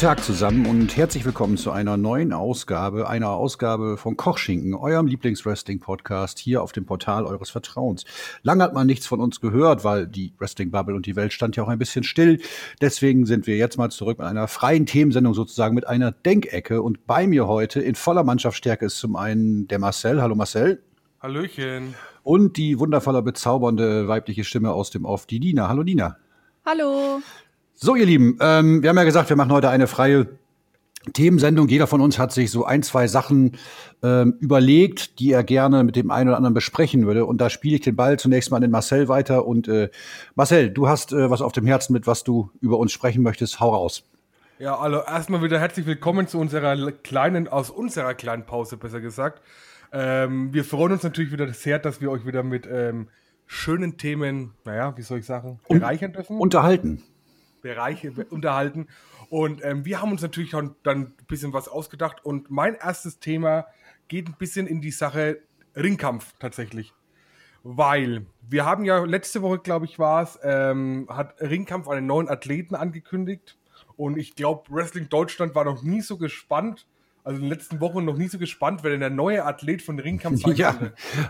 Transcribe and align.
Tag 0.00 0.24
zusammen 0.24 0.64
und 0.64 0.96
herzlich 0.96 1.26
willkommen 1.26 1.58
zu 1.58 1.72
einer 1.72 1.98
neuen 1.98 2.32
Ausgabe, 2.32 3.06
einer 3.06 3.32
Ausgabe 3.32 3.98
von 3.98 4.16
Kochschinken, 4.16 4.74
eurem 4.74 5.06
Lieblingswrestling-Podcast 5.06 6.38
hier 6.38 6.62
auf 6.62 6.72
dem 6.72 6.86
Portal 6.86 7.26
eures 7.26 7.50
Vertrauens. 7.50 8.06
Lange 8.42 8.64
hat 8.64 8.72
man 8.72 8.86
nichts 8.86 9.06
von 9.06 9.20
uns 9.20 9.42
gehört, 9.42 9.84
weil 9.84 10.06
die 10.06 10.32
Wrestling-Bubble 10.38 10.94
und 10.94 11.04
die 11.04 11.16
Welt 11.16 11.34
stand 11.34 11.56
ja 11.56 11.64
auch 11.64 11.68
ein 11.68 11.78
bisschen 11.78 12.02
still. 12.02 12.40
Deswegen 12.80 13.26
sind 13.26 13.46
wir 13.46 13.58
jetzt 13.58 13.76
mal 13.76 13.90
zurück 13.90 14.20
mit 14.20 14.26
einer 14.26 14.48
freien 14.48 14.86
Themensendung 14.86 15.34
sozusagen 15.34 15.74
mit 15.74 15.86
einer 15.86 16.12
Denkecke 16.12 16.80
und 16.80 17.06
bei 17.06 17.26
mir 17.26 17.46
heute 17.46 17.82
in 17.82 17.94
voller 17.94 18.24
Mannschaftsstärke 18.24 18.86
ist 18.86 18.96
zum 18.96 19.16
einen 19.16 19.68
der 19.68 19.80
Marcel. 19.80 20.22
Hallo 20.22 20.34
Marcel. 20.34 20.82
Hallöchen. 21.20 21.94
Und 22.22 22.56
die 22.56 22.78
wundervolle, 22.78 23.20
bezaubernde 23.20 24.08
weibliche 24.08 24.44
Stimme 24.44 24.72
aus 24.72 24.90
dem 24.90 25.04
Off, 25.04 25.26
die 25.26 25.40
Nina. 25.40 25.68
Hallo 25.68 25.82
Nina. 25.82 26.16
Hallo. 26.64 27.20
So, 27.82 27.94
ihr 27.94 28.04
Lieben, 28.04 28.36
ähm, 28.42 28.82
wir 28.82 28.90
haben 28.90 28.98
ja 28.98 29.04
gesagt, 29.04 29.30
wir 29.30 29.36
machen 29.36 29.52
heute 29.52 29.70
eine 29.70 29.86
freie 29.86 30.26
Themensendung. 31.14 31.66
Jeder 31.66 31.86
von 31.86 32.02
uns 32.02 32.18
hat 32.18 32.30
sich 32.30 32.50
so 32.50 32.66
ein, 32.66 32.82
zwei 32.82 33.06
Sachen 33.06 33.56
ähm, 34.02 34.34
überlegt, 34.38 35.18
die 35.18 35.32
er 35.32 35.42
gerne 35.42 35.82
mit 35.82 35.96
dem 35.96 36.10
einen 36.10 36.28
oder 36.28 36.36
anderen 36.36 36.52
besprechen 36.52 37.06
würde. 37.06 37.24
Und 37.24 37.40
da 37.40 37.48
spiele 37.48 37.76
ich 37.76 37.80
den 37.80 37.96
Ball 37.96 38.18
zunächst 38.18 38.50
mal 38.50 38.58
an 38.58 38.60
den 38.60 38.70
Marcel 38.70 39.08
weiter. 39.08 39.46
Und 39.46 39.66
äh, 39.66 39.88
Marcel, 40.34 40.68
du 40.68 40.88
hast 40.88 41.14
äh, 41.14 41.30
was 41.30 41.40
auf 41.40 41.52
dem 41.52 41.64
Herzen, 41.64 41.94
mit 41.94 42.06
was 42.06 42.22
du 42.22 42.50
über 42.60 42.76
uns 42.76 42.92
sprechen 42.92 43.22
möchtest. 43.22 43.60
Hau 43.60 43.70
raus. 43.70 44.02
Ja, 44.58 44.78
also 44.78 44.98
erstmal 44.98 45.42
wieder 45.42 45.58
herzlich 45.58 45.86
willkommen 45.86 46.26
zu 46.26 46.38
unserer 46.38 46.92
kleinen, 46.92 47.48
aus 47.48 47.70
unserer 47.70 48.12
kleinen 48.12 48.44
Pause, 48.44 48.76
besser 48.76 49.00
gesagt. 49.00 49.40
Ähm, 49.90 50.52
wir 50.52 50.66
freuen 50.66 50.92
uns 50.92 51.02
natürlich 51.02 51.32
wieder 51.32 51.50
sehr, 51.54 51.78
dass 51.78 52.02
wir 52.02 52.10
euch 52.10 52.26
wieder 52.26 52.42
mit 52.42 52.68
ähm, 52.70 53.08
schönen 53.46 53.96
Themen, 53.96 54.52
naja, 54.66 54.94
wie 54.98 55.02
soll 55.02 55.20
ich 55.20 55.24
sagen, 55.24 55.60
bereichern 55.66 56.12
dürfen. 56.12 56.36
Unterhalten. 56.36 57.02
Bereiche 57.60 58.12
unterhalten. 58.30 58.88
Und 59.28 59.64
ähm, 59.64 59.84
wir 59.84 60.00
haben 60.00 60.12
uns 60.12 60.22
natürlich 60.22 60.50
dann, 60.50 60.74
ein 60.84 61.14
bisschen 61.28 61.52
was 61.52 61.68
ausgedacht. 61.68 62.24
Und 62.24 62.50
mein 62.50 62.74
erstes 62.74 63.18
Thema 63.18 63.66
geht 64.08 64.28
ein 64.28 64.36
bisschen 64.38 64.66
in 64.66 64.80
die 64.80 64.90
Sache 64.90 65.40
Ringkampf 65.76 66.34
tatsächlich. 66.38 66.92
Weil 67.62 68.26
wir 68.48 68.64
haben 68.64 68.84
ja 68.84 69.04
letzte 69.04 69.42
Woche, 69.42 69.58
glaube 69.58 69.84
ich, 69.84 69.98
war 69.98 70.22
es, 70.22 70.38
ähm, 70.42 71.06
hat 71.10 71.40
Ringkampf 71.40 71.88
einen 71.88 72.06
neuen 72.06 72.28
Athleten 72.28 72.74
angekündigt. 72.74 73.58
Und 73.96 74.16
ich 74.16 74.34
glaube, 74.34 74.64
Wrestling 74.70 75.08
Deutschland 75.08 75.54
war 75.54 75.64
noch 75.64 75.82
nie 75.82 76.00
so 76.00 76.16
gespannt, 76.16 76.86
also 77.24 77.36
in 77.36 77.44
den 77.44 77.50
letzten 77.50 77.80
Wochen 77.80 78.04
noch 78.04 78.16
nie 78.16 78.28
so 78.28 78.38
gespannt, 78.38 78.82
wer 78.82 78.90
denn 78.90 79.00
der 79.00 79.10
neue 79.10 79.44
Athlet 79.44 79.82
von 79.82 79.98
Ringkampf 79.98 80.42
sein 80.42 80.54
Ja. 80.56 80.74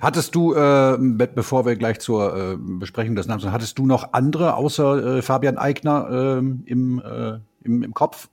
Hattest 0.01 0.35
du, 0.35 0.55
äh, 0.55 0.97
be- 0.99 1.31
bevor 1.35 1.67
wir 1.67 1.77
gleich 1.77 1.99
zur 2.01 2.37
äh, 2.53 2.57
Besprechung 2.59 3.15
des 3.17 3.27
Namens, 3.27 3.47
hattest 3.47 3.79
du 3.79 3.87
noch 3.87 4.13
andere 4.13 4.55
außer 4.55 5.17
äh, 5.19 5.23
Fabian 5.23 5.59
Eigner 5.59 6.39
ähm, 6.39 6.63
im, 6.67 7.03
äh, 7.05 7.39
im, 7.65 7.83
im 7.83 7.95
Kopf? 7.95 8.29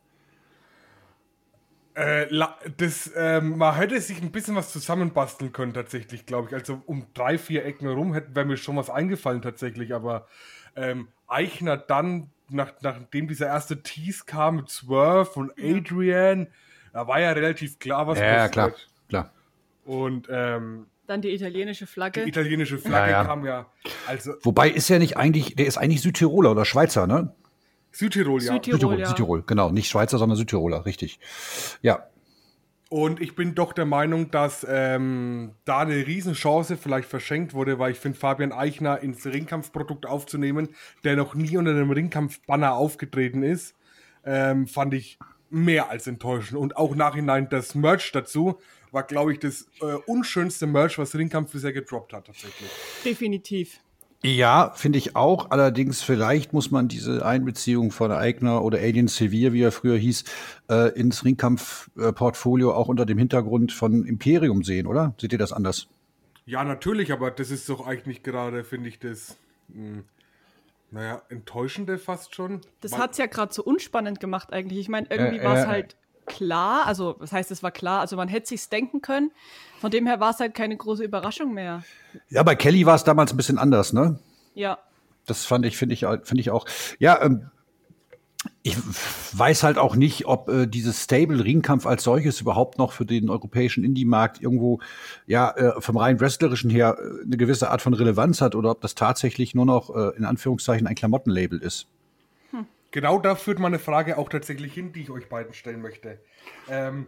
Äh, 1.95 2.27
das, 2.77 3.11
ähm, 3.15 3.57
man 3.57 3.73
hätte 3.73 3.99
sich 3.99 4.21
ein 4.21 4.31
bisschen 4.31 4.55
was 4.55 4.71
zusammenbasteln 4.71 5.51
können, 5.51 5.73
tatsächlich, 5.73 6.27
glaube 6.27 6.49
ich. 6.49 6.53
Also 6.53 6.81
um 6.85 7.07
drei, 7.15 7.39
vier 7.39 7.65
Ecken 7.65 7.87
herum 7.87 8.13
hätte 8.13 8.35
wäre 8.35 8.45
mir 8.45 8.57
schon 8.57 8.75
was 8.75 8.91
eingefallen, 8.91 9.41
tatsächlich. 9.41 9.95
Aber 9.95 10.27
ähm, 10.75 11.07
Eichner 11.27 11.75
dann, 11.75 12.29
nach, 12.49 12.73
nachdem 12.81 13.27
dieser 13.27 13.47
erste 13.47 13.81
Tease 13.81 14.25
kam 14.27 14.57
mit 14.57 14.69
Swerve 14.69 15.39
und 15.39 15.51
Adrian, 15.59 16.47
da 16.97 17.07
war 17.07 17.19
ja 17.21 17.31
relativ 17.31 17.77
klar, 17.77 18.07
was 18.07 18.17
Ja, 18.17 18.25
passiert. 18.25 18.51
klar, 18.53 18.71
klar. 19.07 19.31
Und 19.85 20.27
ähm, 20.31 20.87
Dann 21.05 21.21
die 21.21 21.29
italienische 21.29 21.85
Flagge. 21.85 22.23
die 22.23 22.29
italienische 22.29 22.79
Flagge 22.79 23.11
Ja, 23.11 23.21
ja. 23.21 23.23
kam 23.23 23.45
ja. 23.45 23.67
Also 24.07 24.33
Wobei 24.41 24.67
ist 24.71 24.89
er 24.89 24.97
nicht 24.97 25.15
eigentlich, 25.15 25.55
der 25.55 25.67
ist 25.67 25.77
eigentlich 25.77 26.01
Südtiroler 26.01 26.49
oder 26.49 26.65
Schweizer, 26.65 27.05
ne? 27.05 27.35
Südtirol, 27.91 28.41
ja. 28.41 28.53
Südtirol. 28.53 28.79
Südtirol, 28.79 28.99
ja. 28.99 29.05
Südtirol, 29.05 29.43
genau. 29.45 29.69
Nicht 29.69 29.89
Schweizer, 29.89 30.17
sondern 30.17 30.37
Südtiroler, 30.37 30.87
richtig. 30.87 31.19
Ja. 31.83 32.07
Und 32.89 33.21
ich 33.21 33.35
bin 33.35 33.53
doch 33.53 33.73
der 33.73 33.85
Meinung, 33.85 34.31
dass 34.31 34.65
ähm, 34.67 35.51
da 35.65 35.79
eine 35.81 36.07
Riesenchance 36.07 36.77
vielleicht 36.77 37.07
verschenkt 37.07 37.53
wurde, 37.53 37.77
weil 37.77 37.91
ich 37.91 37.99
finde, 37.99 38.17
Fabian 38.17 38.51
Eichner 38.51 39.01
ins 39.03 39.23
Ringkampfprodukt 39.23 40.07
aufzunehmen, 40.07 40.69
der 41.03 41.15
noch 41.15 41.35
nie 41.35 41.57
unter 41.57 41.69
einem 41.71 41.91
Ringkampfbanner 41.91 42.73
aufgetreten 42.73 43.43
ist, 43.43 43.75
ähm, 44.25 44.65
fand 44.65 44.95
ich 44.95 45.19
mehr 45.49 45.89
als 45.89 46.07
enttäuschend. 46.07 46.59
Und 46.59 46.77
auch 46.77 46.95
nachhinein 46.95 47.49
das 47.49 47.75
Merch 47.75 48.11
dazu 48.11 48.59
war, 48.91 49.03
glaube 49.03 49.33
ich, 49.33 49.39
das 49.39 49.67
äh, 49.81 49.95
unschönste 50.05 50.67
Merch, 50.67 50.97
was 50.97 51.15
Ringkampf 51.15 51.51
bisher 51.51 51.73
gedroppt 51.73 52.13
hat, 52.13 52.27
tatsächlich. 52.27 52.69
Definitiv. 53.03 53.79
Ja, 54.23 54.71
finde 54.75 54.97
ich 54.97 55.15
auch. 55.15 55.51
Allerdings, 55.51 56.01
vielleicht 56.01 56.51
muss 56.51 56.71
man 56.71 56.87
diese 56.87 57.23
Einbeziehung 57.25 57.91
von 57.91 58.11
Eigner 58.11 58.63
oder 58.63 58.79
Alien 58.79 59.07
Severe, 59.07 59.53
wie 59.53 59.61
er 59.61 59.71
früher 59.71 59.97
hieß, 59.97 60.23
äh, 60.69 60.89
ins 60.99 61.23
Ringkampf-Portfolio 61.23 62.73
auch 62.73 62.87
unter 62.87 63.05
dem 63.05 63.19
Hintergrund 63.19 63.71
von 63.71 64.05
Imperium 64.05 64.63
sehen, 64.63 64.87
oder? 64.87 65.13
Seht 65.19 65.33
ihr 65.33 65.37
das 65.37 65.53
anders? 65.53 65.87
Ja, 66.45 66.63
natürlich, 66.63 67.11
aber 67.11 67.29
das 67.29 67.51
ist 67.51 67.69
doch 67.69 67.85
eigentlich 67.85 68.07
nicht 68.07 68.23
gerade, 68.23 68.63
finde 68.63 68.89
ich, 68.89 68.99
das, 68.99 69.37
mh, 69.67 70.03
naja, 70.91 71.21
enttäuschende 71.29 71.97
fast 71.97 72.35
schon. 72.35 72.61
Das 72.81 72.97
hat 72.97 73.11
es 73.11 73.17
ja 73.17 73.25
gerade 73.25 73.53
so 73.53 73.63
unspannend 73.63 74.19
gemacht 74.19 74.53
eigentlich. 74.53 74.79
Ich 74.79 74.89
meine, 74.89 75.07
irgendwie 75.09 75.39
Äh, 75.39 75.43
war 75.43 75.57
es 75.57 75.65
äh, 75.65 75.67
halt 75.67 75.95
klar, 76.25 76.85
also 76.85 77.15
was 77.19 77.31
heißt, 77.31 77.51
es 77.51 77.63
war 77.63 77.71
klar, 77.71 78.01
also 78.01 78.15
man 78.15 78.27
hätte 78.27 78.47
sich's 78.47 78.69
denken 78.69 79.01
können. 79.01 79.31
Von 79.79 79.91
dem 79.91 80.05
her 80.07 80.19
war 80.19 80.31
es 80.31 80.39
halt 80.39 80.53
keine 80.53 80.75
große 80.75 81.03
Überraschung 81.03 81.53
mehr. 81.53 81.83
Ja, 82.29 82.43
bei 82.43 82.55
Kelly 82.55 82.85
war 82.85 82.95
es 82.95 83.03
damals 83.03 83.31
ein 83.31 83.37
bisschen 83.37 83.57
anders, 83.57 83.93
ne? 83.93 84.19
Ja. 84.53 84.79
Das 85.25 85.45
fand 85.45 85.65
ich, 85.65 85.77
finde 85.77 85.93
ich, 85.93 86.01
finde 86.01 86.39
ich 86.39 86.51
auch. 86.51 86.65
Ja, 86.99 87.21
ähm, 87.21 87.49
ich 88.67 88.77
weiß 89.37 89.63
halt 89.63 89.77
auch 89.77 89.95
nicht, 89.95 90.25
ob 90.25 90.49
äh, 90.49 90.67
dieses 90.67 91.03
Stable 91.03 91.43
Ringkampf 91.43 91.85
als 91.85 92.03
solches 92.03 92.41
überhaupt 92.41 92.77
noch 92.77 92.91
für 92.91 93.05
den 93.05 93.29
europäischen 93.29 93.83
Indie-Markt 93.83 94.41
irgendwo, 94.41 94.79
ja, 95.25 95.51
äh, 95.51 95.81
vom 95.81 95.97
rein 95.97 96.19
wrestlerischen 96.19 96.69
her 96.69 96.97
äh, 96.99 97.23
eine 97.25 97.37
gewisse 97.37 97.69
Art 97.71 97.81
von 97.81 97.93
Relevanz 97.93 98.41
hat 98.41 98.55
oder 98.55 98.71
ob 98.71 98.81
das 98.81 98.95
tatsächlich 98.95 99.55
nur 99.55 99.65
noch 99.65 99.95
äh, 99.95 100.17
in 100.17 100.25
Anführungszeichen 100.25 100.85
ein 100.87 100.95
Klamottenlabel 100.95 101.59
ist. 101.59 101.87
Genau 102.91 103.19
da 103.19 103.35
führt 103.35 103.59
meine 103.59 103.79
Frage 103.79 104.17
auch 104.17 104.29
tatsächlich 104.29 104.73
hin, 104.73 104.93
die 104.93 105.01
ich 105.01 105.09
euch 105.09 105.27
beiden 105.27 105.53
stellen 105.53 105.81
möchte. 105.81 106.19
Ähm, 106.69 107.07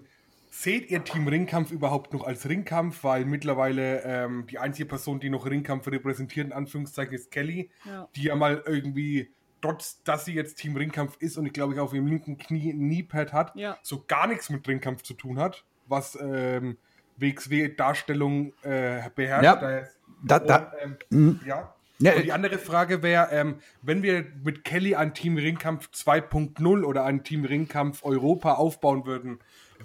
seht 0.52 0.92
ihr 0.92 1.04
Team 1.04 1.28
Ringkampf 1.28 1.72
überhaupt 1.72 2.14
noch 2.14 2.26
als 2.26 2.48
Ringkampf? 2.48 3.04
Weil 3.04 3.26
mittlerweile 3.26 4.04
ähm, 4.04 4.46
die 4.50 4.60
einzige 4.60 4.88
Person, 4.88 5.20
die 5.20 5.30
noch 5.30 5.46
Ringkampf 5.46 5.88
repräsentiert, 5.88 6.48
in 6.48 6.54
Anführungszeichen, 6.54 7.14
ist 7.14 7.32
Kelly, 7.32 7.70
Ja. 7.86 8.10
die 8.16 8.24
ja 8.24 8.36
mal 8.36 8.62
irgendwie, 8.66 9.32
trotz 9.62 10.02
dass 10.04 10.26
sie 10.26 10.34
jetzt 10.34 10.58
Team 10.58 10.76
Ringkampf 10.76 11.18
ist 11.20 11.38
und 11.38 11.46
ich 11.46 11.54
glaube 11.54 11.74
ich 11.74 11.80
auf 11.80 11.94
ihrem 11.94 12.08
linken 12.08 12.38
Knie 12.38 12.72
ein 12.72 12.80
Kneepad 12.80 13.34
hat, 13.34 13.56
Ja. 13.56 13.78
so 13.84 14.04
gar 14.08 14.28
nichts 14.28 14.50
mit 14.50 14.68
Ringkampf 14.68 15.04
zu 15.04 15.14
tun 15.14 15.40
hat, 15.40 15.64
was 15.88 16.18
ähm, 16.22 16.78
WXW-Darstellung 17.18 18.54
äh, 18.64 19.02
beherrscht. 19.16 19.44
Ja, 19.44 19.84
da- 20.24 20.40
da- 20.40 20.72
und, 20.84 20.98
ähm, 21.12 21.40
ja. 21.46 21.74
Ja, 22.02 22.14
Und 22.14 22.20
äh, 22.20 22.24
die 22.24 22.32
andere 22.32 22.58
Frage 22.58 23.04
wäre, 23.04 23.28
ähm, 23.32 23.56
wenn 23.82 24.04
wir 24.04 24.26
mit 24.44 24.64
Kelly 24.64 24.96
ein 24.96 25.14
Team 25.14 25.36
Ringkampf 25.36 25.90
2.0 25.94 26.84
oder 26.86 27.04
ein 27.04 27.24
Team 27.26 27.44
Ringkampf 27.44 28.06
Europa 28.06 28.54
aufbauen 28.54 29.06
würden, 29.06 29.40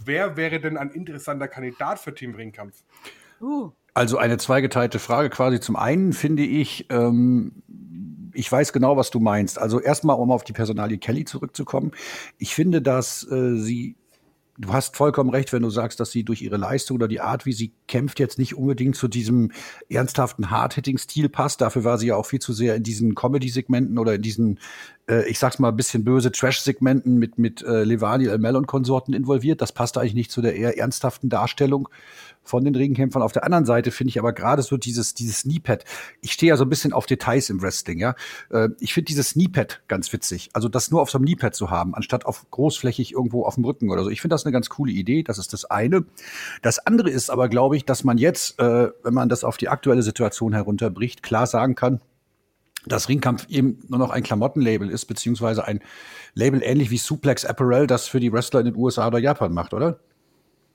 wer 0.05 0.37
wäre 0.37 0.61
denn 0.61 0.76
ein 0.76 0.91
interessanter 0.91 1.49
Kandidat 1.49 1.99
für 1.99 2.15
Team 2.15 2.35
Ringkampf? 2.37 2.76
Uh. 3.41 3.73
Also 3.94 4.19
eine 4.19 4.38
zweigeteilte 4.38 4.99
Frage 5.00 5.29
quasi. 5.31 5.59
Zum 5.61 5.75
einen 5.76 6.12
finde 6.12 6.44
ich, 6.44 6.87
ähm, 6.91 7.62
ich 8.35 8.51
weiß 8.51 8.73
genau, 8.73 8.97
was 8.97 9.11
du 9.11 9.21
meinst. 9.21 9.59
Also 9.59 9.81
erstmal, 9.81 10.17
um 10.17 10.31
auf 10.31 10.45
die 10.45 10.53
Personalie 10.53 10.99
Kelly 10.99 11.25
zurückzukommen. 11.25 11.93
Ich 12.39 12.55
finde, 12.55 12.83
dass 12.83 13.27
äh, 13.31 13.57
sie, 13.57 13.97
du 14.59 14.73
hast 14.73 14.97
vollkommen 14.97 15.31
recht, 15.31 15.53
wenn 15.53 15.63
du 15.63 15.71
sagst, 15.71 16.01
dass 16.01 16.11
sie 16.11 16.25
durch 16.25 16.43
ihre 16.43 16.57
Leistung 16.57 16.97
oder 16.97 17.09
die 17.09 17.21
Art, 17.21 17.47
wie 17.47 17.53
sie 17.53 17.73
kämpft, 17.89 18.21
jetzt 18.21 18.39
nicht 18.39 18.57
unbedingt 18.57 18.97
zu 18.97 19.09
diesem 19.09 19.53
ernsthaften 19.89 20.51
Hard-Hitting-Stil 20.51 21.29
passt. 21.29 21.61
Dafür 21.61 21.85
war 21.85 21.99
sie 21.99 22.09
ja 22.09 22.17
auch 22.17 22.27
viel 22.27 22.41
zu 22.41 22.53
sehr 22.53 22.77
in 22.77 22.83
diesen 22.83 23.15
Comedy-Segmenten 23.15 23.99
oder 23.99 24.15
in 24.15 24.23
diesen, 24.23 24.61
äh, 25.09 25.29
ich 25.29 25.39
sag's 25.39 25.59
mal, 25.59 25.69
ein 25.69 25.77
bisschen 25.77 26.05
böse 26.05 26.33
Trash-Segmenten 26.33 27.19
mit, 27.19 27.39
mit 27.39 27.63
äh, 27.63 27.85
Levani, 27.85 28.27
Elmel 28.27 28.57
und 28.57 28.67
Konsorten 28.67 29.15
involviert. 29.15 29.61
Das 29.61 29.73
passt 29.73 29.99
eigentlich 29.99 30.15
nicht 30.15 30.31
zu 30.31 30.43
der 30.43 30.57
eher 30.57 30.79
ernsthaften 30.79 31.29
Darstellung 31.29 31.89
von 32.44 32.64
den 32.64 32.75
Ringkämpfern. 32.75 33.23
Auf 33.23 33.32
der 33.32 33.44
anderen 33.44 33.64
Seite 33.64 33.91
finde 33.91 34.11
ich 34.11 34.19
aber 34.19 34.32
gerade 34.32 34.62
so 34.62 34.76
dieses, 34.76 35.14
dieses 35.14 35.41
Sneepad. 35.41 35.85
Ich 36.20 36.32
stehe 36.32 36.50
ja 36.50 36.56
so 36.56 36.64
ein 36.64 36.69
bisschen 36.69 36.93
auf 36.93 37.06
Details 37.06 37.50
im 37.50 37.62
Wrestling, 37.62 37.99
ja. 37.99 38.14
Äh, 38.50 38.69
ich 38.79 38.94
finde 38.94 39.06
dieses 39.06 39.31
Sneepad 39.31 39.82
ganz 39.88 40.12
witzig. 40.12 40.50
Also 40.52 40.69
das 40.69 40.91
nur 40.91 41.02
auf 41.02 41.11
so 41.11 41.19
einem 41.19 41.26
Kneepad 41.26 41.55
zu 41.55 41.70
haben, 41.70 41.94
anstatt 41.94 42.26
auf 42.26 42.49
großflächig 42.50 43.12
irgendwo 43.12 43.44
auf 43.44 43.55
dem 43.55 43.64
Rücken 43.64 43.91
oder 43.91 44.05
so. 44.05 44.11
Ich 44.11 44.20
finde 44.20 44.35
das 44.35 44.44
eine 44.44 44.52
ganz 44.52 44.69
coole 44.69 44.93
Idee. 44.93 45.23
Das 45.23 45.38
ist 45.38 45.52
das 45.52 45.64
eine. 45.64 46.05
Das 46.62 46.79
andere 46.79 47.11
ist 47.11 47.31
aber, 47.31 47.49
glaube 47.49 47.76
ich, 47.76 47.85
dass 47.85 48.05
man 48.05 48.19
jetzt, 48.19 48.58
äh, 48.61 48.90
wenn 49.02 49.14
man 49.14 49.29
das 49.29 49.44
auf 49.44 49.56
die 49.56 49.69
aktuelle 49.69 50.02
Situation 50.02 50.52
herunterbricht, 50.52 51.23
klar 51.23 51.47
sagen 51.47 51.75
kann, 51.75 52.00
dass 52.87 53.08
Ringkampf 53.08 53.47
eben 53.49 53.79
nur 53.88 53.99
noch 53.99 54.11
ein 54.11 54.23
Klamottenlabel 54.23 54.90
ist, 54.90 55.06
beziehungsweise 55.06 55.64
ein 55.64 55.81
Label 56.35 56.62
ähnlich 56.62 56.90
wie 56.90 56.99
Suplex 56.99 57.44
Apparel, 57.44 57.87
das 57.87 58.08
für 58.08 58.20
die 58.20 58.32
Wrestler 58.32 58.61
in 58.61 58.67
den 58.67 58.76
USA 58.76 59.06
oder 59.06 59.19
Japan 59.19 59.52
macht, 59.52 59.73
oder? 59.75 60.00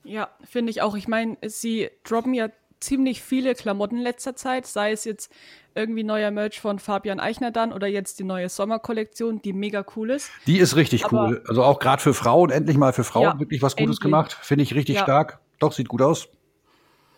Ja, 0.04 0.28
finde 0.44 0.70
ich 0.70 0.82
auch. 0.82 0.96
Ich 0.96 1.08
meine, 1.08 1.36
sie 1.46 1.90
droppen 2.04 2.34
ja 2.34 2.48
ziemlich 2.80 3.20
viele 3.22 3.54
Klamotten 3.54 3.96
in 3.98 4.02
letzter 4.02 4.34
Zeit, 4.34 4.66
sei 4.66 4.92
es 4.92 5.04
jetzt 5.04 5.30
irgendwie 5.74 6.02
neuer 6.02 6.30
Merch 6.30 6.60
von 6.60 6.78
Fabian 6.78 7.20
Eichner 7.20 7.50
dann 7.50 7.72
oder 7.72 7.86
jetzt 7.86 8.18
die 8.18 8.24
neue 8.24 8.48
Sommerkollektion, 8.48 9.42
die 9.42 9.52
mega 9.52 9.84
cool 9.96 10.10
ist. 10.10 10.30
Die 10.46 10.58
ist 10.58 10.76
richtig 10.76 11.04
Aber- 11.04 11.26
cool. 11.28 11.44
Also 11.46 11.62
auch 11.62 11.78
gerade 11.78 12.02
für 12.02 12.14
Frauen, 12.14 12.50
endlich 12.50 12.78
mal 12.78 12.92
für 12.94 13.04
Frauen 13.04 13.24
Ja, 13.24 13.38
wirklich 13.38 13.60
was 13.62 13.74
Gutes 13.76 13.96
endlich. 13.96 14.00
gemacht. 14.00 14.32
Finde 14.40 14.62
ich 14.62 14.74
richtig 14.74 14.96
Ja. 14.96 15.02
stark. 15.02 15.40
Doch, 15.58 15.72
sieht 15.72 15.88
gut 15.88 16.00
aus. 16.00 16.28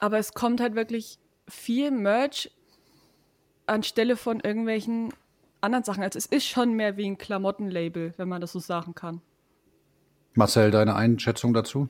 Aber 0.01 0.19
es 0.19 0.35
kommt 0.35 0.61
halt 0.61 0.75
wirklich 0.75 1.19
viel 1.49 1.93
Merch 1.93 2.51
anstelle 3.67 4.17
von 4.17 4.41
irgendwelchen 4.41 5.15
anderen 5.61 5.85
Sachen. 5.85 6.03
Also 6.03 6.19
es 6.19 6.27
ist 6.27 6.47
schon 6.47 6.75
mehr 6.75 6.97
wie 6.97 7.07
ein 7.07 7.19
Klamottenlabel, 7.19 8.15
wenn 8.17 8.29
man 8.29 8.41
das 8.41 8.51
so 8.53 8.59
sagen 8.59 8.95
kann. 8.97 9.21
Marcel, 10.35 10.73
deine 10.73 10.97
Einschätzung 10.97 11.55
dazu? 11.55 11.89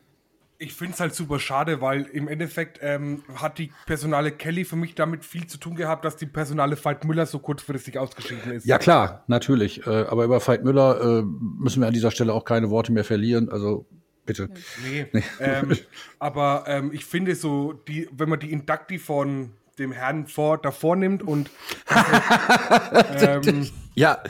Ich 0.62 0.74
finde 0.74 0.94
es 0.94 1.00
halt 1.00 1.14
super 1.14 1.40
schade, 1.40 1.80
weil 1.80 2.02
im 2.02 2.28
Endeffekt 2.28 2.78
ähm, 2.82 3.24
hat 3.34 3.58
die 3.58 3.72
Personale 3.84 4.30
Kelly 4.30 4.64
für 4.64 4.76
mich 4.76 4.94
damit 4.94 5.24
viel 5.24 5.46
zu 5.46 5.58
tun 5.58 5.74
gehabt, 5.74 6.04
dass 6.04 6.16
die 6.16 6.26
Personale 6.26 6.76
Veit 6.82 7.04
Müller 7.04 7.26
so 7.26 7.40
kurzfristig 7.40 7.98
ausgeschieden 7.98 8.52
ist. 8.52 8.64
Ja, 8.64 8.78
klar, 8.78 9.24
natürlich. 9.26 9.86
Äh, 9.86 9.90
aber 9.90 10.24
über 10.24 10.46
Veit 10.46 10.62
Müller 10.62 11.20
äh, 11.20 11.22
müssen 11.22 11.80
wir 11.80 11.88
an 11.88 11.92
dieser 11.92 12.12
Stelle 12.12 12.32
auch 12.32 12.44
keine 12.44 12.70
Worte 12.70 12.92
mehr 12.92 13.04
verlieren. 13.04 13.48
Also 13.48 13.86
bitte. 14.24 14.50
Nee. 14.84 15.06
ähm, 15.40 15.76
aber 16.20 16.64
ähm, 16.68 16.92
ich 16.92 17.04
finde 17.04 17.34
so, 17.34 17.72
die, 17.72 18.08
wenn 18.12 18.28
man 18.28 18.38
die 18.38 18.52
Inducti 18.52 19.00
von 19.00 19.52
dem 19.80 19.90
Herrn 19.90 20.28
vor, 20.28 20.58
davor 20.58 20.94
nimmt 20.94 21.24
und, 21.24 21.50
ähm, 23.18 23.68
Ja, 23.94 24.22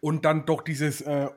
und 0.00 0.24
dann 0.24 0.46
doch 0.46 0.62
dieses 0.62 1.00
äh, 1.00 1.28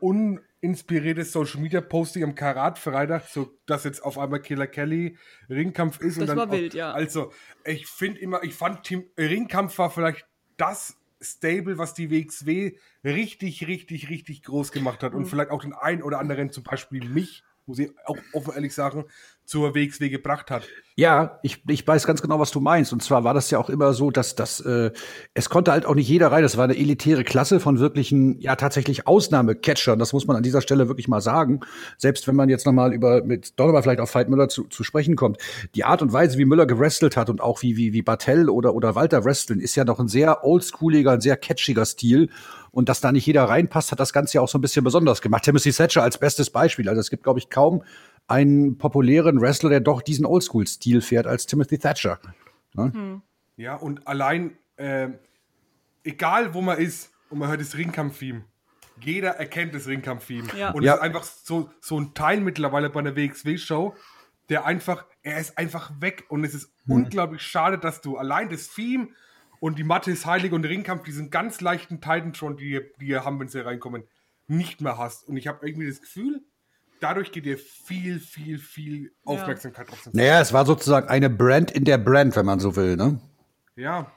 uninspirierte 0.63 1.23
Social 1.23 1.61
Media 1.61 1.81
Posting 1.81 2.23
am 2.23 2.35
Karat-Freitag, 2.35 3.27
so 3.27 3.57
dass 3.65 3.83
jetzt 3.83 4.01
auf 4.03 4.17
einmal 4.17 4.41
Killer 4.41 4.67
Kelly 4.67 5.17
Ringkampf 5.49 5.99
ist. 5.99 6.15
und 6.17 6.21
Das 6.21 6.27
dann 6.29 6.37
war 6.37 6.47
auch, 6.49 6.51
wild, 6.51 6.73
ja. 6.73 6.91
Also, 6.91 7.31
ich 7.63 7.87
finde 7.87 8.19
immer, 8.21 8.43
ich 8.43 8.55
fand 8.55 8.83
Team 8.83 9.05
Ringkampf 9.17 9.77
war 9.77 9.89
vielleicht 9.89 10.25
das 10.57 10.97
Stable, 11.21 11.77
was 11.77 11.93
die 11.93 12.09
WXW 12.11 12.77
richtig, 13.03 13.67
richtig, 13.67 14.09
richtig 14.09 14.43
groß 14.43 14.71
gemacht 14.71 15.03
hat 15.03 15.13
Mhm. 15.13 15.19
und 15.19 15.25
vielleicht 15.27 15.51
auch 15.51 15.61
den 15.61 15.73
einen 15.73 16.03
oder 16.03 16.19
anderen, 16.19 16.51
zum 16.51 16.63
Beispiel 16.63 17.07
mich, 17.07 17.43
muss 17.67 17.79
ich 17.79 17.91
auch 18.05 18.17
offen 18.33 18.53
ehrlich 18.53 18.73
sagen, 18.73 19.05
zur 19.45 19.75
WXW 19.75 20.09
gebracht 20.09 20.49
hat. 20.49 20.63
Ja, 20.97 21.39
ich, 21.43 21.61
ich 21.67 21.85
weiß 21.85 22.07
ganz 22.07 22.21
genau, 22.21 22.39
was 22.39 22.51
du 22.51 22.61
meinst. 22.61 22.93
Und 22.93 23.03
zwar 23.03 23.25
war 23.25 23.33
das 23.33 23.51
ja 23.51 23.59
auch 23.59 23.69
immer 23.69 23.93
so, 23.93 24.11
dass 24.11 24.35
das 24.35 24.61
äh, 24.61 24.91
es 25.33 25.49
konnte 25.49 25.73
halt 25.73 25.85
auch 25.85 25.93
nicht 25.93 26.07
jeder 26.07 26.31
rein. 26.31 26.41
Das 26.41 26.55
war 26.55 26.63
eine 26.63 26.77
elitäre 26.77 27.25
Klasse 27.25 27.59
von 27.59 27.79
wirklichen, 27.79 28.39
ja 28.39 28.55
tatsächlich 28.55 29.05
Ausnahmecatchern. 29.05 29.99
Das 29.99 30.13
muss 30.13 30.25
man 30.25 30.37
an 30.37 30.43
dieser 30.43 30.61
Stelle 30.61 30.87
wirklich 30.87 31.09
mal 31.09 31.19
sagen. 31.19 31.59
Selbst 31.97 32.29
wenn 32.29 32.35
man 32.35 32.47
jetzt 32.47 32.65
noch 32.65 32.71
mal 32.71 32.93
über 32.93 33.23
mit 33.23 33.53
mal 33.59 33.83
vielleicht 33.83 33.99
auf 33.99 34.15
Veit 34.15 34.29
Müller 34.29 34.47
zu, 34.47 34.63
zu 34.63 34.85
sprechen 34.85 35.17
kommt, 35.17 35.37
die 35.75 35.83
Art 35.83 36.01
und 36.01 36.13
Weise, 36.13 36.37
wie 36.37 36.45
Müller 36.45 36.65
gewrestelt 36.65 37.17
hat 37.17 37.29
und 37.29 37.41
auch 37.41 37.61
wie 37.61 37.75
wie 37.75 37.91
wie 37.91 38.01
Bartell 38.01 38.49
oder 38.49 38.73
oder 38.73 38.95
Walter 38.95 39.25
wresteln, 39.25 39.59
ist 39.59 39.75
ja 39.75 39.83
noch 39.83 39.99
ein 39.99 40.07
sehr 40.07 40.45
oldschooliger, 40.45 41.11
ein 41.11 41.21
sehr 41.21 41.35
catchiger 41.35 41.85
Stil. 41.85 42.29
Und 42.71 42.89
dass 42.89 42.99
da 42.99 43.13
nicht 43.13 43.25
jeder 43.25 43.45
reinpasst, 43.45 43.93
hat 43.93 44.01
das 44.01 44.11
Ganze 44.11 44.35
ja 44.35 44.41
auch 44.41 44.49
so 44.49 44.57
ein 44.57 44.61
bisschen 44.61 44.83
besonders 44.83 45.21
gemacht. 45.21 45.43
Timothy 45.43 45.71
Thatcher 45.71 46.03
als 46.03 46.17
bestes 46.17 46.49
Beispiel. 46.49 46.89
Also 46.89 46.99
es 46.99 47.09
gibt, 47.09 47.23
glaube 47.23 47.39
ich, 47.39 47.49
kaum 47.49 47.83
einen 48.27 48.77
populären 48.77 49.39
Wrestler, 49.39 49.69
der 49.69 49.79
doch 49.81 50.01
diesen 50.01 50.25
Oldschool-Stil 50.25 51.01
fährt 51.01 51.27
als 51.27 51.45
Timothy 51.45 51.77
Thatcher. 51.77 52.19
Ja, 53.57 53.75
und 53.75 54.07
allein, 54.07 54.57
ähm, 54.77 55.19
egal 56.03 56.53
wo 56.53 56.61
man 56.61 56.77
ist 56.77 57.11
und 57.29 57.39
man 57.39 57.49
hört 57.49 57.61
das 57.61 57.77
Ringkampf-Theme, 57.77 58.43
jeder 59.01 59.31
erkennt 59.31 59.73
das 59.75 59.87
Ringkampf-Theme. 59.87 60.47
Ja. 60.57 60.71
Und 60.71 60.83
Ja. 60.83 60.93
es 60.93 60.97
ist 60.97 61.03
einfach 61.03 61.23
so, 61.23 61.69
so 61.81 61.99
ein 61.99 62.13
Teil 62.13 62.41
mittlerweile 62.41 62.89
bei 62.89 62.99
einer 62.99 63.15
WXW-Show, 63.15 63.95
der 64.49 64.65
einfach, 64.65 65.05
er 65.21 65.39
ist 65.39 65.57
einfach 65.57 65.91
weg. 66.01 66.25
Und 66.29 66.43
es 66.43 66.53
ist 66.53 66.71
unglaublich 66.87 67.41
schade, 67.41 67.77
dass 67.77 68.01
du 68.01 68.17
allein 68.17 68.49
das 68.49 68.69
Theme 68.69 69.09
und 69.59 69.79
die 69.79 69.83
Matte 69.83 70.11
ist 70.11 70.25
heilig 70.25 70.51
und 70.51 70.61
der 70.63 70.71
Ringkampf, 70.71 71.03
diesen 71.03 71.29
ganz 71.29 71.61
leichten 71.61 72.01
Titantron, 72.01 72.57
die, 72.57 72.81
die 72.99 73.15
haben, 73.17 73.39
wenn 73.39 73.47
sie 73.47 73.63
reinkommen, 73.65 74.03
nicht 74.47 74.81
mehr 74.81 74.97
hast. 74.97 75.27
Und 75.27 75.37
ich 75.37 75.47
habe 75.47 75.65
irgendwie 75.67 75.87
das 75.87 76.01
Gefühl, 76.01 76.43
dadurch 76.99 77.31
geht 77.31 77.45
dir 77.45 77.57
viel, 77.57 78.19
viel, 78.19 78.57
viel 78.57 79.11
Aufmerksamkeit 79.25 79.89
drauf. 79.89 80.09
Naja, 80.13 80.41
es 80.41 80.53
war 80.53 80.65
sozusagen 80.65 81.07
eine 81.07 81.29
Brand 81.29 81.71
in 81.71 81.85
der 81.85 81.97
Brand, 81.97 82.35
wenn 82.35 82.45
man 82.45 82.59
so 82.59 82.75
will, 82.75 82.95
ne? 82.95 83.19
Ja. 83.75 84.11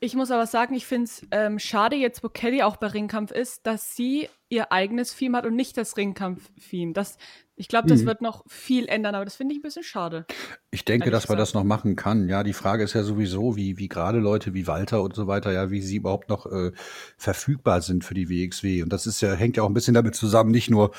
Ich 0.00 0.14
muss 0.14 0.30
aber 0.30 0.46
sagen, 0.46 0.74
ich 0.74 0.86
finde 0.86 1.04
es 1.04 1.26
ähm, 1.30 1.58
schade 1.58 1.96
jetzt, 1.96 2.22
wo 2.22 2.28
Kelly 2.28 2.62
auch 2.62 2.76
bei 2.76 2.88
Ringkampf 2.88 3.30
ist, 3.30 3.66
dass 3.66 3.96
sie 3.96 4.28
ihr 4.50 4.70
eigenes 4.70 5.16
Theme 5.16 5.38
hat 5.38 5.46
und 5.46 5.56
nicht 5.56 5.76
das 5.78 5.96
Ringkampf-Theme. 5.96 6.92
Das, 6.92 7.16
ich 7.56 7.68
glaube, 7.68 7.88
das 7.88 8.04
wird 8.04 8.20
noch 8.20 8.44
viel 8.48 8.86
ändern, 8.86 9.14
aber 9.14 9.24
das 9.24 9.36
finde 9.36 9.54
ich 9.54 9.60
ein 9.60 9.62
bisschen 9.62 9.84
schade. 9.84 10.26
Ich 10.72 10.84
denke, 10.84 11.10
dass 11.12 11.28
man 11.28 11.38
das 11.38 11.50
gesagt. 11.50 11.64
noch 11.64 11.68
machen 11.68 11.94
kann. 11.94 12.28
Ja, 12.28 12.42
die 12.42 12.52
Frage 12.52 12.82
ist 12.82 12.94
ja 12.94 13.04
sowieso, 13.04 13.54
wie, 13.54 13.78
wie 13.78 13.88
gerade 13.88 14.18
Leute 14.18 14.54
wie 14.54 14.66
Walter 14.66 15.02
und 15.02 15.14
so 15.14 15.28
weiter, 15.28 15.52
ja, 15.52 15.70
wie 15.70 15.80
sie 15.80 15.96
überhaupt 15.96 16.28
noch 16.28 16.46
äh, 16.46 16.72
verfügbar 17.16 17.80
sind 17.80 18.02
für 18.02 18.14
die 18.14 18.28
WXW. 18.28 18.82
Und 18.82 18.92
das 18.92 19.06
ist 19.06 19.20
ja, 19.20 19.34
hängt 19.34 19.56
ja 19.56 19.62
auch 19.62 19.68
ein 19.68 19.74
bisschen 19.74 19.94
damit 19.94 20.16
zusammen, 20.16 20.50
nicht 20.50 20.68
nur, 20.68 20.90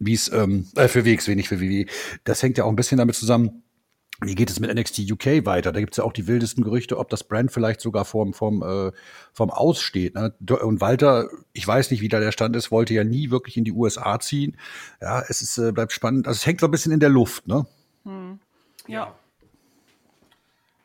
wie 0.00 0.14
es, 0.14 0.30
ähm, 0.32 0.66
äh, 0.74 0.88
für 0.88 1.04
WXW, 1.04 1.36
nicht 1.36 1.48
für 1.48 1.60
WWE. 1.60 1.86
Das 2.24 2.42
hängt 2.42 2.58
ja 2.58 2.64
auch 2.64 2.70
ein 2.70 2.76
bisschen 2.76 2.98
damit 2.98 3.14
zusammen, 3.14 3.62
wie 4.22 4.34
geht 4.34 4.50
es 4.50 4.60
mit 4.60 4.72
NXT 4.74 5.10
UK 5.10 5.44
weiter? 5.44 5.72
Da 5.72 5.80
gibt's 5.80 5.96
ja 5.96 6.04
auch 6.04 6.12
die 6.12 6.26
wildesten 6.26 6.62
Gerüchte, 6.64 6.98
ob 6.98 7.08
das 7.10 7.24
Brand 7.24 7.52
vielleicht 7.52 7.80
sogar 7.80 8.04
vorm, 8.04 8.32
vorm, 8.32 8.62
äh, 8.62 8.92
vorm 9.32 9.50
Aus 9.50 9.80
steht. 9.80 10.14
Ne? 10.14 10.34
Und 10.62 10.80
Walter, 10.80 11.28
ich 11.52 11.66
weiß 11.66 11.90
nicht, 11.90 12.00
wie 12.00 12.08
da 12.08 12.20
der 12.20 12.32
Stand 12.32 12.54
ist, 12.56 12.70
wollte 12.70 12.94
ja 12.94 13.04
nie 13.04 13.30
wirklich 13.30 13.56
in 13.56 13.64
die 13.64 13.72
USA 13.72 14.18
ziehen. 14.20 14.56
Ja, 15.00 15.22
es 15.28 15.42
ist, 15.42 15.58
äh, 15.58 15.72
bleibt 15.72 15.92
spannend. 15.92 16.26
Also 16.26 16.38
es 16.38 16.46
hängt 16.46 16.60
so 16.60 16.66
ein 16.66 16.70
bisschen 16.70 16.92
in 16.92 17.00
der 17.00 17.08
Luft, 17.08 17.46
ne? 17.46 17.66
Ja. 18.86 19.14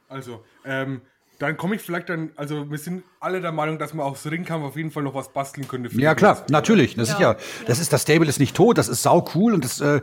Also, 0.10 0.44
ähm, 0.66 1.02
dann 1.40 1.58
komme 1.58 1.76
ich 1.76 1.82
vielleicht 1.82 2.10
dann, 2.10 2.32
also 2.36 2.70
wir 2.72 2.78
sind 2.78 3.04
alle 3.20 3.42
der 3.42 3.52
Meinung, 3.52 3.78
dass 3.78 3.94
man 3.94 4.06
aus 4.06 4.26
Ringkampf 4.26 4.64
auf 4.66 4.76
jeden 4.76 4.92
Fall 4.92 5.04
noch 5.04 5.14
was 5.14 5.32
basteln 5.32 5.68
könnte. 5.68 5.90
für 5.90 6.02
Ja, 6.02 6.14
die 6.16 6.20
klar, 6.20 6.44
natürlich. 6.50 6.96
Das 6.96 7.10
ist 7.10 7.20
Ja. 7.20 7.34
ja, 7.34 7.38
das 7.68 7.80
ist, 7.80 7.94
das 7.94 8.04
Stable 8.04 8.28
ist 8.28 8.40
nicht 8.40 8.56
tot, 8.56 8.78
das 8.78 8.88
ist 8.88 9.04
sau 9.04 9.24
cool 9.36 9.54
und 9.54 9.64
das, 9.64 9.80
äh, 9.82 10.02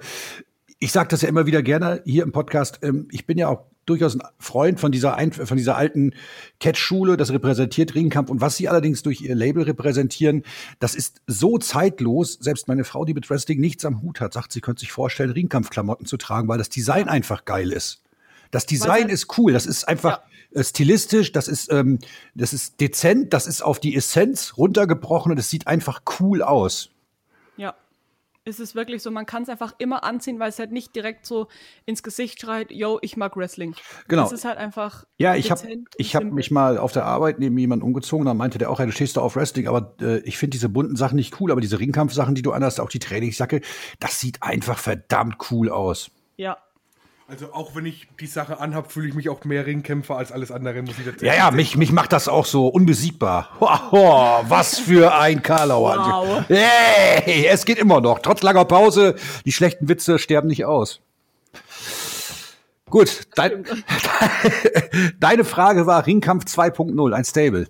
ich 0.84 0.92
sage 0.92 1.08
das 1.08 1.22
ja 1.22 1.30
immer 1.30 1.46
wieder 1.46 1.62
gerne 1.62 2.02
hier 2.04 2.24
im 2.24 2.32
Podcast. 2.32 2.80
Ähm, 2.82 3.08
ich 3.10 3.26
bin 3.26 3.38
ja 3.38 3.48
auch 3.48 3.64
durchaus 3.86 4.16
ein 4.16 4.22
Freund 4.38 4.78
von 4.78 4.92
dieser, 4.92 5.14
ein, 5.14 5.32
von 5.32 5.56
dieser 5.56 5.78
alten 5.78 6.12
Catch-Schule, 6.60 7.16
das 7.16 7.32
repräsentiert 7.32 7.94
Ringkampf 7.94 8.28
und 8.28 8.42
was 8.42 8.56
sie 8.56 8.68
allerdings 8.68 9.02
durch 9.02 9.22
ihr 9.22 9.34
Label 9.34 9.62
repräsentieren, 9.62 10.42
das 10.80 10.94
ist 10.94 11.22
so 11.26 11.56
zeitlos. 11.56 12.34
Selbst 12.34 12.68
meine 12.68 12.84
Frau, 12.84 13.06
die 13.06 13.14
mit 13.14 13.30
Wrestling 13.30 13.60
nichts 13.60 13.86
am 13.86 14.02
Hut 14.02 14.20
hat, 14.20 14.34
sagt, 14.34 14.52
sie 14.52 14.60
könnte 14.60 14.80
sich 14.80 14.92
vorstellen, 14.92 15.30
Ringkampfklamotten 15.30 16.04
zu 16.04 16.18
tragen, 16.18 16.48
weil 16.48 16.58
das 16.58 16.68
Design 16.68 17.08
einfach 17.08 17.46
geil 17.46 17.72
ist. 17.72 18.02
Das 18.50 18.66
Design 18.66 19.08
ist 19.08 19.38
cool, 19.38 19.54
das 19.54 19.64
ist 19.64 19.88
einfach 19.88 20.20
äh, 20.52 20.62
stilistisch, 20.62 21.32
das 21.32 21.48
ist, 21.48 21.72
ähm, 21.72 21.98
das 22.34 22.52
ist 22.52 22.78
dezent, 22.78 23.32
das 23.32 23.46
ist 23.46 23.62
auf 23.62 23.80
die 23.80 23.96
Essenz 23.96 24.58
runtergebrochen 24.58 25.32
und 25.32 25.38
es 25.38 25.48
sieht 25.48 25.66
einfach 25.66 26.02
cool 26.20 26.42
aus. 26.42 26.90
Ja. 27.56 27.74
Es 28.46 28.60
ist 28.60 28.74
wirklich 28.74 29.02
so, 29.02 29.10
man 29.10 29.24
kann 29.24 29.44
es 29.44 29.48
einfach 29.48 29.74
immer 29.78 30.04
anziehen, 30.04 30.38
weil 30.38 30.50
es 30.50 30.58
halt 30.58 30.70
nicht 30.70 30.94
direkt 30.94 31.24
so 31.24 31.48
ins 31.86 32.02
Gesicht 32.02 32.40
schreit, 32.40 32.70
yo, 32.70 32.98
ich 33.00 33.16
mag 33.16 33.36
Wrestling. 33.36 33.74
Genau. 34.06 34.26
Es 34.26 34.32
ist 34.32 34.44
halt 34.44 34.58
einfach. 34.58 35.04
Ja, 35.16 35.34
ich 35.34 35.50
habe 35.50 35.62
ich 35.96 36.14
hab 36.14 36.24
mich 36.24 36.50
mal 36.50 36.76
auf 36.76 36.92
der 36.92 37.06
Arbeit 37.06 37.38
neben 37.38 37.56
jemanden 37.56 37.84
umgezogen, 37.84 38.26
da 38.26 38.34
meinte 38.34 38.58
der 38.58 38.70
auch, 38.70 38.80
ja, 38.80 38.86
du 38.86 38.92
stehst 38.92 39.16
da 39.16 39.22
auf 39.22 39.36
Wrestling, 39.36 39.66
aber 39.66 39.94
äh, 40.02 40.18
ich 40.20 40.36
finde 40.36 40.52
diese 40.52 40.68
bunten 40.68 40.96
Sachen 40.96 41.16
nicht 41.16 41.40
cool, 41.40 41.52
aber 41.52 41.62
diese 41.62 41.80
Ringkampfsachen, 41.80 42.34
die 42.34 42.42
du 42.42 42.52
anhast, 42.52 42.80
auch 42.80 42.90
die 42.90 42.98
Trainingsjacke, 42.98 43.62
das 43.98 44.20
sieht 44.20 44.42
einfach 44.42 44.78
verdammt 44.78 45.36
cool 45.50 45.70
aus. 45.70 46.10
Ja. 46.36 46.58
Also 47.26 47.54
auch 47.54 47.74
wenn 47.74 47.86
ich 47.86 48.06
die 48.20 48.26
Sache 48.26 48.60
anhab, 48.60 48.92
fühle 48.92 49.08
ich 49.08 49.14
mich 49.14 49.30
auch 49.30 49.42
mehr 49.44 49.64
Ringkämpfer 49.64 50.14
als 50.14 50.30
alles 50.30 50.50
andere, 50.50 50.82
muss 50.82 50.98
ich 50.98 51.06
dazu 51.06 51.24
Ja, 51.24 51.34
ja, 51.34 51.50
mich, 51.50 51.74
mich 51.74 51.90
macht 51.90 52.12
das 52.12 52.28
auch 52.28 52.44
so 52.44 52.68
unbesiegbar. 52.68 53.48
Ho, 53.60 54.44
was 54.46 54.78
für 54.78 55.14
ein 55.14 55.42
Karlauer. 55.42 55.96
Wow. 55.96 56.44
Hey, 56.48 57.46
es 57.46 57.64
geht 57.64 57.78
immer 57.78 58.02
noch. 58.02 58.18
Trotz 58.18 58.42
langer 58.42 58.66
Pause, 58.66 59.14
die 59.46 59.52
schlechten 59.52 59.88
Witze 59.88 60.18
sterben 60.18 60.48
nicht 60.48 60.66
aus. 60.66 61.00
Gut, 62.90 63.22
dein, 63.36 63.64
deine 65.18 65.44
Frage 65.44 65.86
war 65.86 66.06
Ringkampf 66.06 66.44
2.0, 66.44 67.12
ein 67.14 67.24
Stable. 67.24 67.68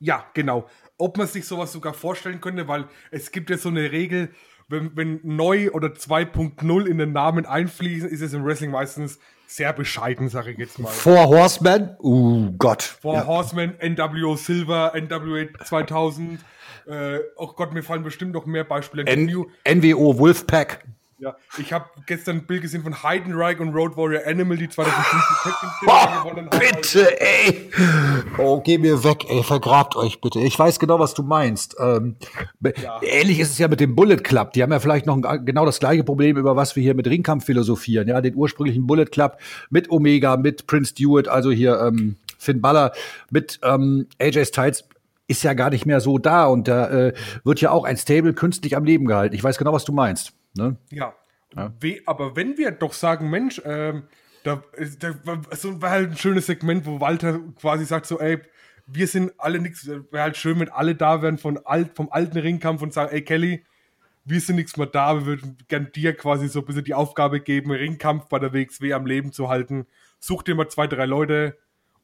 Ja, 0.00 0.24
genau. 0.34 0.68
Ob 0.98 1.16
man 1.16 1.28
sich 1.28 1.46
sowas 1.46 1.70
sogar 1.70 1.94
vorstellen 1.94 2.40
könnte, 2.40 2.66
weil 2.66 2.88
es 3.12 3.30
gibt 3.30 3.50
ja 3.50 3.56
so 3.56 3.68
eine 3.68 3.92
Regel, 3.92 4.30
wenn, 4.68 4.96
wenn 4.96 5.20
neu 5.22 5.70
oder 5.70 5.88
2.0 5.88 6.86
in 6.86 6.98
den 6.98 7.12
Namen 7.12 7.46
einfließen, 7.46 8.08
ist 8.08 8.20
es 8.20 8.32
im 8.32 8.44
Wrestling 8.44 8.70
meistens 8.70 9.18
sehr 9.46 9.72
bescheiden, 9.72 10.28
sage 10.28 10.50
ich 10.52 10.58
jetzt 10.58 10.78
mal. 10.78 10.88
Four 10.88 11.28
Horsemen? 11.28 11.96
Uh, 12.00 12.52
Gott. 12.58 12.82
Vor 12.82 13.14
Ja. 13.14 13.26
Horseman, 13.26 13.74
NWO 13.80 14.34
Silver, 14.36 14.92
NWA 14.96 15.46
2000. 15.64 16.40
Äh, 16.86 17.18
oh 17.36 17.48
Gott, 17.48 17.72
mir 17.72 17.82
fallen 17.82 18.02
bestimmt 18.02 18.32
noch 18.32 18.46
mehr 18.46 18.64
Beispiele. 18.64 19.04
N 19.06 19.26
NWO 19.26 20.18
Wolfpack. 20.18 20.84
Ja, 21.18 21.34
ich 21.58 21.72
habe 21.72 21.86
gestern 22.04 22.36
ein 22.36 22.46
Bild 22.46 22.60
gesehen 22.60 22.82
von 22.82 23.02
Heidenreich 23.02 23.58
und 23.58 23.70
Road 23.74 23.96
Warrior 23.96 24.26
Animal, 24.26 24.58
die 24.58 24.68
2005 24.68 25.24
die 25.44 25.86
Tag 25.86 26.12
Team 26.12 26.22
gewonnen 26.22 26.50
haben. 26.52 26.58
Bitte, 26.60 27.20
ey. 27.20 27.70
Oh, 28.36 28.60
geh 28.60 28.76
mir 28.76 29.02
weg, 29.02 29.24
ey. 29.30 29.42
Vergrabt 29.42 29.96
euch 29.96 30.20
bitte. 30.20 30.40
Ich 30.40 30.58
weiß 30.58 30.78
genau, 30.78 30.98
was 30.98 31.14
du 31.14 31.22
meinst. 31.22 31.76
Ähm, 31.80 32.16
Ja. 32.82 33.00
Ähnlich 33.02 33.40
ist 33.40 33.50
es 33.52 33.58
ja 33.58 33.68
mit 33.68 33.80
dem 33.80 33.96
Bullet 33.96 34.18
Club. 34.18 34.52
Die 34.52 34.62
haben 34.62 34.72
ja 34.72 34.78
vielleicht 34.78 35.06
noch 35.06 35.16
ein, 35.22 35.44
genau 35.46 35.64
das 35.64 35.80
gleiche 35.80 36.04
Problem, 36.04 36.36
über 36.36 36.54
was 36.54 36.76
wir 36.76 36.82
hier 36.82 36.94
mit 36.94 37.06
Ringkampf 37.06 37.46
philosophieren. 37.46 38.08
Ja, 38.08 38.20
den 38.20 38.34
ursprünglichen 38.34 38.86
Bullet 38.86 39.06
Club 39.06 39.38
mit 39.70 39.90
Omega, 39.90 40.36
mit 40.36 40.66
Prince 40.66 40.90
Stewart, 40.90 41.28
also 41.28 41.50
hier 41.50 41.80
ähm, 41.80 42.16
Finn 42.38 42.60
Balor, 42.60 42.92
mit 43.30 43.58
ähm, 43.62 44.06
AJ 44.20 44.44
Styles 44.46 44.84
ist 45.28 45.42
ja 45.42 45.54
gar 45.54 45.70
nicht 45.70 45.86
mehr 45.86 46.00
so 46.00 46.18
da 46.18 46.44
und 46.44 46.68
da 46.68 46.88
äh, 46.88 47.14
wird 47.42 47.60
ja 47.62 47.70
auch 47.70 47.84
ein 47.84 47.96
Stable 47.96 48.34
künstlich 48.34 48.76
am 48.76 48.84
Leben 48.84 49.06
gehalten. 49.06 49.34
Ich 49.34 49.42
weiß 49.42 49.56
genau, 49.56 49.72
was 49.72 49.84
du 49.84 49.92
meinst. 49.92 50.34
Ne? 50.56 50.76
Ja. 50.90 51.14
We 51.80 52.00
aber 52.06 52.36
wenn 52.36 52.58
wir 52.58 52.70
doch 52.72 52.92
sagen, 52.92 53.30
Mensch, 53.30 53.60
ähm, 53.64 54.04
da, 54.44 54.62
ist- 54.74 55.02
da 55.02 55.14
war- 55.24 55.40
so 55.56 55.80
war 55.80 55.90
halt 55.90 56.10
ein 56.10 56.16
schönes 56.16 56.46
Segment, 56.46 56.84
wo 56.86 57.00
Walter 57.00 57.40
quasi 57.60 57.84
sagt 57.84 58.06
so, 58.06 58.20
ey, 58.20 58.38
wir 58.86 59.06
sind 59.06 59.32
alle 59.38 59.58
nichts, 59.58 59.86
wäre 59.86 60.22
halt 60.22 60.36
schön, 60.36 60.60
wenn 60.60 60.68
alle 60.68 60.94
da 60.94 61.22
wären 61.22 61.38
von 61.38 61.58
alt, 61.64 61.96
vom 61.96 62.10
alten 62.12 62.38
Ringkampf 62.38 62.82
und 62.82 62.92
sagen, 62.92 63.12
ey 63.12 63.22
Kelly, 63.22 63.64
wir 64.24 64.40
sind 64.40 64.56
nichts 64.56 64.76
mehr 64.76 64.86
da, 64.86 65.14
wir 65.20 65.26
würden 65.26 65.56
gern 65.68 65.90
dir 65.92 66.12
quasi 66.14 66.48
so 66.48 66.60
ein 66.60 66.66
bisschen 66.66 66.84
die 66.84 66.94
Aufgabe 66.94 67.40
geben, 67.40 67.70
Ringkampf 67.70 68.28
bei 68.28 68.38
der 68.38 68.52
WXW 68.52 68.92
am 68.92 69.06
Leben 69.06 69.32
zu 69.32 69.48
halten. 69.48 69.86
Such 70.18 70.42
dir 70.42 70.54
mal 70.54 70.68
zwei, 70.68 70.86
drei 70.86 71.06
Leute 71.06 71.56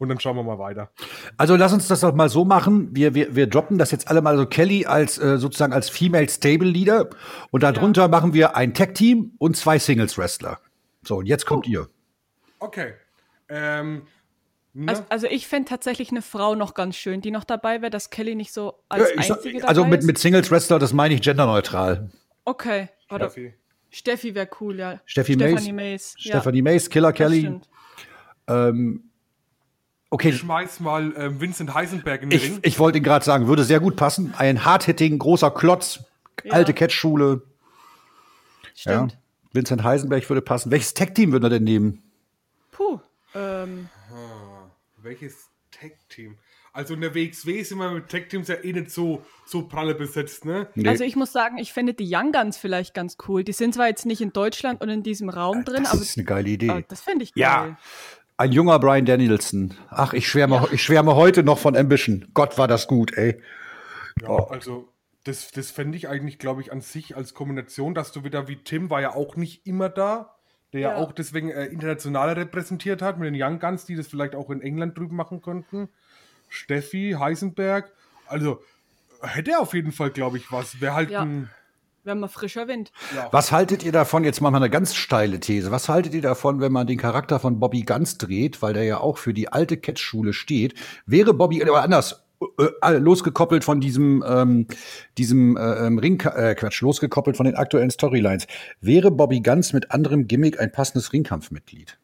und 0.02 0.09
dann 0.09 0.21
schauen 0.21 0.37
wir 0.37 0.42
mal 0.42 0.59
weiter. 0.59 0.90
Also 1.37 1.56
lass 1.56 1.73
uns 1.73 1.88
das 1.88 2.00
doch 2.00 2.14
mal 2.14 2.28
so 2.28 2.44
machen. 2.44 2.88
Wir, 2.94 3.14
wir, 3.14 3.35
wir 3.35 3.47
droppen 3.47 3.78
das 3.78 3.90
jetzt 3.90 4.09
alle 4.09 4.21
mal 4.21 4.37
so 4.37 4.47
Kelly 4.47 4.85
als 4.85 5.16
äh, 5.18 5.38
sozusagen 5.38 5.73
als 5.73 5.88
Female 5.88 6.28
Stable 6.28 6.68
Leader 6.68 7.09
und 7.50 7.62
darunter 7.62 8.09
machen 8.09 8.35
wir 8.35 8.56
ein 8.56 8.75
Tag 8.75 8.94
Team 8.94 9.32
und 9.38 9.56
zwei 9.56 9.78
Singles 9.78 10.18
Wrestler. 10.18 10.59
So, 11.02 11.16
und 11.18 11.26
jetzt 11.26 11.47
kommt 11.47 11.66
ihr. 11.66 11.88
Okay. 12.59 12.94
Ähm, 13.49 14.02
ne? 14.73 14.90
Also, 14.90 15.04
also 15.09 15.26
ich 15.26 15.47
fände 15.47 15.68
tatsächlich 15.68 16.11
eine 16.11 16.23
Frau 16.23 16.54
noch 16.54 16.75
ganz 16.75 16.97
schön, 16.97 17.21
die 17.21 17.30
noch 17.30 17.44
dabei 17.44 17.80
wäre, 17.82 17.90
dass 17.90 18.11
Kelly 18.11 18.35
nicht 18.35 18.52
so 18.52 18.75
als 18.88 19.11
ich 19.16 19.26
sag- 19.26 19.37
einzige 19.38 19.59
dabei 19.59 19.68
also 19.68 19.85
mit, 19.85 20.02
mit 20.04 20.18
Singles 20.18 20.50
Wrestler, 20.50 20.78
das 20.78 20.92
meine 20.92 21.14
ich 21.14 21.23
genderneutral. 21.23 22.11
Okay. 22.44 22.88
Oder 23.11 23.30
Steffi. 23.30 23.54
Steffi 23.90 24.35
wäre 24.35 24.49
cool, 24.61 24.78
ja. 24.78 25.00
Steffi 25.04 25.35
Stephanie 25.35 25.73
Mace. 25.73 26.14
Mace. 26.14 26.14
Ja, 26.18 26.30
Stephanie 26.40 26.62
Mace, 26.62 26.88
Killer 26.88 27.11
das 27.11 27.16
Kelly. 27.18 27.40
stimmt. 27.40 27.68
Okay, 30.12 30.28
Ich 30.28 30.38
schmeiß 30.38 30.81
mal 30.81 31.14
ähm, 31.16 31.40
Vincent 31.40 31.73
Heisenberg 31.73 32.23
in 32.23 32.28
den 32.31 32.37
ich, 32.37 32.45
Ring. 32.50 32.59
ich 32.62 32.78
wollte 32.78 32.99
ihn 32.99 33.04
gerade 33.04 33.25
sagen, 33.25 33.47
würde 33.47 33.64
sehr 33.64 33.81
gut 33.81 33.97
passen. 33.97 34.35
Ein 34.37 34.62
hard-hitting, 34.64 35.19
großer 35.19 35.50
Klotz, 35.50 36.00
Ja. 36.45 36.52
alte 36.52 36.75
Catch-Schule. 36.75 37.40
Ja. 38.75 38.92
Stimmt. 39.09 39.19
Vincent 39.52 39.83
Heisenberg 39.85 40.28
würde 40.28 40.42
passen. 40.42 40.71
Welches 40.71 40.92
Tag-Team 40.92 41.33
würde 41.33 41.47
er 41.47 41.50
denn 41.50 41.64
nehmen? 41.64 42.02
Puh. 42.73 43.00
Ähm, 43.35 43.88
Welches 45.02 45.49
Tag-Team? 45.71 46.37
Also 46.75 46.95
in 46.95 47.00
der 47.02 47.14
WXW 47.14 47.62
sind 47.62 47.78
wir 47.78 47.90
mit 47.90 48.09
Tag-Teams 48.11 48.49
ja 48.49 48.54
eh 48.62 48.73
nicht 48.73 48.90
so, 48.90 49.25
so 49.47 49.62
pralle 49.66 49.95
besetzt, 49.95 50.45
ne? 50.47 50.69
Nee. 50.75 50.88
Also 50.88 51.04
ich 51.04 51.16
muss 51.16 51.33
sagen, 51.33 51.57
ich 51.59 51.73
finde 51.73 51.92
die 51.95 52.09
Young 52.11 52.33
Guns 52.33 52.57
vielleicht 52.57 52.95
ganz 52.95 53.16
cool. 53.28 53.45
Die 53.45 53.52
sind 53.52 53.75
zwar 53.75 53.88
jetzt 53.88 54.07
nicht 54.07 54.21
in 54.23 54.33
Deutschland 54.33 54.81
und 54.81 54.88
in 54.88 55.02
diesem 55.02 55.28
Raum 55.28 55.64
drin, 55.64 55.83
das 55.85 55.92
aber 55.92 56.00
ist 56.02 56.16
eine 56.16 56.25
geile 56.25 56.49
Idee. 56.49 56.71
aber 56.71 56.83
das 56.83 57.00
finde 57.02 57.25
ich 57.25 57.33
geil. 57.35 57.42
Ja. 57.42 57.76
Ein 58.42 58.50
junger 58.50 58.80
Brian 58.80 59.04
Danielson. 59.04 59.72
Ach, 59.88 60.14
ich 60.14 60.26
schwärme, 60.26 60.66
ich 60.72 60.82
schwärme 60.82 61.14
heute 61.14 61.44
noch 61.44 61.61
von 61.61 61.76
Ambition. 61.76 62.26
Gott, 62.34 62.58
war 62.58 62.66
das 62.66 62.88
gut, 62.88 63.16
ey. 63.16 63.40
Ja, 64.20 64.49
also 64.49 64.88
das, 65.22 65.52
das 65.52 65.70
fände 65.70 65.96
ich 65.96 66.08
eigentlich, 66.08 66.40
glaube 66.40 66.61
ich, 66.61 66.72
an 66.72 66.80
sich 66.80 67.14
als 67.16 67.34
Kombination, 67.34 67.94
dass 67.94 68.11
du 68.11 68.25
wieder 68.25 68.49
wie 68.49 68.56
Tim 68.56 68.90
war 68.90 69.00
ja 69.00 69.14
auch 69.14 69.37
nicht 69.37 69.64
immer 69.64 69.88
da, 69.88 70.34
der 70.72 70.80
ja, 70.80 70.90
Ja. 70.90 70.96
auch 70.96 71.12
deswegen 71.12 71.50
äh, 71.50 71.66
internationaler 71.66 72.37
repräsentiert 72.37 73.00
hat, 73.00 73.16
mit 73.16 73.32
den 73.32 73.40
Young 73.40 73.61
Guns, 73.61 73.84
die 73.84 73.94
das 73.94 74.08
vielleicht 74.08 74.34
auch 74.34 74.50
in 74.50 74.61
England 74.61 74.99
drüben 74.99 75.14
machen 75.14 75.40
könnten. 75.40 75.88
Steffi, 76.49 77.14
Heisenberg, 77.16 77.92
also 78.26 78.61
hätte 79.20 79.52
er 79.52 79.61
auf 79.61 79.72
jeden 79.72 79.92
Fall, 79.92 80.11
glaube 80.11 80.37
ich, 80.38 80.50
was. 80.50 80.80
Wäre 80.80 80.94
halt 80.94 81.11
Ja. 81.12 81.20
ein. 81.22 81.49
Wäre 82.04 82.16
mal 82.16 82.28
frischer 82.28 82.66
Wind. 82.66 82.90
Was 83.30 83.52
haltet 83.52 83.85
ihr 83.85 83.92
davon? 83.92 84.25
Jetzt 84.25 84.40
machen 84.40 84.54
wir 84.54 84.56
eine 84.56 84.71
ganz 84.71 84.94
steile 84.97 85.38
These. 85.38 85.71
Was 85.71 85.88
haltet 85.88 86.14
ihr 86.14 86.23
davon, 86.23 86.61
wenn 86.61 86.73
man 86.73 86.88
den 86.88 86.99
Charakter 86.99 87.38
von 87.38 87.61
Bobby 87.61 87.82
Ganz 87.82 88.18
dreht, 88.18 88.61
weil 88.61 88.73
der 88.75 88.82
ja 88.82 88.99
auch 88.99 89.18
für 89.18 89.32
die 89.32 89.52
alte 89.52 89.76
Catch-Schule 89.76 90.32
steht? 90.32 90.75
Wäre 91.06 91.32
Bobby, 91.32 91.62
oder 91.62 91.80
anders, 91.82 92.25
äh, 92.59 92.68
äh, 92.82 92.99
losgekoppelt 92.99 93.62
von 93.62 93.80
diesem, 93.80 94.25
ähm, 94.26 94.66
diesem 95.16 95.56
äh, 95.56 95.87
ähm, 95.87 95.99
Ring, 95.99 96.21
äh, 96.21 96.56
Quatsch, 96.56 96.80
losgekoppelt 96.80 97.37
von 97.37 97.47
den 97.47 97.54
aktuellen 97.54 97.90
Storylines, 97.90 98.47
wäre 98.80 99.12
Bobby 99.12 99.40
Ganz 99.40 99.73
mit 99.73 99.92
anderem 99.92 100.26
Gimmick 100.26 100.59
ein 100.59 100.73
passendes 100.73 101.12
Ringkampfmitglied? 101.12 101.99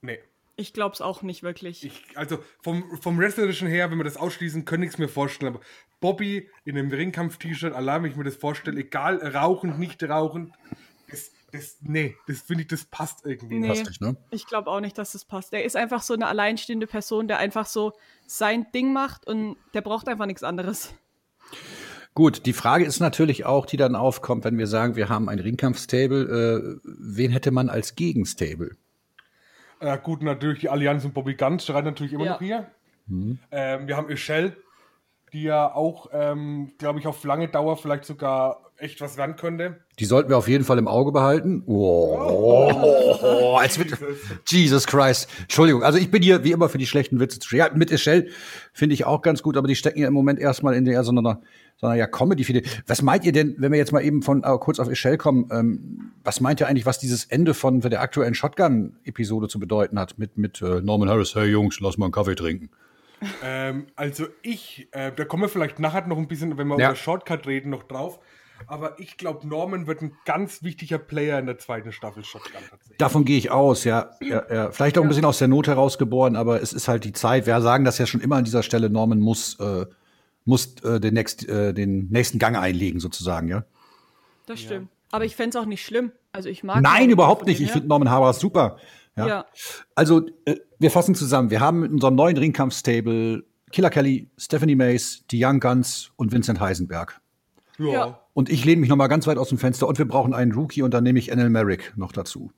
Nee. 0.00 0.20
Ich 0.60 0.72
glaube 0.72 0.92
es 0.92 1.00
auch 1.00 1.22
nicht 1.22 1.44
wirklich. 1.44 1.84
Ich, 1.84 2.02
also 2.16 2.38
vom, 2.62 2.82
vom 3.00 3.16
Wrestlerischen 3.18 3.68
her, 3.68 3.92
wenn 3.92 3.98
wir 3.98 4.04
das 4.04 4.16
ausschließen, 4.16 4.64
könnte 4.64 4.88
ich 4.88 4.94
es 4.94 4.98
mir 4.98 5.08
vorstellen. 5.08 5.54
Aber 5.54 5.64
Bobby 6.00 6.48
in 6.64 6.78
einem 6.78 6.90
Ringkampf-T-Shirt, 6.90 7.74
allein 7.74 8.02
wenn 8.02 8.10
ich 8.10 8.16
mir 8.16 8.24
das 8.24 8.36
vorstelle, 8.36 8.80
egal 8.80 9.16
rauchend, 9.34 9.78
nicht 9.78 10.02
rauchend, 10.04 10.52
das, 11.10 11.30
das, 11.52 11.78
nee, 11.80 12.16
das 12.26 12.40
finde 12.42 12.62
ich, 12.62 12.68
das 12.68 12.84
passt 12.84 13.24
irgendwie. 13.26 13.58
Nee. 13.58 13.68
nicht. 13.68 13.84
Passt 13.84 14.00
nicht, 14.00 14.00
ne? 14.00 14.16
Ich 14.30 14.46
glaube 14.46 14.70
auch 14.70 14.80
nicht, 14.80 14.96
dass 14.98 15.12
das 15.12 15.24
passt. 15.24 15.52
Der 15.52 15.64
ist 15.64 15.76
einfach 15.76 16.02
so 16.02 16.14
eine 16.14 16.26
alleinstehende 16.26 16.86
Person, 16.86 17.28
der 17.28 17.38
einfach 17.38 17.66
so 17.66 17.92
sein 18.26 18.66
Ding 18.74 18.92
macht 18.92 19.26
und 19.26 19.56
der 19.74 19.80
braucht 19.80 20.08
einfach 20.08 20.26
nichts 20.26 20.42
anderes. 20.42 20.94
Gut, 22.14 22.46
die 22.46 22.52
Frage 22.52 22.84
ist 22.84 23.00
natürlich 23.00 23.44
auch, 23.46 23.64
die 23.64 23.76
dann 23.76 23.94
aufkommt, 23.94 24.44
wenn 24.44 24.58
wir 24.58 24.66
sagen, 24.66 24.96
wir 24.96 25.08
haben 25.08 25.28
ein 25.28 25.38
Ringkampfstable, 25.38 26.80
äh, 26.80 26.80
wen 26.84 27.30
hätte 27.30 27.50
man 27.52 27.68
als 27.68 27.94
Gegenstable? 27.94 28.76
Äh, 29.80 29.96
gut, 29.98 30.22
natürlich 30.22 30.58
die 30.60 30.68
Allianz 30.68 31.04
und 31.04 31.14
Bobby 31.14 31.34
Guns 31.34 31.64
schreibt 31.64 31.84
natürlich 31.84 32.12
immer 32.12 32.24
Ja. 32.24 32.32
noch 32.32 32.40
hier. 32.40 32.70
Ähm, 33.50 33.86
wir 33.86 33.96
haben 33.96 34.08
Michelle, 34.08 34.56
die 35.32 35.42
ja 35.42 35.74
auch, 35.74 36.08
ähm, 36.12 36.72
glaube 36.78 36.98
ich, 36.98 37.06
auf 37.06 37.22
lange 37.24 37.48
Dauer 37.48 37.76
vielleicht 37.76 38.04
sogar 38.04 38.68
echt 38.78 39.00
was 39.00 39.16
werden 39.16 39.36
könnte. 39.36 39.80
Die 39.98 40.04
sollten 40.04 40.28
wir 40.28 40.38
auf 40.38 40.48
jeden 40.48 40.64
Fall 40.64 40.78
im 40.78 40.86
Auge 40.86 41.10
behalten. 41.10 41.64
Oh, 41.66 43.56
als 43.60 43.78
wird, 43.78 43.98
Jesus 44.46 44.86
Christ. 44.86 45.28
Entschuldigung, 45.42 45.82
also 45.82 45.98
ich 45.98 46.10
bin 46.10 46.22
hier 46.22 46.44
wie 46.44 46.52
immer 46.52 46.68
für 46.68 46.78
die 46.78 46.86
schlechten 46.86 47.18
Witze 47.18 47.40
zu 47.40 47.56
Ja, 47.56 47.70
mit 47.74 47.90
Michelle 47.90 48.28
finde 48.72 48.94
ich 48.94 49.04
auch 49.04 49.22
ganz 49.22 49.42
gut, 49.42 49.56
aber 49.56 49.66
die 49.66 49.74
stecken 49.74 49.98
ja 49.98 50.06
im 50.06 50.14
Moment 50.14 50.38
erstmal 50.38 50.74
in 50.74 50.84
der 50.84 51.02
so 51.02 51.10
einer, 51.10 51.40
so 51.76 51.88
einer 51.88 51.96
ja, 51.96 52.06
Comedy. 52.06 52.44
-Fide. 52.44 52.64
Was 52.86 53.02
meint 53.02 53.24
ihr 53.24 53.32
denn, 53.32 53.56
wenn 53.58 53.72
wir 53.72 53.78
jetzt 53.78 53.92
mal 53.92 54.02
eben 54.02 54.22
von 54.22 54.44
äh, 54.44 54.56
kurz 54.58 54.78
auf 54.78 54.88
Michelle 54.88 55.18
kommen, 55.18 55.48
ähm, 55.50 56.12
was 56.22 56.40
meint 56.40 56.60
ihr 56.60 56.68
eigentlich, 56.68 56.86
was 56.86 57.00
dieses 57.00 57.24
Ende 57.24 57.54
von 57.54 57.80
der 57.80 58.00
aktuellen 58.00 58.34
Shotgun-Episode 58.34 59.48
zu 59.48 59.58
bedeuten 59.58 59.98
hat 59.98 60.18
mit, 60.18 60.38
mit 60.38 60.62
äh, 60.62 60.80
Norman 60.80 61.08
Harris, 61.08 61.34
hey 61.34 61.46
Jungs, 61.46 61.80
lass 61.80 61.98
mal 61.98 62.06
einen 62.06 62.12
Kaffee 62.12 62.36
trinken. 62.36 62.70
Ähm, 63.42 63.86
also 63.96 64.26
ich, 64.42 64.88
äh, 64.92 65.12
da 65.14 65.24
kommen 65.24 65.42
wir 65.42 65.48
vielleicht 65.48 65.78
nachher 65.78 66.06
noch 66.06 66.18
ein 66.18 66.28
bisschen, 66.28 66.56
wenn 66.58 66.68
wir 66.68 66.78
Ja. 66.78 66.88
über 66.88 66.96
Shortcut 66.96 67.46
reden, 67.46 67.70
noch 67.70 67.84
drauf. 67.84 68.20
Aber 68.66 68.98
ich 68.98 69.16
glaube, 69.16 69.46
Norman 69.46 69.86
wird 69.86 70.02
ein 70.02 70.12
ganz 70.24 70.62
wichtiger 70.62 70.98
Player 70.98 71.38
in 71.38 71.46
der 71.46 71.58
zweiten 71.58 71.92
Staffel 71.92 72.24
Shotgun 72.24 72.60
tatsächlich. 72.68 72.98
Davon 72.98 73.24
gehe 73.24 73.38
ich 73.38 73.50
aus, 73.50 73.84
ja. 73.84 74.10
ja, 74.20 74.42
ja. 74.52 74.70
Vielleicht 74.72 74.98
auch 74.98 75.02
ein 75.02 75.08
bisschen 75.08 75.24
aus 75.24 75.38
der 75.38 75.46
Not 75.48 75.68
herausgeboren, 75.68 76.34
aber 76.34 76.60
es 76.60 76.72
ist 76.72 76.88
halt 76.88 77.04
die 77.04 77.12
Zeit. 77.12 77.46
Wir 77.46 77.60
sagen 77.60 77.84
das 77.84 77.98
ja 77.98 78.06
schon 78.06 78.20
immer 78.20 78.36
an 78.36 78.44
dieser 78.44 78.64
Stelle, 78.64 78.90
Norman 78.90 79.20
muss, 79.20 79.58
äh, 79.60 79.86
muss 80.44 80.74
äh, 80.82 80.98
den, 80.98 81.14
next, 81.14 81.48
äh, 81.48 81.72
den 81.72 82.08
nächsten 82.10 82.38
Gang 82.40 82.56
einlegen, 82.56 82.98
sozusagen, 82.98 83.48
ja. 83.48 83.64
Das 84.46 84.60
stimmt. 84.60 84.88
Aber 85.10 85.24
ich 85.24 85.36
fände 85.36 85.56
es 85.56 85.62
auch 85.62 85.66
nicht 85.66 85.84
schlimm. 85.84 86.12
Also 86.32 86.48
ich 86.48 86.64
mag 86.64 86.76
Nein, 86.82 86.92
Norman 86.92 87.10
überhaupt 87.10 87.46
nicht. 87.46 87.60
Ich 87.60 87.70
finde 87.70 87.88
Norman 87.88 88.10
Harras 88.10 88.40
super. 88.40 88.78
Ja. 89.18 89.26
Ja. 89.26 89.46
Also, 89.94 90.26
äh, 90.44 90.56
wir 90.78 90.90
fassen 90.90 91.14
zusammen. 91.14 91.50
Wir 91.50 91.60
haben 91.60 91.80
mit 91.80 91.92
unserem 91.92 92.14
neuen 92.14 92.36
Ringkampfstable 92.36 93.44
Killer 93.70 93.90
Kelly, 93.90 94.30
Stephanie 94.38 94.76
Mace, 94.76 95.24
die 95.30 95.44
Young 95.44 95.60
Guns 95.60 96.10
und 96.16 96.32
Vincent 96.32 96.60
Heisenberg. 96.60 97.20
Ja. 97.78 97.86
Ja. 97.86 98.20
Und 98.32 98.48
ich 98.48 98.64
lehne 98.64 98.80
mich 98.80 98.88
noch 98.88 98.96
mal 98.96 99.08
ganz 99.08 99.26
weit 99.26 99.38
aus 99.38 99.48
dem 99.48 99.58
Fenster 99.58 99.86
und 99.86 99.98
wir 99.98 100.06
brauchen 100.06 100.34
einen 100.34 100.52
Rookie 100.52 100.82
und 100.82 100.94
dann 100.94 101.04
nehme 101.04 101.18
ich 101.18 101.30
Enel 101.30 101.50
Merrick 101.50 101.92
noch 101.96 102.12
dazu. 102.12 102.52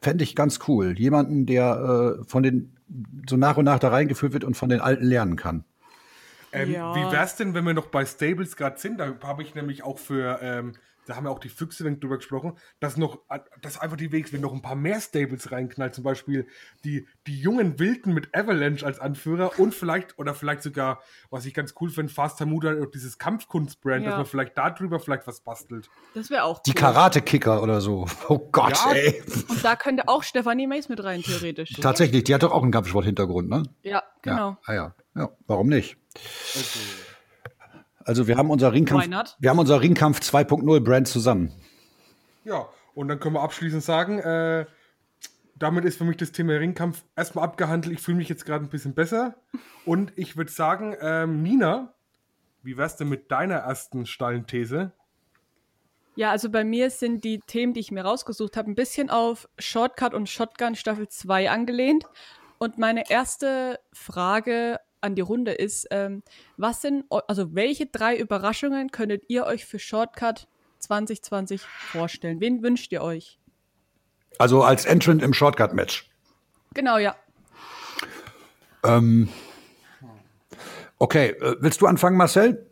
Fände 0.00 0.24
ich 0.24 0.36
ganz 0.36 0.60
cool. 0.68 0.98
Jemanden, 0.98 1.46
der 1.46 2.18
äh, 2.20 2.24
von 2.24 2.42
den 2.42 2.76
so 3.28 3.36
nach 3.36 3.56
und 3.56 3.64
nach 3.64 3.78
da 3.78 3.88
reingeführt 3.88 4.32
wird 4.32 4.44
und 4.44 4.56
von 4.56 4.68
den 4.68 4.80
Alten 4.80 5.04
lernen 5.04 5.36
kann. 5.36 5.64
Ähm, 6.52 6.70
Ja. 6.70 6.94
Wie 6.94 7.12
wär's 7.12 7.36
denn, 7.36 7.54
wenn 7.54 7.64
wir 7.64 7.74
noch 7.74 7.86
bei 7.86 8.04
Stables 8.04 8.56
gerade 8.56 8.78
sind? 8.78 8.98
Da 8.98 9.14
habe 9.22 9.42
ich 9.42 9.54
nämlich 9.54 9.82
auch 9.82 9.98
für, 9.98 10.38
ähm, 10.42 10.72
da 11.06 11.16
haben 11.16 11.24
wir 11.24 11.30
auch 11.30 11.38
die 11.38 11.48
Füchse 11.48 11.84
dann 11.84 12.00
drüber 12.00 12.16
gesprochen, 12.16 12.58
dass 12.80 12.96
noch, 12.96 13.20
dass 13.62 13.78
einfach 13.78 13.96
die 13.96 14.12
WXW 14.12 14.38
noch 14.38 14.52
ein 14.52 14.62
paar 14.62 14.74
mehr 14.76 15.00
Stables 15.00 15.52
reinknallt. 15.52 15.94
Zum 15.94 16.04
Beispiel 16.04 16.46
die, 16.84 17.06
die 17.26 17.38
jungen 17.40 17.78
Wilden 17.78 18.14
mit 18.14 18.34
Avalanche 18.34 18.84
als 18.86 18.98
Anführer 18.98 19.58
und 19.58 19.74
vielleicht, 19.74 20.18
oder 20.18 20.34
vielleicht 20.34 20.62
sogar, 20.62 21.02
was 21.30 21.44
ich 21.46 21.54
ganz 21.54 21.74
cool 21.80 21.90
finde, 21.90 22.12
Fast 22.12 22.40
Hamuda, 22.40 22.74
auch 22.82 22.90
dieses 22.90 23.18
Kampfkunstbrand, 23.18 24.02
Ja. 24.04 24.10
dass 24.10 24.16
man 24.18 24.26
vielleicht 24.26 24.56
darüber 24.56 25.00
vielleicht 25.00 25.26
was 25.26 25.40
bastelt. 25.40 25.88
Das 26.14 26.30
wäre 26.30 26.44
auch 26.44 26.60
Die 26.62 26.70
cool. 26.70 26.74
Karate-Kicker 26.76 27.62
oder 27.62 27.80
so. 27.80 28.06
Oh 28.28 28.38
Gott, 28.38 28.76
Ja. 28.86 28.92
ey. 28.92 29.22
Und 29.48 29.64
da 29.64 29.76
könnte 29.76 30.08
auch 30.08 30.22
Stephanie 30.22 30.66
Mace 30.66 30.88
mit 30.88 31.02
rein, 31.04 31.22
theoretisch. 31.22 31.72
Tatsächlich, 31.80 32.24
die 32.24 32.34
hat 32.34 32.42
doch 32.42 32.52
auch 32.52 32.62
einen 32.62 32.72
Kampfsport-Hintergrund, 32.72 33.48
ne? 33.48 33.62
Ja, 33.82 34.02
genau. 34.22 34.50
Ja, 34.50 34.58
ah, 34.64 34.74
ja. 34.74 34.94
ja, 35.16 35.30
warum 35.46 35.68
nicht? 35.68 35.96
Also 38.04 38.26
wir 38.26 38.36
haben 38.36 38.50
unser 38.50 38.72
Ringkampf, 38.72 39.36
wir 39.38 39.50
haben 39.50 39.58
unser 39.58 39.80
Ringkampf 39.80 40.20
2.0 40.20 40.80
Brand 40.80 41.08
zusammen. 41.08 41.52
Ja, 42.44 42.68
und 42.94 43.08
dann 43.08 43.18
können 43.18 43.34
wir 43.34 43.42
abschließend 43.42 43.82
sagen, 43.82 44.18
äh, 44.18 44.66
damit 45.56 45.84
ist 45.84 45.98
für 45.98 46.04
mich 46.04 46.16
das 46.16 46.32
Thema 46.32 46.54
Ringkampf 46.54 47.04
erstmal 47.16 47.44
abgehandelt. 47.44 47.94
Ich 47.94 48.00
fühle 48.00 48.18
mich 48.18 48.28
jetzt 48.28 48.44
gerade 48.44 48.64
ein 48.64 48.68
bisschen 48.68 48.94
besser. 48.94 49.36
Und 49.84 50.12
ich 50.16 50.36
würde 50.36 50.50
sagen, 50.50 50.96
ähm, 51.00 51.42
Nina, 51.42 51.94
wie 52.62 52.76
wär's 52.76 52.96
denn 52.96 53.08
mit 53.08 53.30
deiner 53.30 53.56
ersten 53.56 54.06
steilen 54.06 54.46
These? 54.46 54.92
Ja, 56.16 56.30
also 56.30 56.50
bei 56.50 56.64
mir 56.64 56.90
sind 56.90 57.24
die 57.24 57.40
Themen, 57.40 57.72
die 57.72 57.80
ich 57.80 57.90
mir 57.90 58.04
rausgesucht 58.04 58.56
habe, 58.56 58.70
ein 58.70 58.74
bisschen 58.74 59.10
auf 59.10 59.48
Shortcut 59.58 60.14
und 60.14 60.28
Shotgun 60.28 60.76
Staffel 60.76 61.08
2 61.08 61.50
angelehnt. 61.50 62.04
Und 62.58 62.78
meine 62.78 63.10
erste 63.10 63.80
Frage 63.92 64.78
an 65.04 65.14
die 65.14 65.20
Runde 65.20 65.52
ist, 65.52 65.86
ähm, 65.90 66.22
was 66.56 66.82
sind, 66.82 67.04
also 67.10 67.54
welche 67.54 67.86
drei 67.86 68.16
Überraschungen 68.16 68.90
könntet 68.90 69.24
ihr 69.28 69.44
euch 69.44 69.64
für 69.66 69.78
Shortcut 69.78 70.48
2020 70.80 71.60
vorstellen? 71.60 72.40
Wen 72.40 72.62
wünscht 72.62 72.90
ihr 72.90 73.02
euch? 73.02 73.38
Also 74.38 74.64
als 74.64 74.84
Entrant 74.84 75.22
im 75.22 75.32
Shortcut-Match. 75.32 76.10
Genau, 76.74 76.98
ja. 76.98 77.14
Ähm, 78.82 79.28
okay, 80.98 81.28
äh, 81.28 81.56
willst 81.60 81.80
du 81.80 81.86
anfangen, 81.86 82.16
Marcel? 82.16 82.66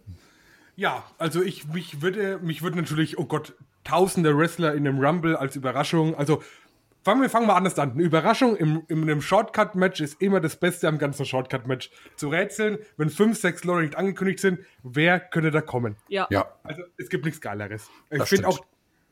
Ja, 0.75 1.05
also 1.19 1.43
ich 1.43 1.69
mich 1.69 2.03
würde 2.03 2.39
mich 2.43 2.63
würde 2.63 2.79
natürlich, 2.79 3.19
oh 3.19 3.27
Gott, 3.27 3.55
tausende 3.85 4.37
Wrestler 4.37 4.75
in 4.75 4.87
einem 4.87 4.99
Rumble 4.99 5.37
als 5.37 5.55
Überraschung. 5.55 6.15
Also 6.15 6.43
fangen 7.03 7.23
wir 7.23 7.31
fangen 7.31 7.47
wir 7.47 7.57
anders 7.57 7.79
an. 7.79 7.93
Eine 7.93 8.03
Überraschung 8.03 8.57
im, 8.57 8.83
in 8.89 9.03
einem 9.03 9.21
Shortcut-Match 9.21 10.01
ist 10.01 10.21
immer 10.21 10.41
das 10.41 10.57
Beste 10.57 10.89
am 10.89 10.99
ganzen 10.99 11.27
Shortcut-Match. 11.27 11.91
Zu 12.17 12.29
rätseln, 12.29 12.79
wenn 12.97 13.11
fünf, 13.11 13.39
sechs 13.39 13.65
Leute 13.65 13.87
nicht 13.87 13.97
angekündigt 13.97 14.41
sind, 14.41 14.61
wer 14.83 15.21
könnte 15.21 15.51
da 15.51 15.61
kommen? 15.61 15.97
Ja. 16.09 16.27
Ja. 16.31 16.57
Also 16.63 16.83
es 16.97 17.09
gibt 17.09 17.25
nichts 17.25 17.41
Geileres. 17.41 17.89
Ich 18.11 18.19
Das 18.19 18.29
finde 18.29 18.49
auch, 18.49 18.65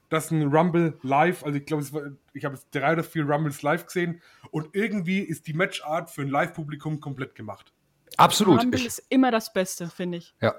dass 0.09 0.31
ein 0.31 0.49
Rumble 0.49 0.99
live, 1.03 1.45
also 1.45 1.57
ich 1.57 1.67
glaube, 1.67 2.17
ich 2.33 2.45
habe 2.45 2.57
jetzt 2.57 2.69
drei 2.73 2.93
oder 2.93 3.05
vier 3.05 3.29
Rumbles 3.29 3.63
live 3.63 3.87
gesehen 3.87 4.21
und 4.51 4.69
irgendwie 4.73 5.21
ist 5.21 5.47
die 5.47 5.53
Matchart 5.53 6.11
für 6.11 6.23
ein 6.23 6.29
Live-Publikum 6.29 7.01
komplett 7.01 7.35
gemacht. 7.35 7.73
Absolut. 8.17 8.61
Rumble 8.61 8.81
Ich, 8.81 8.87
ist 8.87 9.03
immer 9.09 9.31
das 9.31 9.53
Beste, 9.53 9.89
finde 9.89 10.19
ich. 10.19 10.35
ja, 10.41 10.55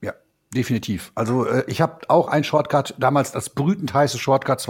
ja, 0.00 0.12
definitiv. 0.52 1.12
Also 1.14 1.46
äh, 1.46 1.64
ich 1.68 1.80
habe 1.80 2.00
auch 2.08 2.28
ein 2.28 2.42
Shortcut, 2.42 2.94
damals 2.98 3.30
das 3.30 3.50
brütend 3.50 3.94
heiße 3.94 4.18
Shortcut 4.18 4.60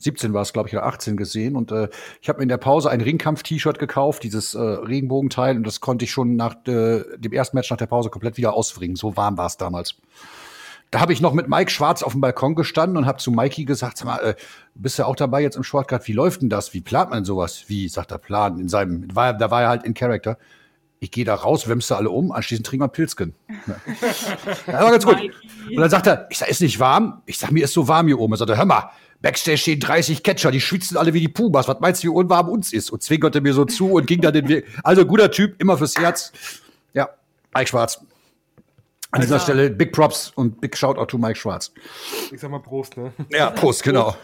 2017 0.00 0.32
war 0.32 0.42
es, 0.42 0.52
glaube 0.52 0.68
ich, 0.68 0.74
oder 0.74 0.86
18 0.86 1.16
gesehen. 1.16 1.56
Und 1.56 1.72
äh, 1.72 1.88
ich 2.20 2.28
habe 2.28 2.38
mir 2.38 2.44
in 2.44 2.48
der 2.48 2.56
Pause 2.56 2.90
ein 2.90 3.00
Ringkampf-T-Shirt 3.00 3.78
gekauft, 3.78 4.22
dieses 4.22 4.54
äh, 4.54 4.60
Regenbogenteil. 4.60 5.56
Und 5.56 5.66
das 5.66 5.80
konnte 5.80 6.04
ich 6.04 6.10
schon 6.10 6.36
nach 6.36 6.54
äh, 6.66 7.04
dem 7.18 7.32
ersten 7.32 7.56
Match 7.56 7.70
nach 7.70 7.76
der 7.76 7.86
Pause 7.86 8.10
komplett 8.10 8.36
wieder 8.36 8.54
auswringen. 8.54 8.96
So 8.96 9.16
warm 9.16 9.36
war 9.36 9.46
es 9.46 9.56
damals. 9.56 9.96
Da 10.90 11.00
habe 11.00 11.12
ich 11.12 11.20
noch 11.20 11.34
mit 11.34 11.48
Mike 11.48 11.70
Schwarz 11.70 12.02
auf 12.02 12.12
dem 12.12 12.20
Balkon 12.20 12.56
gestanden 12.56 12.96
und 12.96 13.06
habe 13.06 13.18
zu 13.18 13.30
Mikey 13.30 13.64
gesagt, 13.64 13.98
sag 13.98 14.06
mal, 14.06 14.18
äh, 14.18 14.34
bist 14.74 14.98
du 14.98 15.06
auch 15.06 15.14
dabei 15.14 15.40
jetzt 15.40 15.56
im 15.56 15.62
Shortcut? 15.62 16.08
Wie 16.08 16.12
läuft 16.12 16.42
denn 16.42 16.48
das? 16.48 16.74
Wie 16.74 16.80
plant 16.80 17.10
man 17.10 17.24
sowas? 17.24 17.64
Wie, 17.68 17.88
sagt 17.88 18.10
er, 18.10 18.18
Plan 18.18 18.58
in 18.58 18.68
seinem, 18.68 19.14
war, 19.14 19.34
da 19.34 19.50
war 19.50 19.62
er 19.62 19.68
halt 19.68 19.84
in 19.84 19.94
Character. 19.94 20.36
Ich 20.98 21.10
gehe 21.10 21.24
da 21.24 21.34
raus, 21.34 21.68
wemste 21.68 21.96
alle 21.96 22.10
um, 22.10 22.32
anschließend 22.32 22.66
trinken 22.66 22.84
wir 22.84 22.88
Pilzken. 22.88 23.34
Ja. 23.66 23.76
Das 24.66 24.82
war 24.82 24.90
ganz 24.90 25.04
gut. 25.04 25.16
Und 25.70 25.76
dann 25.76 25.90
sagt 25.90 26.06
er, 26.06 26.26
ich 26.30 26.38
sag, 26.38 26.48
ist 26.48 26.60
nicht 26.60 26.80
warm? 26.80 27.22
Ich 27.26 27.38
sag, 27.38 27.52
mir 27.52 27.64
ist 27.64 27.72
so 27.72 27.86
warm 27.86 28.06
hier 28.06 28.18
oben. 28.18 28.34
Er 28.34 28.36
sagt, 28.36 28.56
hör 28.56 28.64
mal, 28.64 28.90
Backstage 29.22 29.58
stehen 29.58 29.80
30 29.80 30.22
Catcher, 30.22 30.50
die 30.50 30.60
schwitzen 30.60 30.96
alle 30.96 31.12
wie 31.12 31.20
die 31.20 31.28
Pumas. 31.28 31.68
Was 31.68 31.80
meinst 31.80 32.02
du, 32.02 32.08
wie 32.08 32.12
unwarm 32.12 32.48
uns 32.48 32.72
ist? 32.72 32.90
Und 32.90 33.02
zwinkerte 33.02 33.40
mir 33.40 33.52
so 33.52 33.64
zu 33.64 33.92
und 33.92 34.06
ging 34.06 34.20
dann 34.20 34.32
den 34.32 34.48
Weg. 34.48 34.66
Also 34.82 35.04
guter 35.04 35.30
Typ, 35.30 35.60
immer 35.60 35.76
fürs 35.76 35.96
Herz. 35.96 36.32
Ja, 36.94 37.10
Mike 37.54 37.68
Schwarz. 37.68 38.00
An 39.12 39.20
dieser 39.20 39.40
Stelle 39.40 39.70
Big 39.70 39.92
Props 39.92 40.30
und 40.36 40.60
Big 40.60 40.76
Shoutout 40.76 41.06
to 41.06 41.18
Mike 41.18 41.36
Schwarz. 41.36 41.72
Ich 42.32 42.40
sag 42.40 42.50
mal 42.50 42.60
Prost, 42.60 42.96
ne? 42.96 43.12
Ja, 43.30 43.50
Prost, 43.50 43.82
genau. 43.82 44.16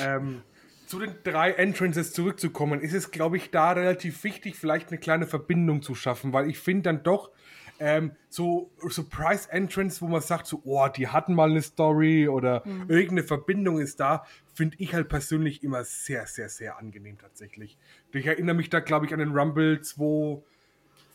Ähm, 0.00 0.42
zu 0.86 1.00
den 1.00 1.14
drei 1.24 1.50
Entrances 1.50 2.12
zurückzukommen, 2.12 2.80
ist 2.80 2.94
es, 2.94 3.10
glaube 3.10 3.36
ich, 3.36 3.50
da 3.50 3.72
relativ 3.72 4.22
wichtig, 4.22 4.56
vielleicht 4.56 4.88
eine 4.88 4.98
kleine 4.98 5.26
Verbindung 5.26 5.82
zu 5.82 5.94
schaffen, 5.94 6.32
weil 6.32 6.48
ich 6.48 6.58
finde 6.58 6.82
dann 6.82 7.02
doch 7.02 7.30
ähm, 7.78 8.12
so 8.28 8.70
Surprise 8.88 9.50
Entrance, 9.50 10.00
wo 10.00 10.08
man 10.08 10.20
sagt, 10.20 10.46
so, 10.46 10.60
oh, 10.64 10.86
die 10.88 11.08
hatten 11.08 11.34
mal 11.34 11.50
eine 11.50 11.62
Story 11.62 12.28
oder 12.28 12.64
irgendeine 12.88 13.24
Verbindung 13.24 13.78
ist 13.78 14.00
da, 14.00 14.24
finde 14.54 14.76
ich 14.78 14.94
halt 14.94 15.08
persönlich 15.08 15.62
immer 15.62 15.84
sehr, 15.84 16.26
sehr, 16.26 16.48
sehr 16.48 16.78
angenehm 16.78 17.18
tatsächlich. 17.18 17.76
Ich 18.12 18.26
erinnere 18.26 18.54
mich 18.54 18.70
da, 18.70 18.80
glaube 18.80 19.06
ich, 19.06 19.12
an 19.12 19.18
den 19.18 19.32
Rumble 19.36 19.80
2. 19.80 20.42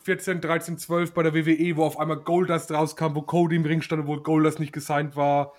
14, 0.04 0.42
13, 0.42 0.78
12 0.78 1.14
bei 1.14 1.24
der 1.24 1.36
WWE, 1.36 1.76
wo 1.76 1.84
auf 1.84 2.00
einmal 2.00 2.18
Goldust 2.18 2.72
rauskam, 2.72 3.16
wo 3.16 3.22
Cody 3.22 3.58
im 3.58 3.66
Ring 3.66 3.82
stand, 3.82 4.02
obwohl 4.02 4.24
Goldust 4.24 4.60
nicht 4.60 4.72
gesigned 4.72 5.16
war. 5.16 5.54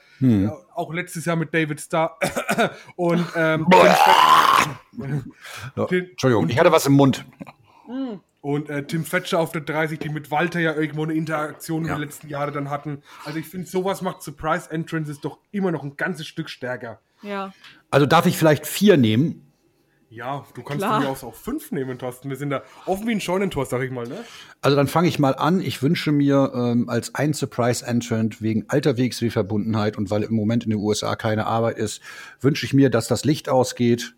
Ja, 0.44 0.56
auch 0.74 0.92
letztes 0.92 1.24
Jahr 1.26 1.36
mit 1.36 1.54
David 1.54 1.80
Starr. 1.80 2.18
und 2.96 3.24
ähm, 3.36 3.66
Entschuldigung, 5.88 6.48
ich 6.48 6.58
hatte 6.58 6.72
was 6.72 6.86
im 6.86 6.94
Mund. 6.94 7.24
Und 8.42 8.70
äh, 8.70 8.86
Tim 8.86 9.04
Fetcher 9.04 9.38
auf 9.38 9.52
der 9.52 9.60
30, 9.60 9.98
die 9.98 10.08
mit 10.08 10.30
Walter 10.30 10.60
ja 10.60 10.74
irgendwo 10.74 11.02
eine 11.02 11.12
Interaktion 11.12 11.82
in 11.82 11.88
den 11.88 11.98
letzten 11.98 12.28
Jahren 12.28 12.54
dann 12.54 12.70
hatten. 12.70 13.02
Also 13.24 13.38
ich 13.38 13.46
finde, 13.46 13.66
sowas 13.66 14.00
macht 14.00 14.22
Surprise 14.22 14.70
Entrances 14.70 15.20
doch 15.20 15.38
immer 15.50 15.70
noch 15.70 15.82
ein 15.82 15.96
ganzes 15.96 16.26
Stück 16.26 16.48
stärker. 16.48 17.00
Ja. 17.22 17.52
Also 17.90 18.06
darf 18.06 18.24
ich 18.24 18.38
vielleicht 18.38 18.66
vier 18.66 18.96
nehmen? 18.96 19.50
Ja, 20.12 20.44
du 20.54 20.62
kannst 20.64 20.80
Klar. 20.82 20.94
von 20.94 21.04
mir 21.04 21.08
aus 21.08 21.22
auch 21.22 21.36
fünf 21.36 21.70
nehmen, 21.70 21.96
Thorsten. 21.96 22.30
Wir 22.30 22.36
sind 22.36 22.50
da 22.50 22.64
offen 22.84 23.06
wie 23.06 23.12
ein 23.12 23.20
Scheunentor, 23.20 23.64
sag 23.64 23.80
ich 23.82 23.92
mal, 23.92 24.08
ne? 24.08 24.24
Also 24.60 24.76
dann 24.76 24.88
fange 24.88 25.06
ich 25.06 25.20
mal 25.20 25.36
an. 25.36 25.60
Ich 25.60 25.82
wünsche 25.82 26.10
mir 26.10 26.50
ähm, 26.52 26.88
als 26.88 27.14
ein 27.14 27.32
Surprise 27.32 27.86
Entrant 27.86 28.42
wegen 28.42 28.64
alter 28.66 28.98
WXW-Verbundenheit 28.98 29.96
und 29.96 30.10
weil 30.10 30.24
im 30.24 30.34
Moment 30.34 30.64
in 30.64 30.70
den 30.70 30.80
USA 30.80 31.14
keine 31.14 31.46
Arbeit 31.46 31.78
ist, 31.78 32.00
wünsche 32.40 32.66
ich 32.66 32.74
mir, 32.74 32.90
dass 32.90 33.06
das 33.06 33.24
Licht 33.24 33.48
ausgeht. 33.48 34.14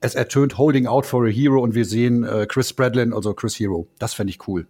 Es 0.00 0.14
ertönt 0.14 0.58
Holding 0.58 0.86
Out 0.86 1.06
for 1.06 1.26
a 1.26 1.28
Hero 1.28 1.60
und 1.60 1.74
wir 1.74 1.84
sehen 1.84 2.24
äh, 2.24 2.46
Chris 2.48 2.72
Bradlin, 2.72 3.12
also 3.12 3.34
Chris 3.34 3.58
Hero. 3.58 3.88
Das 3.98 4.14
fände 4.14 4.30
ich 4.30 4.46
cool. 4.46 4.66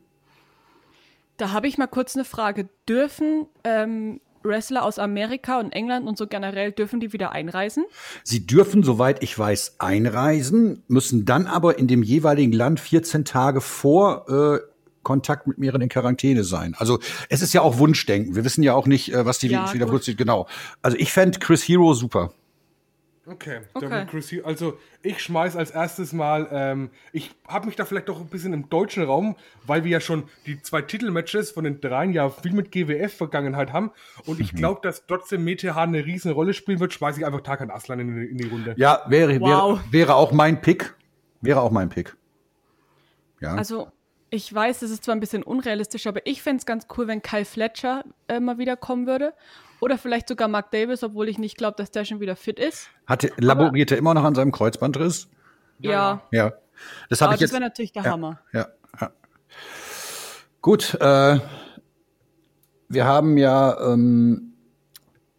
Da 1.36 1.52
habe 1.52 1.68
ich 1.68 1.78
mal 1.78 1.86
kurz 1.86 2.16
eine 2.16 2.24
Frage. 2.24 2.68
Dürfen 2.88 3.46
ähm, 3.62 4.20
Wrestler 4.42 4.84
aus 4.84 4.98
Amerika 4.98 5.60
und 5.60 5.72
England 5.72 6.06
und 6.06 6.16
so 6.18 6.26
generell, 6.26 6.72
dürfen 6.72 7.00
die 7.00 7.12
wieder 7.12 7.32
einreisen? 7.32 7.84
Sie 8.24 8.46
dürfen, 8.46 8.82
soweit 8.82 9.22
ich 9.22 9.38
weiß, 9.38 9.76
einreisen, 9.78 10.82
müssen 10.88 11.24
dann 11.24 11.46
aber 11.46 11.78
in 11.78 11.86
dem 11.88 12.02
jeweiligen 12.02 12.52
Land 12.52 12.80
14 12.80 13.24
Tage 13.24 13.60
vor 13.60 14.28
äh, 14.28 14.58
Kontakt 15.02 15.46
mit 15.46 15.58
mehreren 15.58 15.82
in 15.82 15.88
Quarantäne 15.88 16.44
sein. 16.44 16.74
Also 16.76 16.98
es 17.28 17.40
ist 17.42 17.52
ja 17.52 17.62
auch 17.62 17.78
Wunschdenken. 17.78 18.34
Wir 18.34 18.44
wissen 18.44 18.62
ja 18.62 18.74
auch 18.74 18.86
nicht, 18.86 19.12
äh, 19.12 19.24
was 19.24 19.38
die 19.38 19.48
Ja, 19.48 19.72
wieder 19.72 19.86
plötzlich 19.86 20.16
genau. 20.16 20.46
Also 20.82 20.96
ich 20.96 21.12
fände 21.12 21.38
Chris 21.38 21.62
Hero 21.62 21.94
super. 21.94 22.32
Okay, 23.30 23.60
Okay. 23.74 24.06
Hugh- 24.12 24.44
also 24.44 24.78
ich 25.02 25.20
schmeiß 25.20 25.54
als 25.56 25.70
erstes 25.70 26.12
mal, 26.12 26.48
ähm, 26.50 26.90
ich 27.12 27.30
habe 27.46 27.66
mich 27.66 27.76
da 27.76 27.84
vielleicht 27.84 28.08
doch 28.08 28.20
ein 28.20 28.28
bisschen 28.28 28.52
im 28.52 28.68
deutschen 28.70 29.04
Raum, 29.04 29.36
weil 29.66 29.84
wir 29.84 29.90
ja 29.90 30.00
schon 30.00 30.24
die 30.46 30.60
zwei 30.62 30.82
Titelmatches 30.82 31.50
von 31.50 31.64
den 31.64 31.80
dreien 31.80 32.12
ja 32.12 32.30
viel 32.30 32.52
mit 32.52 32.72
GWF-Vergangenheit 32.72 33.72
haben 33.72 33.90
und 34.26 34.40
ich 34.40 34.54
glaube, 34.54 34.80
dass 34.82 35.06
trotzdem 35.06 35.44
Metehan 35.44 35.90
eine 35.90 36.04
riesen 36.06 36.32
Rolle 36.32 36.54
spielen 36.54 36.80
wird, 36.80 36.92
schmeiße 36.94 37.20
ich 37.20 37.26
einfach 37.26 37.42
Tarkan 37.42 37.70
Aslan 37.70 38.00
in, 38.00 38.20
die- 38.20 38.26
in 38.28 38.38
die 38.38 38.46
Runde. 38.48 38.74
Ja, 38.78 39.02
wäre, 39.08 39.38
Wow. 39.40 39.80
wäre, 39.80 39.92
wäre 39.92 40.14
auch 40.14 40.32
mein 40.32 40.60
Pick. 40.60 40.94
Wäre 41.40 41.60
auch 41.60 41.70
mein 41.70 41.88
Pick. 41.88 42.16
Ja. 43.40 43.54
Also, 43.54 43.88
ich 44.30 44.52
weiß, 44.52 44.82
es 44.82 44.90
ist 44.90 45.04
zwar 45.04 45.14
ein 45.14 45.20
bisschen 45.20 45.42
unrealistisch, 45.42 46.06
aber 46.06 46.26
ich 46.26 46.42
fände 46.42 46.58
es 46.58 46.66
ganz 46.66 46.86
cool, 46.96 47.06
wenn 47.06 47.22
Kyle 47.22 47.44
Fletcher 47.44 48.04
äh, 48.28 48.40
mal 48.40 48.58
wieder 48.58 48.76
kommen 48.76 49.06
würde. 49.06 49.32
Oder 49.80 49.98
vielleicht 49.98 50.28
sogar 50.28 50.48
Mark 50.48 50.70
Davis, 50.70 51.02
obwohl 51.02 51.28
ich 51.28 51.38
nicht 51.38 51.56
glaube, 51.56 51.76
dass 51.76 51.90
der 51.90 52.04
schon 52.04 52.20
wieder 52.20 52.36
fit 52.36 52.58
ist. 52.58 52.88
Hatte, 53.06 53.30
laboriert 53.36 53.90
er 53.90 53.98
immer 53.98 54.14
noch 54.14 54.24
an 54.24 54.34
seinem 54.34 54.52
Kreuzbandriss? 54.52 55.28
Ja, 55.78 56.22
Ja. 56.32 56.52
Das 57.08 57.20
habe 57.20 57.30
aber 57.30 57.34
ich 57.34 57.40
das 57.40 57.50
jetzt. 57.50 57.52
wäre 57.52 57.62
natürlich 57.62 57.92
der 57.92 58.04
ja, 58.04 58.10
Hammer. 58.10 58.40
Ja, 58.52 58.68
ja. 59.00 59.10
Gut, 60.60 60.94
äh, 61.00 61.38
wir 62.88 63.04
haben 63.04 63.36
ja 63.36 63.92
ähm, 63.92 64.54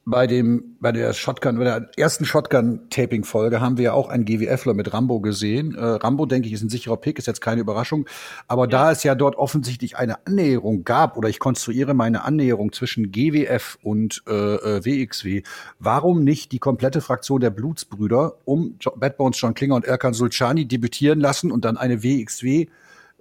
bei 0.10 0.28
dem, 0.28 0.76
bei 0.80 0.91
der 0.91 1.13
Shotgun, 1.13 1.58
bei 1.58 1.63
der 1.63 1.89
ersten 1.95 2.26
Shotgun-Taping-Folge 2.26 3.62
haben 3.62 3.78
wir 3.78 3.86
ja 3.86 3.93
auch 3.93 4.10
einen 4.10 4.26
GWFler 4.26 4.74
mit 4.74 4.93
Rambo 4.93 5.19
gesehen. 5.19 5.76
Äh, 5.76 5.84
Rambo, 5.84 6.26
denke 6.26 6.48
ich, 6.48 6.54
ist 6.54 6.63
ein 6.63 6.69
sicherer 6.69 6.98
Pick, 6.98 7.19
ist 7.19 7.28
jetzt 7.28 7.41
keine 7.41 7.62
Überraschung. 7.62 8.08
Aber 8.48 8.67
da 8.67 8.91
es 8.91 9.04
ja 9.04 9.15
dort 9.15 9.36
offensichtlich 9.36 9.98
eine 9.98 10.26
Annäherung 10.26 10.84
gab, 10.84 11.15
oder 11.17 11.30
ich 11.30 11.39
konstruiere 11.39 11.93
meine 11.93 12.24
Annäherung 12.24 12.72
zwischen 12.72 13.12
GWF 13.12 13.78
und 13.84 14.24
äh, 14.28 14.34
äh, 14.34 14.86
WXW, 14.86 15.43
warum 15.80 16.24
nicht 16.24 16.52
die 16.52 16.60
komplette 16.60 17.02
Fraktion 17.02 17.39
der 17.39 17.52
Blutsbrüder 17.52 18.36
um 18.45 18.76
jo 18.82 18.91
Bad 18.95 19.17
Bones, 19.17 19.39
John 19.39 19.54
Klinger 19.54 19.76
und 19.76 19.86
Erkan 19.86 20.13
Sulcani 20.13 20.65
debütieren 20.67 21.19
lassen 21.19 21.52
und 21.52 21.65
dann 21.65 21.78
eine 21.78 22.04
WXW 22.04 22.67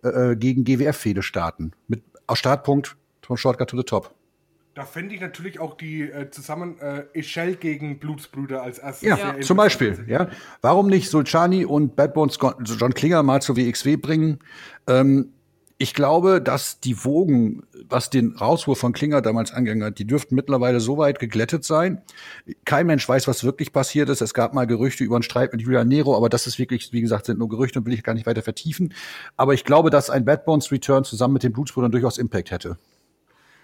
äh, 0.02 0.36
gegen 0.36 0.64
GWF-Fehde 0.64 1.22
starten? 1.22 1.72
Mit 1.86 2.02
aus 2.26 2.38
Startpunkt 2.38 2.96
von 3.22 3.36
Shortcut 3.36 3.68
to 3.68 3.76
the 3.76 3.82
Top. 3.82 4.17
Da 4.78 4.84
fände 4.84 5.12
ich 5.12 5.20
natürlich 5.20 5.58
auch 5.58 5.76
die 5.76 6.02
äh, 6.02 6.30
zusammen 6.30 6.78
äh, 6.78 7.02
Echelle 7.12 7.56
gegen 7.56 7.98
Blutsbrüder 7.98 8.62
als 8.62 8.78
erstes. 8.78 9.08
Ja, 9.08 9.16
sehr 9.16 9.40
zum. 9.40 9.56
Beispiel. 9.56 10.04
Ja. 10.06 10.28
Warum 10.60 10.86
nicht 10.86 11.10
Sulcani 11.10 11.64
und 11.64 11.96
Bad 11.96 12.14
Bones 12.14 12.38
John 12.62 12.94
Klinger 12.94 13.24
mal 13.24 13.42
zur 13.42 13.56
WXW 13.56 13.96
bringen? 13.96 14.38
Ähm, 14.86 15.32
ich 15.78 15.94
glaube, 15.94 16.40
dass 16.40 16.78
die 16.78 17.04
Wogen, 17.04 17.64
was 17.88 18.10
den 18.10 18.36
Rauswurf 18.36 18.78
von 18.78 18.92
Klinger 18.92 19.20
damals 19.20 19.52
angegangen 19.52 19.82
hat, 19.82 19.98
die 19.98 20.06
dürften 20.06 20.36
mittlerweile 20.36 20.78
so 20.78 20.96
weit 20.96 21.18
geglättet 21.18 21.64
sein. 21.64 22.00
Kein 22.64 22.86
Mensch 22.86 23.08
weiß, 23.08 23.26
was 23.26 23.42
wirklich 23.42 23.72
passiert 23.72 24.08
ist. 24.10 24.20
Es 24.20 24.32
gab 24.32 24.54
mal 24.54 24.68
Gerüchte 24.68 25.02
über 25.02 25.16
einen 25.16 25.24
Streit 25.24 25.50
mit 25.50 25.60
Julian 25.60 25.88
Nero, 25.88 26.16
aber 26.16 26.28
das 26.28 26.46
ist 26.46 26.60
wirklich, 26.60 26.92
wie 26.92 27.00
gesagt, 27.00 27.26
sind 27.26 27.40
nur 27.40 27.48
Gerüchte 27.48 27.80
und 27.80 27.86
will 27.86 27.94
ich 27.94 28.04
gar 28.04 28.14
nicht 28.14 28.26
weiter 28.26 28.42
vertiefen. 28.42 28.94
Aber 29.36 29.54
ich 29.54 29.64
glaube, 29.64 29.90
dass 29.90 30.08
ein 30.08 30.24
Bad 30.24 30.44
Bones 30.44 30.70
Return 30.70 31.02
zusammen 31.02 31.34
mit 31.34 31.42
den 31.42 31.52
Blutsbrüdern 31.52 31.90
durchaus 31.90 32.16
Impact 32.16 32.52
hätte. 32.52 32.78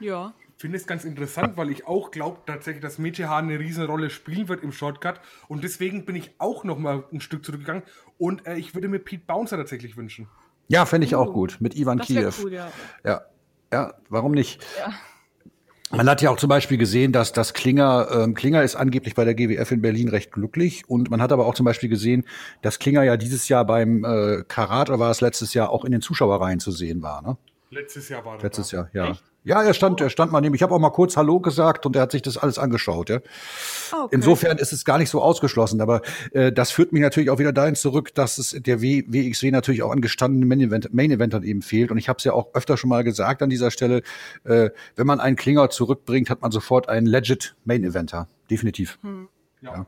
Ja. 0.00 0.34
Ich 0.56 0.60
finde 0.60 0.78
es 0.78 0.86
ganz 0.86 1.04
interessant, 1.04 1.56
weil 1.56 1.70
ich 1.70 1.86
auch 1.86 2.10
glaube 2.10 2.38
tatsächlich, 2.46 2.82
dass 2.82 2.98
Meteor 2.98 3.36
eine 3.36 3.58
Riesenrolle 3.58 4.08
spielen 4.08 4.48
wird 4.48 4.62
im 4.62 4.72
Shortcut. 4.72 5.20
Und 5.48 5.64
deswegen 5.64 6.06
bin 6.06 6.16
ich 6.16 6.30
auch 6.38 6.64
noch 6.64 6.78
mal 6.78 7.04
ein 7.12 7.20
Stück 7.20 7.44
zurückgegangen. 7.44 7.82
Und 8.18 8.46
äh, 8.46 8.56
ich 8.56 8.74
würde 8.74 8.88
mir 8.88 8.98
Pete 9.00 9.24
Bouncer 9.26 9.56
tatsächlich 9.56 9.96
wünschen. 9.96 10.28
Ja, 10.68 10.86
fände 10.86 11.06
ich 11.06 11.14
auch 11.14 11.32
gut. 11.32 11.58
Mit 11.60 11.76
Ivan 11.76 11.98
Das 11.98 12.06
Kiew. 12.06 12.30
cool, 12.42 12.52
ja. 12.52 12.70
Ja, 13.04 13.22
ja, 13.72 13.94
warum 14.08 14.32
nicht? 14.32 14.64
Ja. 14.78 14.94
Man 15.90 16.08
hat 16.08 16.22
ja 16.22 16.30
auch 16.30 16.38
zum 16.38 16.48
Beispiel 16.48 16.78
gesehen, 16.78 17.12
dass 17.12 17.32
das 17.32 17.52
Klinger, 17.52 18.08
ähm, 18.10 18.34
Klinger 18.34 18.62
ist 18.62 18.74
angeblich 18.74 19.14
bei 19.14 19.24
der 19.24 19.34
GWF 19.34 19.70
in 19.70 19.82
Berlin 19.82 20.08
recht 20.08 20.32
glücklich 20.32 20.88
und 20.88 21.10
man 21.10 21.20
hat 21.20 21.30
aber 21.30 21.46
auch 21.46 21.54
zum 21.54 21.64
Beispiel 21.64 21.88
gesehen, 21.88 22.24
dass 22.62 22.78
Klinger 22.78 23.02
ja 23.02 23.16
dieses 23.16 23.48
Jahr 23.48 23.64
beim 23.64 24.04
äh, 24.04 24.44
Karat 24.48 24.88
oder 24.88 24.98
war 24.98 25.10
es 25.10 25.20
letztes 25.20 25.54
Jahr 25.54 25.70
auch 25.70 25.84
in 25.84 25.92
den 25.92 26.00
Zuschauerreihen 26.00 26.58
zu 26.58 26.72
sehen 26.72 27.02
war, 27.02 27.22
ne? 27.22 27.36
Letztes 27.70 28.08
Jahr 28.08 28.24
war 28.24 28.34
das. 28.34 28.42
Letztes 28.42 28.68
da. 28.70 28.76
Jahr, 28.76 28.88
ja. 28.92 29.16
Ja, 29.46 29.62
er 29.62 29.74
stand, 29.74 30.00
er 30.00 30.08
stand 30.08 30.32
mal 30.32 30.40
neben. 30.40 30.54
Ich 30.54 30.62
habe 30.62 30.74
auch 30.74 30.78
mal 30.78 30.90
kurz 30.90 31.18
Hallo 31.18 31.38
gesagt 31.38 31.84
und 31.84 31.94
er 31.96 32.02
hat 32.02 32.12
sich 32.12 32.22
das 32.22 32.38
alles 32.38 32.58
angeschaut. 32.58 33.10
Ja. 33.10 33.20
Ah, 33.92 34.04
okay. 34.04 34.14
Insofern 34.14 34.56
ist 34.56 34.72
es 34.72 34.86
gar 34.86 34.96
nicht 34.96 35.10
so 35.10 35.20
ausgeschlossen, 35.20 35.82
aber 35.82 36.00
äh, 36.32 36.50
das 36.50 36.70
führt 36.70 36.92
mich 36.92 37.02
natürlich 37.02 37.28
auch 37.28 37.38
wieder 37.38 37.52
dahin 37.52 37.74
zurück, 37.74 38.14
dass 38.14 38.38
es 38.38 38.56
der 38.58 38.80
w 38.80 39.04
WXW 39.06 39.50
natürlich 39.50 39.82
auch 39.82 39.90
an 39.90 40.00
gestandenen 40.00 40.48
Main, 40.48 40.60
-Event, 40.60 40.88
Main 40.92 41.10
Eventern 41.10 41.42
eben 41.42 41.60
fehlt. 41.60 41.90
Und 41.90 41.98
ich 41.98 42.08
habe 42.08 42.16
es 42.16 42.24
ja 42.24 42.32
auch 42.32 42.54
öfter 42.54 42.78
schon 42.78 42.88
mal 42.88 43.04
gesagt 43.04 43.42
an 43.42 43.50
dieser 43.50 43.70
Stelle, 43.70 44.02
äh, 44.44 44.70
wenn 44.96 45.06
man 45.06 45.20
einen 45.20 45.36
Klinger 45.36 45.68
zurückbringt, 45.68 46.30
hat 46.30 46.40
man 46.40 46.50
sofort 46.50 46.88
einen 46.88 47.06
legit 47.06 47.54
Main 47.66 47.84
Eventer. 47.84 48.28
Definitiv. 48.50 48.98
Ja. 49.60 49.74
Ja. 49.74 49.86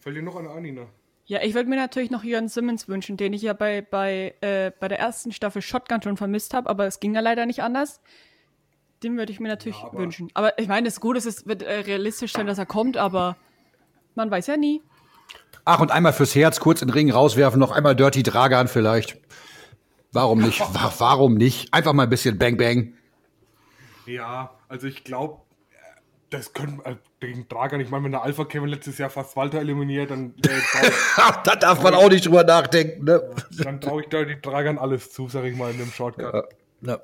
Fällt 0.00 0.16
dir 0.16 0.22
noch 0.22 0.36
eine 0.36 0.50
ein, 0.50 0.62
Nina? 0.62 0.86
Ja, 1.28 1.42
ich 1.42 1.52
würde 1.52 1.68
mir 1.68 1.76
natürlich 1.76 2.10
noch 2.10 2.24
Jörn 2.24 2.48
Simmons 2.48 2.88
wünschen, 2.88 3.18
den 3.18 3.34
ich 3.34 3.42
ja 3.42 3.52
bei, 3.52 3.82
bei, 3.82 4.34
äh, 4.40 4.70
bei 4.80 4.88
der 4.88 4.98
ersten 4.98 5.30
Staffel 5.30 5.60
Shotgun 5.60 6.00
schon 6.02 6.16
vermisst 6.16 6.54
habe, 6.54 6.70
aber 6.70 6.86
es 6.86 7.00
ging 7.00 7.14
ja 7.14 7.20
leider 7.20 7.44
nicht 7.44 7.62
anders. 7.62 8.00
Den 9.02 9.18
würde 9.18 9.30
ich 9.30 9.38
mir 9.38 9.48
natürlich 9.48 9.78
Ja, 9.78 9.88
aber- 9.88 9.98
wünschen. 9.98 10.30
Aber 10.32 10.58
ich 10.58 10.68
meine, 10.68 10.86
das 10.86 11.00
Gute 11.00 11.18
ist, 11.18 11.26
es 11.26 11.46
wird 11.46 11.62
äh, 11.62 11.80
realistisch 11.80 12.32
sein, 12.32 12.46
dass 12.46 12.56
er 12.56 12.64
kommt, 12.64 12.96
aber 12.96 13.36
man 14.14 14.30
weiß 14.30 14.46
ja 14.46 14.56
nie. 14.56 14.82
Ach, 15.66 15.80
und 15.80 15.90
einmal 15.92 16.14
fürs 16.14 16.34
Herz 16.34 16.60
kurz 16.60 16.80
in 16.80 16.88
den 16.88 16.94
Ring 16.94 17.10
rauswerfen, 17.10 17.60
noch 17.60 17.72
einmal 17.72 17.94
Dirty 17.94 18.22
Dragan 18.22 18.66
vielleicht. 18.66 19.18
Warum 20.12 20.40
nicht? 20.40 20.60
Wa- 20.74 20.94
Warum 20.96 21.34
nicht? 21.34 21.74
Einfach 21.74 21.92
mal 21.92 22.04
ein 22.04 22.10
bisschen 22.10 22.38
Bang 22.38 22.56
Bang. 22.56 22.94
Ja, 24.06 24.58
also 24.68 24.86
ich 24.86 25.04
glaube, 25.04 25.42
das 26.30 26.52
können 26.52 26.80
äh, 26.84 26.96
gegen 27.20 27.48
Dragan, 27.48 27.80
ich 27.80 27.90
meine, 27.90 28.04
wenn 28.04 28.12
der 28.12 28.22
Alpha 28.22 28.44
Kevin 28.44 28.68
letztes 28.68 28.98
Jahr 28.98 29.10
fast 29.10 29.34
Walter 29.36 29.58
eliminiert, 29.60 30.10
dann, 30.10 30.34
äh, 30.44 30.48
trau- 31.16 31.42
da 31.44 31.56
darf 31.56 31.82
man 31.82 31.94
auch 31.94 32.08
nicht 32.10 32.26
drüber 32.26 32.44
nachdenken. 32.44 33.04
Ne? 33.04 33.22
dann 33.62 33.80
traue 33.80 34.02
ich 34.02 34.08
da 34.08 34.24
die 34.24 34.40
Dragan 34.40 34.78
alles 34.78 35.12
zu, 35.12 35.28
sag 35.28 35.44
ich 35.44 35.56
mal, 35.56 35.70
in 35.70 35.78
dem 35.78 35.90
Shortcut. 35.90 36.48
Ja. 36.82 37.00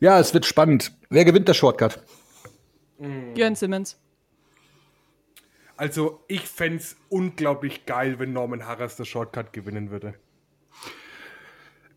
ja, 0.00 0.20
es 0.20 0.34
wird 0.34 0.44
spannend. 0.46 0.92
Wer 1.08 1.24
gewinnt 1.24 1.48
das 1.48 1.56
Shortcut? 1.56 2.00
Jörn 3.34 3.54
Simmons. 3.54 3.98
Also 5.76 6.20
ich 6.28 6.42
fände 6.48 6.78
es 6.78 6.96
unglaublich 7.10 7.84
geil, 7.84 8.18
wenn 8.18 8.32
Norman 8.32 8.66
Harras 8.66 8.96
das 8.96 9.08
Shortcut 9.08 9.52
gewinnen 9.52 9.90
würde. 9.90 10.14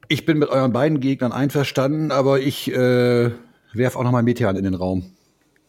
Ich 0.10 0.26
bin 0.26 0.38
mit 0.40 0.50
euren 0.50 0.74
beiden 0.74 1.00
Gegnern 1.00 1.32
einverstanden, 1.32 2.12
aber 2.12 2.40
ich 2.40 2.70
äh, 2.72 3.32
werf 3.74 3.96
auch 3.96 4.04
noch 4.04 4.12
mal 4.12 4.24
Metean 4.24 4.56
in 4.58 4.64
den 4.64 4.74
Raum. 4.74 5.14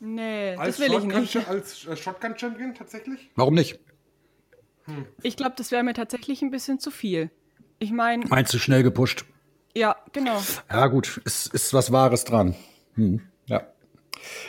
Nee, 0.00 0.54
Als 0.56 0.78
das 0.78 0.80
will 0.80 0.96
ich 0.96 1.02
Shotgun- 1.02 1.20
nicht. 1.20 1.48
Als 1.48 1.86
äh, 1.86 1.96
Shotgun-Champion 1.96 2.74
tatsächlich? 2.74 3.30
Warum 3.36 3.54
nicht? 3.54 3.78
Ich 5.22 5.36
glaube, 5.36 5.54
das 5.56 5.70
wäre 5.70 5.82
mir 5.82 5.92
tatsächlich 5.94 6.42
ein 6.42 6.50
bisschen 6.50 6.80
zu 6.80 6.90
viel. 6.90 7.30
Ich 7.78 7.92
meine, 7.92 8.24
Meinst 8.26 8.52
du 8.54 8.58
schnell 8.58 8.82
gepusht? 8.82 9.24
ja, 9.74 9.94
genau. 10.12 10.42
Ja, 10.70 10.86
gut, 10.88 11.20
es 11.24 11.46
ist 11.46 11.72
was 11.74 11.92
Wahres 11.92 12.24
dran. 12.24 12.56
Hm, 12.94 13.20
ja. 13.46 13.62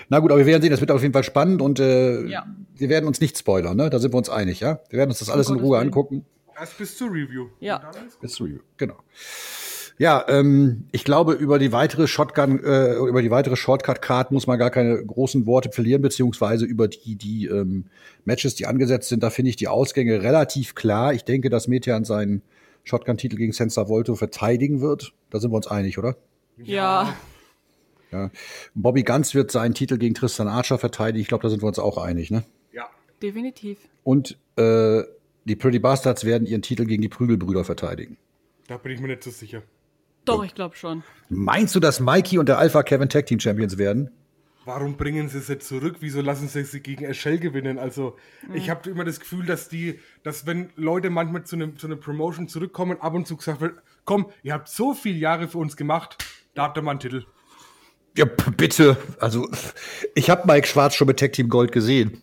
Na 0.10 0.20
gut, 0.20 0.32
aber 0.32 0.40
wir 0.40 0.46
werden 0.48 0.62
sehen, 0.62 0.72
das 0.72 0.80
wird 0.82 0.92
auf 0.92 1.02
jeden 1.02 1.14
Fall 1.14 1.24
spannend 1.24 1.62
und 1.62 1.80
äh, 1.80 2.26
Ja. 2.26 2.46
wir 2.76 2.90
werden 2.90 3.06
uns 3.08 3.22
nicht 3.22 3.38
spoilern, 3.38 3.78
ne? 3.78 3.90
Da 3.90 4.00
sind 4.00 4.14
wir 4.14 4.18
uns 4.18 4.30
einig, 4.30 4.62
ja? 4.62 4.80
Wir 4.90 5.00
werden 5.00 5.12
uns 5.12 5.20
das 5.20 5.30
alles 5.30 5.48
in 5.50 5.56
Gottes 5.56 5.68
Ruhe 5.68 5.78
Willen. 5.78 5.88
angucken. 5.90 6.26
Erst 6.58 6.78
bis 6.78 6.98
zur 6.98 7.10
Review. 7.10 7.50
Ja. 7.60 7.92
Bis 8.22 8.40
Review, 8.42 8.60
genau. 8.78 8.96
Ja, 10.02 10.26
ähm, 10.30 10.88
ich 10.92 11.04
glaube, 11.04 11.34
über 11.34 11.60
die 11.60 11.72
weitere 11.72 12.08
Shotgun, 12.08 12.64
äh, 12.64 12.96
über 12.96 13.22
die 13.22 13.30
weitere 13.30 13.56
Shortcut-Card 13.56 14.32
muss 14.32 14.48
man 14.48 14.58
gar 14.58 14.72
keine 14.72 15.06
großen 15.06 15.46
Worte 15.46 15.72
verlieren, 15.72 16.02
beziehungsweise 16.02 16.66
über 16.66 16.88
die, 16.88 17.16
die 17.16 17.46
ähm, 17.46 17.86
Matches, 18.26 18.56
die 18.56 18.66
angesetzt 18.66 19.10
sind. 19.10 19.22
Da 19.22 19.30
finde 19.30 19.50
ich 19.50 19.58
die 19.58 19.68
Ausgänge 19.68 20.24
relativ 20.24 20.74
klar. 20.74 21.14
Ich 21.14 21.24
denke, 21.24 21.52
dass 21.52 21.68
Metean 21.68 22.04
seinen 22.04 22.42
Shotgun-Titel 22.84 23.36
gegen 23.36 23.52
Senza 23.52 23.90
Volto 23.90 24.16
verteidigen 24.16 24.82
wird. 24.82 25.14
Da 25.30 25.40
sind 25.40 25.52
wir 25.52 25.58
uns 25.58 25.68
einig, 25.68 26.00
oder? 26.00 26.18
Ja, 26.58 27.14
Ja. 28.12 28.32
Bobby 28.74 29.04
Ganz 29.04 29.36
wird 29.36 29.52
seinen 29.52 29.76
Titel 29.76 30.00
gegen 30.00 30.16
Tristan 30.16 30.48
Archer 30.48 30.80
verteidigen. 30.80 31.22
Ich 31.22 31.28
glaube, 31.28 31.44
da 31.44 31.50
sind 31.52 31.62
wir 31.62 31.68
uns 31.68 31.78
auch 31.78 32.00
einig, 32.00 32.32
ne? 32.32 32.44
Ja. 32.74 32.90
definitiv. 33.22 33.78
Und 34.04 34.40
äh, 34.56 35.04
die 35.46 35.56
Pretty 35.56 35.78
Bastards 35.78 36.26
werden 36.26 36.48
ihren 36.48 36.64
Titel 36.64 36.86
gegen 36.86 37.04
die 37.04 37.10
Prügelbrüder 37.10 37.64
verteidigen. 37.64 38.18
Da 38.66 38.78
bin 38.78 38.94
ich 38.94 39.00
mir 39.00 39.10
nicht 39.10 39.24
so 39.24 39.30
sicher. 39.30 39.62
Doch, 40.26 40.44
ich 40.44 40.54
glaube 40.54 40.76
schon. 40.76 41.04
Meinst 41.30 41.76
du, 41.76 41.80
dass 41.80 42.00
Mikey 42.00 42.38
und 42.38 42.48
der 42.48 42.58
Alpha 42.58 42.84
Kevin 42.84 43.10
Tag 43.10 43.26
Team 43.26 43.40
Champions 43.40 43.78
werden? 43.78 44.12
Warum 44.66 44.96
bringen 44.96 45.28
sie 45.28 45.40
sie 45.40 45.58
zurück? 45.58 45.98
Wieso 46.02 46.22
lassen 46.22 46.48
sie 46.48 46.64
sie 46.64 46.82
gegen 46.82 47.04
Eschel 47.04 47.40
gewinnen? 47.40 47.80
Also, 47.80 48.16
ich 48.54 48.70
habe 48.70 48.92
immer 48.92 49.04
das 49.04 49.20
Gefühl, 49.20 49.46
dass 49.46 49.70
die, 49.70 50.00
dass 50.22 50.46
wenn 50.46 50.70
Leute 50.76 51.10
manchmal 51.10 51.44
zu 51.44 51.56
einem 51.56 51.78
zu 51.78 51.88
einer 51.88 51.96
Promotion 51.96 52.48
zurückkommen, 52.48 53.02
ab 53.02 53.16
und 53.16 53.26
zu 53.26 53.38
gesagt 53.38 53.62
wird, 53.62 53.74
komm, 54.06 54.28
ihr 54.44 54.54
habt 54.54 54.70
so 54.70 54.94
viele 54.94 55.18
Jahre 55.18 55.48
für 55.48 55.58
uns 55.58 55.76
gemacht, 55.76 56.24
da 56.54 56.64
habt 56.64 56.78
ihr 56.78 56.84
mal 56.84 56.92
einen 56.92 57.00
Titel. 57.00 57.26
Ja, 58.16 58.26
bitte. 58.26 58.98
Also, 59.20 59.50
ich 60.14 60.30
habe 60.30 60.46
Mike 60.46 60.68
Schwarz 60.68 60.94
schon 60.94 61.08
mit 61.08 61.20
Tag 61.20 61.34
Team 61.34 61.50
Gold 61.50 61.72
gesehen. 61.72 62.22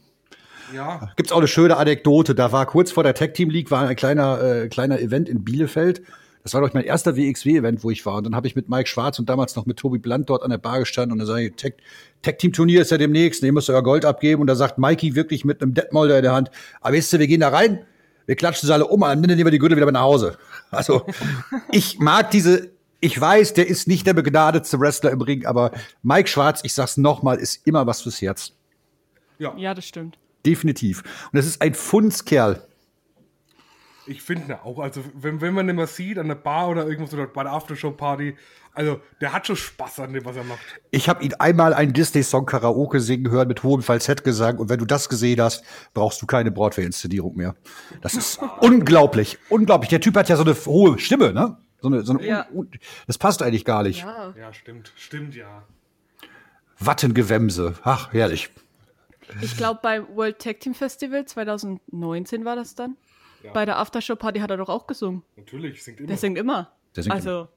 Ja, 0.72 1.10
Gibt's 1.16 1.32
auch 1.32 1.38
eine 1.38 1.48
schöne 1.48 1.76
Anekdote. 1.76 2.34
Da 2.34 2.52
war 2.52 2.66
kurz 2.66 2.92
vor 2.92 3.02
der 3.02 3.14
Tag 3.14 3.34
Team 3.34 3.50
League 3.50 3.70
war 3.70 3.88
ein 3.88 3.96
kleiner, 3.96 4.40
äh, 4.42 4.68
kleiner 4.68 5.00
Event 5.00 5.28
in 5.28 5.42
Bielefeld. 5.42 6.02
Das 6.42 6.54
war, 6.54 6.60
glaube 6.60 6.70
ich, 6.70 6.74
mein 6.74 6.84
erster 6.84 7.16
WXW-Event, 7.16 7.84
wo 7.84 7.90
ich 7.90 8.04
war. 8.06 8.16
Und 8.16 8.24
dann 8.24 8.34
habe 8.34 8.46
ich 8.46 8.56
mit 8.56 8.68
Mike 8.68 8.88
Schwarz 8.88 9.18
und 9.18 9.28
damals 9.28 9.56
noch 9.56 9.66
mit 9.66 9.76
Tobi 9.76 9.98
Blunt 9.98 10.30
dort 10.30 10.42
an 10.42 10.50
der 10.50 10.58
Bar 10.58 10.80
gestanden. 10.80 11.12
Und 11.12 11.18
dann 11.18 11.26
sage 11.26 11.46
ich, 11.46 11.56
Tag, 11.56 11.74
Tag 12.22 12.38
Team 12.38 12.52
Turnier 12.52 12.82
ist 12.82 12.90
ja 12.90 12.98
demnächst. 12.98 13.42
Ihr 13.42 13.52
müsst 13.52 13.68
euer 13.70 13.82
Gold 13.82 14.04
abgeben. 14.04 14.40
Und 14.40 14.46
da 14.46 14.54
sagt 14.54 14.78
Mikey 14.78 15.14
wirklich 15.14 15.44
mit 15.44 15.62
einem 15.62 15.74
Detmolder 15.74 16.16
in 16.16 16.22
der 16.22 16.32
Hand, 16.32 16.50
aber 16.80 16.94
wisst 16.94 17.12
ihr, 17.12 17.18
wir 17.18 17.26
gehen 17.26 17.40
da 17.40 17.48
rein, 17.48 17.84
wir 18.26 18.36
klatschen 18.36 18.66
sie 18.66 18.72
alle 18.72 18.86
um, 18.86 19.02
am 19.02 19.12
Ende 19.22 19.34
nehmen 19.34 19.46
wir 19.46 19.50
die 19.50 19.58
Gürtel 19.58 19.76
wieder 19.76 19.86
mit 19.86 19.94
nach 19.94 20.02
Hause. 20.02 20.36
Also, 20.70 21.06
ich 21.72 21.98
mag 21.98 22.30
diese, 22.30 22.70
ich 23.00 23.18
weiß, 23.18 23.54
der 23.54 23.68
ist 23.68 23.88
nicht 23.88 24.06
der 24.06 24.12
begnadetste 24.12 24.78
Wrestler 24.78 25.10
im 25.12 25.22
Ring, 25.22 25.46
aber 25.46 25.70
Mike 26.02 26.28
Schwarz, 26.28 26.60
ich 26.62 26.74
sag's 26.74 26.98
nochmal, 26.98 27.38
ist 27.38 27.66
immer 27.66 27.86
was 27.86 28.02
fürs 28.02 28.20
Herz. 28.20 28.52
Ja, 29.38 29.72
das 29.72 29.86
stimmt. 29.86 30.18
Definitiv. 30.44 31.02
Und 31.32 31.38
es 31.38 31.46
ist 31.46 31.62
ein 31.62 31.72
Fundskerl. 31.72 32.67
Ich 34.08 34.22
finde 34.22 34.62
auch. 34.64 34.78
Also, 34.78 35.02
wenn, 35.14 35.40
wenn 35.40 35.54
man 35.54 35.68
ihn 35.68 35.76
mal 35.76 35.86
sieht 35.86 36.18
an 36.18 36.28
der 36.28 36.34
Bar 36.34 36.68
oder 36.68 36.86
irgendwas 36.86 37.12
oder 37.14 37.26
bei 37.26 37.42
der 37.42 37.52
Aftershow-Party, 37.52 38.36
also, 38.74 39.00
der 39.20 39.32
hat 39.32 39.46
schon 39.46 39.56
Spaß 39.56 40.00
an 40.00 40.12
dem, 40.12 40.24
was 40.24 40.36
er 40.36 40.44
macht. 40.44 40.60
Ich 40.92 41.08
habe 41.08 41.24
ihn 41.24 41.34
einmal 41.34 41.74
einen 41.74 41.92
Disney-Song 41.92 42.46
Karaoke 42.46 43.00
singen 43.00 43.30
hören 43.30 43.48
mit 43.48 43.62
hohem 43.64 43.82
Falsettgesang 43.82 44.58
und 44.58 44.68
wenn 44.68 44.78
du 44.78 44.84
das 44.84 45.08
gesehen 45.08 45.40
hast, 45.40 45.64
brauchst 45.94 46.22
du 46.22 46.26
keine 46.26 46.50
Broadway-Inszenierung 46.52 47.36
mehr. 47.36 47.56
Das 48.02 48.14
ist 48.14 48.38
unglaublich, 48.60 49.38
unglaublich. 49.48 49.88
Der 49.90 50.00
Typ 50.00 50.16
hat 50.16 50.28
ja 50.28 50.36
so 50.36 50.44
eine 50.44 50.54
hohe 50.54 50.98
Stimme, 50.98 51.32
ne? 51.32 51.56
So 51.80 51.88
eine, 51.88 52.02
so 52.02 52.12
eine 52.12 52.26
Ja. 52.26 52.46
un, 52.52 52.66
un, 52.66 52.70
das 53.06 53.18
passt 53.18 53.42
eigentlich 53.42 53.64
gar 53.64 53.82
nicht. 53.82 54.02
Ja. 54.02 54.34
Ja, 54.38 54.52
stimmt. 54.52 54.92
Stimmt, 54.96 55.34
ja. 55.34 55.64
Wattengewämse, 56.78 57.74
ach 57.82 58.12
herrlich. 58.12 58.50
Ich 59.42 59.56
glaube, 59.56 59.80
beim 59.82 60.06
World 60.14 60.38
Tag 60.38 60.60
Team 60.60 60.74
Festival 60.74 61.24
2019 61.24 62.44
war 62.44 62.56
das 62.56 62.74
dann. 62.74 62.96
Bei 63.52 63.64
der 63.64 63.78
Aftershow-Party 63.78 64.40
hat 64.40 64.50
er 64.50 64.56
doch 64.56 64.68
auch 64.68 64.86
gesungen. 64.86 65.22
Natürlich, 65.36 65.82
singt 65.82 66.00
immer. 66.00 66.08
Der 66.08 66.16
singt 66.16 66.38
immer. 66.38 66.72
Der 66.96 67.02
singt 67.02 67.14
also, 67.14 67.48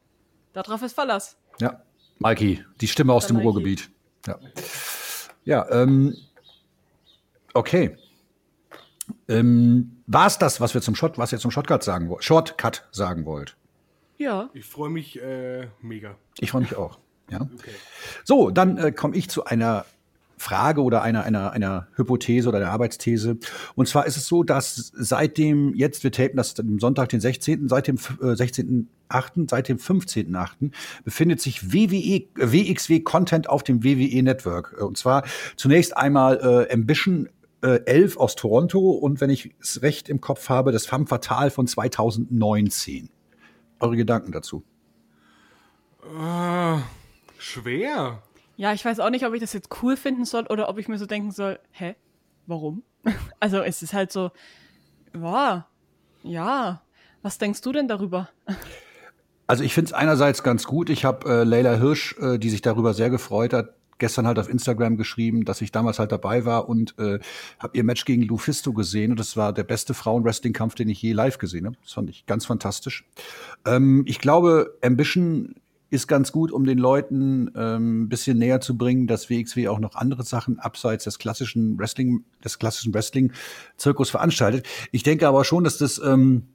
darauf 0.54 0.82
ist 0.82 0.94
Verlass. 0.94 1.38
Ja, 1.60 1.82
Mikey, 2.20 2.64
die 2.80 2.88
Stimme 2.88 3.14
aus 3.14 3.24
Der 3.24 3.34
dem 3.34 3.38
Mikey. 3.38 3.48
Ruhrgebiet. 3.48 3.92
Ja, 4.28 4.40
ja 5.44 5.70
ähm, 5.72 6.16
okay. 7.54 7.98
Ähm, 9.28 10.04
War 10.08 10.28
es 10.28 10.38
das, 10.38 10.62
was 10.62 10.74
wir 10.74 10.82
zum 10.82 10.96
Shot, 10.96 11.18
was 11.18 11.32
ihr 11.32 11.40
zum 11.40 11.52
Shortcut 11.52 11.84
sagen 11.84 12.10
wollt? 12.10 12.24
Shortcut 12.24 12.88
sagen 12.92 13.26
wollt? 13.26 13.58
Ja. 14.18 14.50
Ich 14.54 14.66
freue 14.66 14.90
mich 14.90 15.22
äh, 15.22 15.68
mega. 15.82 16.16
Ich 16.40 16.52
freue 16.52 16.62
mich 16.62 16.76
auch. 16.76 17.00
Ja. 17.30 17.48
So, 18.24 18.52
dann 18.52 18.78
äh, 18.78 18.92
komme 18.92 19.16
ich 19.16 19.30
zu 19.30 19.46
einer 19.46 19.86
Frage 20.42 20.82
oder 20.82 21.02
einer, 21.02 21.24
einer, 21.24 21.52
einer 21.52 21.88
Hypothese 21.96 22.50
oder 22.50 22.58
einer 22.58 22.72
Arbeitsthese. 22.72 23.38
Und 23.76 23.88
zwar 23.88 24.06
ist 24.06 24.18
es 24.18 24.26
so, 24.26 24.44
dass 24.44 24.92
seit 24.96 25.38
dem, 25.38 25.74
jetzt, 25.76 26.04
wir 26.04 26.12
tapen 26.12 26.38
das 26.38 26.60
am 26.60 26.80
Sonntag, 26.80 27.10
den 27.10 27.22
16., 27.22 27.70
seit 27.70 27.88
dem 27.88 27.96
äh, 27.96 28.34
16.8., 28.34 29.50
seit 29.50 29.70
dem 29.70 29.78
15.8. 29.78 30.72
befindet 31.04 31.42
sich 31.42 31.72
WWE, 31.72 32.28
WXW 32.36 33.02
Content 33.02 33.50
auf 33.50 33.64
dem 33.64 33.84
WWE 33.84 34.24
Network. 34.24 34.82
Und 34.82 34.98
zwar 34.98 35.24
zunächst 35.56 35.96
einmal 35.96 36.68
äh, 36.70 36.74
Ambition 36.74 37.30
äh, 37.62 37.80
11 37.86 38.18
aus 38.18 38.36
Toronto 38.36 38.80
und 38.92 39.22
wenn 39.22 39.30
ich 39.30 39.54
es 39.62 39.82
recht 39.82 40.10
im 40.10 40.22
Kopf 40.22 40.50
habe, 40.50 40.72
das 40.72 40.86
Femme 40.86 41.06
Fatale 41.06 41.52
von 41.52 41.68
2019. 41.68 43.10
Eure 43.80 43.96
Gedanken 43.96 44.32
dazu? 44.32 44.64
Äh, 46.04 46.78
schwer. 47.38 48.24
Ja, 48.62 48.74
ich 48.74 48.86
weiß 48.86 49.00
auch 49.00 49.10
nicht, 49.10 49.26
ob 49.26 49.34
ich 49.34 49.42
das 49.42 49.54
jetzt 49.54 49.70
cool 49.82 49.98
finden 49.98 50.24
soll 50.24 50.46
oder 50.46 50.70
ob 50.70 50.78
ich 50.78 50.88
mir 50.88 51.00
so 51.00 51.08
denken 51.08 51.32
soll, 51.32 51.58
hä, 51.72 51.96
warum? 52.46 52.84
also 53.40 53.60
es 53.62 53.82
ist 53.82 53.92
halt 53.92 54.12
so, 54.12 54.30
boah, 55.14 55.66
ja, 56.22 56.84
was 57.24 57.40
denkst 57.40 57.62
du 57.62 57.72
denn 57.72 57.88
darüber? 57.88 58.30
Also 59.48 59.64
ich 59.64 59.74
finde 59.74 59.88
es 59.88 59.94
einerseits 59.94 60.44
ganz 60.44 60.66
gut. 60.66 60.92
Ich 60.92 61.06
habe 61.06 61.28
äh, 61.28 61.44
Leila 61.44 61.74
Hirsch, 61.78 62.16
äh, 62.20 62.38
die 62.38 62.52
sich 62.52 62.62
darüber 62.62 62.94
sehr 62.94 63.10
gefreut 63.10 63.52
hat, 63.54 63.74
gestern 63.98 64.28
halt 64.28 64.38
auf 64.38 64.48
Instagram 64.48 64.96
geschrieben, 64.96 65.44
dass 65.44 65.62
ich 65.62 65.72
damals 65.72 65.98
halt 65.98 66.12
dabei 66.12 66.46
war 66.46 66.70
und 66.70 66.94
äh, 67.00 67.18
habe 67.58 67.76
ihr 67.76 67.84
Match 67.84 68.06
gegen 68.06 68.22
Lufisto 68.22 68.74
gesehen 68.74 69.10
und 69.10 69.20
das 69.20 69.36
war 69.36 69.54
der 69.54 69.64
beste 69.64 69.96
Frauen-Wrestling-Kampf, 69.96 70.76
den 70.76 70.88
ich 70.90 71.02
je 71.02 71.14
live 71.14 71.40
gesehen 71.40 71.66
habe. 71.66 71.78
Das 71.82 71.94
fand 71.94 72.12
ich 72.12 72.28
ganz 72.28 72.46
fantastisch. 72.46 73.10
Ähm, 73.66 74.04
ich 74.06 74.20
glaube, 74.20 74.78
Ambition 74.84 75.56
ist 75.92 76.08
ganz 76.08 76.32
gut, 76.32 76.52
um 76.52 76.66
den 76.66 76.78
Leuten 76.78 77.52
ähm, 77.56 78.04
ein 78.04 78.10
bisschen 78.10 78.40
näher 78.40 78.62
zu 78.62 78.78
bringen, 78.78 79.08
dass 79.08 79.30
WXW 79.30 79.68
auch 79.68 79.80
noch 79.80 79.96
andere 79.96 80.24
Sachen 80.24 80.58
abseits 80.58 81.04
des 81.04 81.20
klassischen 81.20 81.78
Wrestling, 81.78 82.24
des 82.44 82.58
klassischen 82.58 82.94
Wrestling-Zirkus 82.94 84.10
veranstaltet. 84.10 84.66
Ich 84.92 85.04
denke 85.04 85.28
aber 85.28 85.44
schon, 85.44 85.66
dass 85.66 85.78
das 85.78 86.02
ähm, 86.04 86.48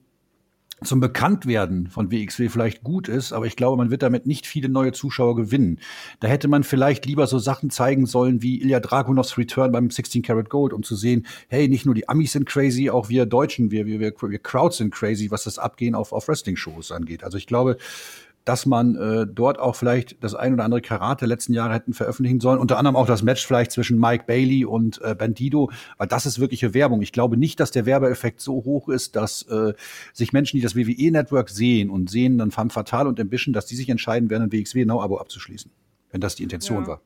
zum 0.83 0.99
Bekanntwerden 0.99 1.87
von 1.87 2.11
WXW 2.11 2.49
vielleicht 2.49 2.83
gut 2.83 3.07
ist, 3.07 3.33
aber 3.33 3.47
ich 3.47 3.55
glaube, 3.55 3.77
man 3.77 3.89
wird 3.89 4.03
damit 4.03 4.27
nicht 4.27 4.45
viele 4.45 4.69
neue 4.69 4.91
Zuschauer 4.91 5.35
gewinnen. 5.35 5.79
Da 6.19 6.27
hätte 6.27 6.47
man 6.47 6.63
vielleicht 6.63 7.05
lieber 7.05 7.25
so 7.25 7.39
Sachen 7.39 7.71
zeigen 7.71 8.05
sollen 8.05 8.43
wie 8.43 8.61
Ilya 8.61 8.79
Dragunovs 8.79 9.37
Return 9.37 9.71
beim 9.71 9.89
16 9.89 10.21
Karat 10.21 10.49
Gold, 10.49 10.73
um 10.73 10.83
zu 10.83 10.95
sehen, 10.95 11.25
hey, 11.47 11.67
nicht 11.67 11.85
nur 11.85 11.95
die 11.95 12.07
Amis 12.09 12.33
sind 12.33 12.45
crazy, 12.45 12.91
auch 12.91 13.09
wir 13.09 13.25
Deutschen, 13.25 13.71
wir, 13.71 13.87
wir, 13.87 13.99
wir, 13.99 14.13
wir 14.21 14.39
Crowds 14.39 14.77
sind 14.77 14.93
crazy, 14.93 15.31
was 15.31 15.45
das 15.45 15.57
Abgehen 15.57 15.95
auf, 15.95 16.11
auf 16.11 16.27
Wrestling-Shows 16.27 16.91
angeht. 16.91 17.23
Also 17.23 17.37
ich 17.37 17.47
glaube, 17.47 17.77
dass 18.47 18.65
man 18.65 18.95
äh, 18.95 19.27
dort 19.27 19.59
auch 19.59 19.75
vielleicht 19.75 20.23
das 20.23 20.33
ein 20.33 20.53
oder 20.53 20.63
andere 20.63 20.79
Karate 20.79 21.19
der 21.19 21.27
letzten 21.27 21.51
Jahre 21.51 21.73
hätten 21.73 21.91
veröffentlichen 21.91 22.39
sollen. 22.39 22.59
Unter 22.59 22.77
anderem 22.77 22.95
auch 22.95 23.05
das 23.05 23.21
Match 23.21 23.45
vielleicht 23.45 23.73
zwischen 23.73 23.99
Mike 23.99 24.23
Bailey 24.25 24.63
und 24.63 25.01
äh, 25.01 25.15
Bandido, 25.15 25.69
weil 25.97 26.07
das 26.07 26.25
ist 26.25 26.39
wirkliche 26.39 26.73
Werbung. 26.73 27.01
Ich 27.01 27.11
glaube 27.11 27.35
nicht, 27.35 27.59
dass 27.59 27.71
der 27.71 27.85
Werbeeffekt 27.85 28.39
so 28.39 28.63
hoch 28.63 28.87
ist, 28.87 29.17
dass 29.17 29.41
äh, 29.43 29.73
sich 30.13 30.31
Menschen, 30.31 30.55
die 30.55 30.63
das 30.63 30.77
WWE-Network 30.77 31.49
sehen 31.49 31.89
und 31.89 32.09
sehen 32.09 32.37
dann 32.37 32.51
Femme 32.51 32.69
Fatale 32.69 33.09
und 33.09 33.19
Ambition, 33.19 33.51
dass 33.51 33.65
die 33.65 33.75
sich 33.75 33.89
entscheiden 33.89 34.29
werden, 34.29 34.43
ein 34.43 34.51
WXW 34.53 34.85
Now-Abo 34.85 35.17
abzuschließen. 35.17 35.69
Wenn 36.11 36.21
das 36.21 36.35
die 36.35 36.43
Intention 36.43 36.83
ja. 36.83 36.87
war. 36.87 37.01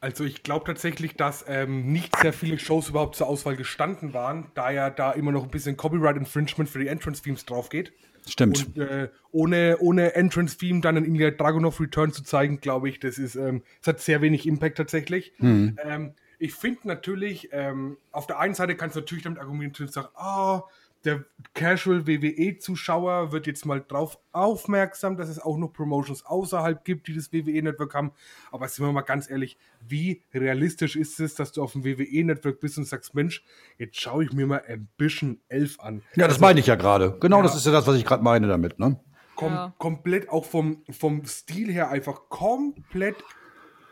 Also 0.00 0.24
ich 0.24 0.42
glaube 0.42 0.64
tatsächlich, 0.66 1.14
dass 1.14 1.44
ähm, 1.46 1.92
nicht 1.92 2.16
sehr 2.16 2.32
viele 2.32 2.58
Shows 2.58 2.88
überhaupt 2.88 3.14
zur 3.14 3.28
Auswahl 3.28 3.54
gestanden 3.54 4.14
waren, 4.14 4.48
da 4.54 4.72
ja 4.72 4.90
da 4.90 5.12
immer 5.12 5.30
noch 5.30 5.44
ein 5.44 5.50
bisschen 5.50 5.76
Copyright 5.76 6.16
Infringement 6.16 6.68
für 6.68 6.80
die 6.80 6.88
Entrance-Themes 6.88 7.46
drauf 7.46 7.68
geht. 7.68 7.92
Stimmt. 8.28 8.66
Und, 8.66 8.78
äh, 8.78 9.08
ohne, 9.30 9.78
ohne 9.80 10.14
Entrance-Theme 10.14 10.80
dann 10.80 10.96
in 10.96 11.14
Ilya 11.14 11.32
Dragunov 11.32 11.80
Return 11.80 12.12
zu 12.12 12.22
zeigen, 12.22 12.60
glaube 12.60 12.88
ich, 12.88 13.00
das 13.00 13.18
ist, 13.18 13.34
ähm, 13.34 13.62
das 13.80 13.94
hat 13.94 14.00
sehr 14.00 14.20
wenig 14.22 14.46
Impact 14.46 14.78
tatsächlich. 14.78 15.32
Mhm. 15.38 15.76
Ähm, 15.82 16.14
ich 16.38 16.54
finde 16.54 16.88
natürlich, 16.88 17.50
ähm, 17.52 17.98
auf 18.10 18.26
der 18.26 18.38
einen 18.38 18.54
Seite 18.54 18.76
kannst 18.76 18.96
du 18.96 19.00
natürlich 19.00 19.24
damit 19.24 19.38
argumentieren 19.38 19.88
und 19.88 19.92
sagen, 19.92 20.08
ah, 20.14 20.58
oh, 20.58 20.62
der 21.04 21.24
Casual 21.54 22.06
WWE-Zuschauer 22.06 23.32
wird 23.32 23.46
jetzt 23.46 23.66
mal 23.66 23.84
drauf 23.86 24.18
aufmerksam, 24.30 25.16
dass 25.16 25.28
es 25.28 25.38
auch 25.38 25.58
noch 25.58 25.72
Promotions 25.72 26.24
außerhalb 26.24 26.84
gibt, 26.84 27.08
die 27.08 27.14
das 27.14 27.32
WWE-Network 27.32 27.94
haben. 27.94 28.12
Aber 28.50 28.68
sind 28.68 28.86
wir 28.86 28.92
mal 28.92 29.02
ganz 29.02 29.28
ehrlich, 29.28 29.58
wie 29.86 30.22
realistisch 30.32 30.96
ist 30.96 31.18
es, 31.20 31.34
dass 31.34 31.52
du 31.52 31.62
auf 31.62 31.72
dem 31.72 31.84
WWE-Network 31.84 32.60
bist 32.60 32.78
und 32.78 32.84
sagst, 32.84 33.14
Mensch, 33.14 33.44
jetzt 33.78 34.00
schaue 34.00 34.24
ich 34.24 34.32
mir 34.32 34.46
mal 34.46 34.62
Ambition 34.68 35.40
11 35.48 35.80
an. 35.80 36.02
Ja, 36.14 36.26
das 36.26 36.36
also, 36.36 36.46
meine 36.46 36.60
ich 36.60 36.66
ja 36.66 36.76
gerade. 36.76 37.16
Genau 37.20 37.38
ja, 37.38 37.42
das 37.42 37.56
ist 37.56 37.66
ja 37.66 37.72
das, 37.72 37.86
was 37.86 37.96
ich 37.96 38.04
gerade 38.04 38.22
meine 38.22 38.46
damit, 38.46 38.78
ne? 38.78 39.00
Kom 39.34 39.52
ja. 39.52 39.74
Komplett 39.78 40.28
auch 40.28 40.44
vom, 40.44 40.82
vom 40.90 41.24
Stil 41.24 41.72
her 41.72 41.90
einfach 41.90 42.28
komplett 42.28 43.16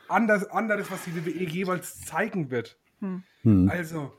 anders, 0.09 0.46
anderes, 0.46 0.90
was 0.90 1.05
die 1.05 1.14
WWE 1.14 1.44
jeweils 1.44 2.01
zeigen 2.01 2.51
wird. 2.51 2.79
Hm. 3.01 3.25
hm. 3.42 3.68
Also, 3.68 4.12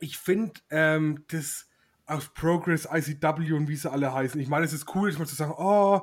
ich 0.00 0.16
finde, 0.16 0.52
ähm, 0.70 1.24
das 1.28 1.67
aus 2.08 2.28
Progress, 2.30 2.88
ICW 2.90 3.52
und 3.52 3.68
wie 3.68 3.76
sie 3.76 3.90
alle 3.90 4.12
heißen. 4.12 4.40
Ich 4.40 4.48
meine, 4.48 4.64
es 4.64 4.72
ist 4.72 4.94
cool, 4.94 5.12
mal 5.12 5.26
zu 5.26 5.34
sagen, 5.34 5.54
oh, 5.56 6.00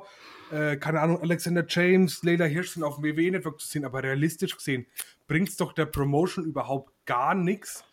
äh, 0.51 0.77
keine 0.77 1.01
Ahnung, 1.01 1.21
Alexander 1.21 1.65
James, 1.67 2.23
Leila 2.23 2.45
Hirsch 2.45 2.69
sind 2.69 2.83
auf 2.83 2.97
dem 2.97 3.03
WWE-Network 3.03 3.59
zu 3.59 3.67
sehen, 3.67 3.85
aber 3.85 4.03
realistisch 4.03 4.55
gesehen 4.55 4.85
bringt 5.27 5.49
es 5.49 5.57
doch 5.57 5.73
der 5.73 5.87
Promotion 5.87 6.45
überhaupt 6.45 6.93
gar 7.05 7.33
nichts. 7.33 7.83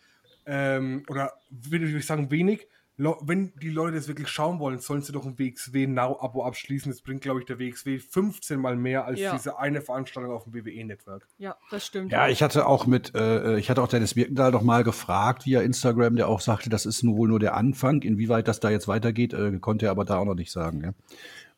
Ähm, 0.45 1.03
oder 1.09 1.33
würde 1.49 1.85
ich 1.85 2.05
sagen, 2.05 2.29
wenig, 2.29 2.67
wenn 2.97 3.53
die 3.59 3.69
Leute 3.69 3.95
das 3.95 4.07
wirklich 4.07 4.27
schauen 4.27 4.59
wollen, 4.59 4.77
sollen 4.77 5.01
sie 5.01 5.11
doch 5.11 5.25
ein 5.25 5.39
WXW 5.39 5.87
Now-Abo 5.87 6.43
abschließen. 6.43 6.91
Das 6.91 7.01
bringt, 7.01 7.21
glaube 7.21 7.39
ich, 7.39 7.45
der 7.45 7.57
WXW 7.57 7.97
15 7.97 8.59
mal 8.59 8.75
mehr 8.75 9.05
als 9.05 9.19
ja. 9.19 9.33
diese 9.35 9.57
eine 9.57 9.81
Veranstaltung 9.81 10.31
auf 10.31 10.43
dem 10.43 10.53
WWE-Network. 10.53 11.27
Ja, 11.39 11.55
das 11.71 11.87
stimmt. 11.87 12.11
Ja, 12.11 12.27
ich 12.27 12.43
hatte 12.43 12.67
auch 12.67 12.85
mit, 12.85 13.15
äh, 13.15 13.57
ich 13.57 13.71
hatte 13.71 13.81
auch 13.81 13.87
Dennis 13.87 14.13
Birkendahl 14.13 14.51
doch 14.51 14.61
mal 14.61 14.83
gefragt 14.83 15.45
via 15.45 15.61
Instagram, 15.61 16.15
der 16.15 16.27
auch 16.27 16.39
sagte, 16.39 16.69
das 16.69 16.85
ist 16.85 17.03
nur 17.03 17.17
wohl 17.17 17.29
nur 17.29 17.39
der 17.39 17.55
Anfang. 17.55 18.03
Inwieweit 18.03 18.47
das 18.47 18.59
da 18.59 18.69
jetzt 18.69 18.87
weitergeht, 18.87 19.33
äh, 19.33 19.57
konnte 19.59 19.87
er 19.87 19.91
aber 19.91 20.05
da 20.05 20.17
auch 20.17 20.25
noch 20.25 20.35
nicht 20.35 20.51
sagen. 20.51 20.83
Ja? 20.83 20.93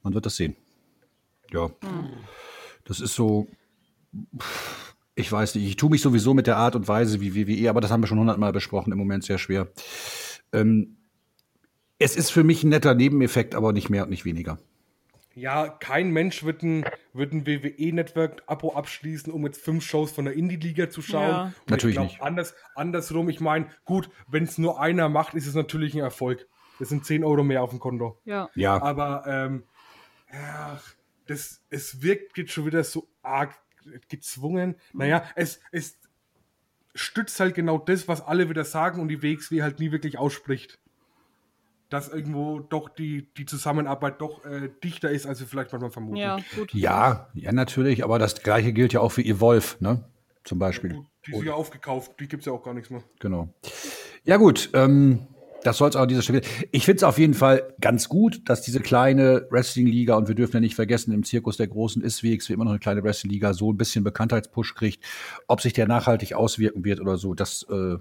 Man 0.04 0.14
wird 0.14 0.26
das 0.26 0.38
sehen. 0.38 0.56
Ja. 1.52 1.66
Hm. 1.66 2.12
Das 2.86 3.02
ist 3.02 3.14
so. 3.14 3.48
Ich 5.16 5.32
weiß 5.32 5.56
nicht, 5.56 5.66
ich 5.66 5.76
tue 5.76 5.90
mich 5.90 6.02
sowieso 6.02 6.34
mit 6.34 6.48
der 6.48 6.58
Art 6.58 6.76
und 6.76 6.88
Weise 6.88 7.20
wie 7.20 7.36
WWE, 7.36 7.70
aber 7.70 7.82
das 7.82 7.92
haben 7.92 8.02
wir 8.02 8.08
schon 8.08 8.20
hundertmal 8.20 8.54
besprochen, 8.54 8.94
im 8.94 8.98
Moment 8.98 9.24
sehr 9.24 9.38
schwer. 9.38 9.68
Ähm, 10.54 10.98
es 12.00 12.16
ist 12.16 12.32
für 12.32 12.44
mich 12.44 12.64
ein 12.64 12.70
netter 12.70 12.94
Nebeneffekt, 12.94 13.56
aber 13.56 13.74
nicht 13.74 13.90
mehr 13.90 14.04
und 14.04 14.10
nicht 14.10 14.26
weniger. 14.26 14.58
Ja, 15.34 15.68
kein 15.68 16.12
Mensch 16.12 16.44
wird 16.44 16.64
ein, 16.64 16.86
wird 17.14 17.34
ein 17.34 17.46
WWE-Network-Abo 17.46 18.74
abschließen, 18.74 19.34
um 19.34 19.46
jetzt 19.46 19.62
fünf 19.62 19.84
Shows 19.84 20.12
von 20.12 20.26
der 20.26 20.34
Indie-Liga 20.34 20.90
zu 20.90 21.02
schauen. 21.02 21.30
Ja. 21.30 21.54
Natürlich 21.68 21.98
glaub, 21.98 22.08
nicht. 22.08 22.22
Anders, 22.22 22.56
andersrum, 22.74 23.28
ich 23.28 23.42
meine, 23.42 23.68
gut, 23.84 24.10
wenn 24.30 24.46
es 24.46 24.58
nur 24.58 24.80
einer 24.80 25.10
macht, 25.10 25.34
ist 25.34 25.46
es 25.46 25.54
natürlich 25.54 25.94
ein 25.94 26.00
Erfolg. 26.00 26.48
Das 26.80 26.90
sind 26.90 27.06
10 27.06 27.26
Euro 27.26 27.44
mehr 27.44 27.64
auf 27.64 27.72
dem 27.72 27.80
Konto. 27.80 28.18
Ja. 28.24 28.50
ja. 28.56 28.82
Aber 28.82 29.26
ähm, 29.28 29.64
ja, 30.32 30.80
das, 31.28 31.62
es 31.70 32.02
wirkt 32.02 32.38
jetzt 32.38 32.52
schon 32.52 32.66
wieder 32.66 32.84
so 32.86 33.10
arg 33.22 33.58
gezwungen. 34.08 34.76
Naja, 34.94 35.26
es, 35.36 35.60
es 35.72 36.00
stützt 36.94 37.40
halt 37.42 37.56
genau 37.56 37.78
das, 37.78 38.08
was 38.08 38.22
alle 38.22 38.50
wieder 38.50 38.64
sagen 38.64 39.02
und 39.02 39.10
die 39.10 39.22
WXW 39.22 39.62
halt 39.64 39.80
nie 39.80 39.92
wirklich 39.92 40.18
ausspricht 40.18 40.80
dass 41.96 42.10
irgendwo 42.10 42.60
doch 42.60 42.90
die, 42.90 43.34
die 43.38 43.46
Zusammenarbeit 43.46 44.20
doch 44.20 44.44
äh, 44.44 44.70
dichter 44.84 45.10
ist, 45.10 45.26
als 45.26 45.40
wir 45.40 45.48
vielleicht 45.48 45.72
manchmal 45.72 45.92
vermuten. 45.92 46.18
Ja, 46.18 46.38
gut. 46.56 46.74
Ja, 46.74 47.30
ja, 47.34 47.54
natürlich, 47.54 48.04
aber 48.04 48.20
das 48.20 48.42
gleiche 48.44 48.74
gilt 48.74 48.92
ja 48.92 49.00
auch 49.00 49.14
für 49.14 49.24
Evolve, 49.24 49.78
ne? 49.80 50.04
Zum 50.44 50.60
Beispiel. 50.60 50.92
Ja, 50.92 51.06
die 51.26 51.32
ist 51.34 51.44
ja 51.44 51.54
aufgekauft, 51.54 52.20
die 52.20 52.28
gibt 52.28 52.42
es 52.42 52.48
ja 52.48 52.54
auch 52.54 52.64
gar 52.64 52.74
nichts 52.74 52.90
mehr. 52.90 53.02
Genau. 53.20 53.48
Ja, 54.26 54.36
gut, 54.38 54.70
ähm, 54.74 55.28
das 55.64 55.78
soll 55.78 55.90
es 55.90 55.96
auch 55.96 56.02
an 56.02 56.10
dieser 56.10 56.22
Stelle. 56.22 56.42
Ich 56.72 56.84
finde 56.84 56.98
es 56.98 57.04
auf 57.04 57.18
jeden 57.18 57.34
Fall 57.34 57.74
ganz 57.80 58.10
gut, 58.10 58.42
dass 58.50 58.62
diese 58.62 58.82
kleine 58.82 59.48
Wrestling-Liga, 59.50 60.16
und 60.16 60.28
wir 60.28 60.36
dürfen 60.36 60.58
ja 60.58 60.60
nicht 60.60 60.76
vergessen, 60.76 61.14
im 61.14 61.24
Zirkus 61.24 61.56
der 61.56 61.68
Großen 61.68 62.02
ist 62.04 62.24
WXW 62.24 62.54
immer 62.54 62.66
noch 62.66 62.72
eine 62.72 62.80
kleine 62.80 63.04
Wrestling-Liga, 63.04 63.54
so 63.54 63.72
ein 63.72 63.78
bisschen 63.78 64.04
Bekanntheitspush 64.04 64.76
kriegt. 64.76 65.04
Ob 65.48 65.62
sich 65.62 65.72
der 65.72 65.88
nachhaltig 65.88 66.34
auswirken 66.34 66.84
wird 66.84 67.00
oder 67.00 67.18
so, 67.18 67.34
das 67.34 67.66
äh, 67.70 67.96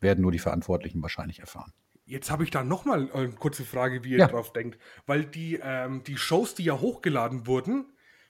werden 0.00 0.22
nur 0.22 0.32
die 0.32 0.40
Verantwortlichen 0.40 1.00
wahrscheinlich 1.00 1.38
erfahren. 1.38 1.72
Jetzt 2.08 2.30
habe 2.30 2.42
ich 2.42 2.50
da 2.50 2.64
noch 2.64 2.86
mal 2.86 3.12
eine 3.12 3.32
kurze 3.32 3.64
Frage, 3.64 4.02
wie 4.02 4.12
ihr 4.12 4.18
ja. 4.18 4.28
drauf 4.28 4.54
denkt. 4.54 4.78
Weil 5.06 5.26
die, 5.26 5.60
ähm, 5.62 6.02
die 6.04 6.16
Shows, 6.16 6.54
die 6.54 6.64
ja 6.64 6.80
hochgeladen 6.80 7.46
wurden, 7.46 7.84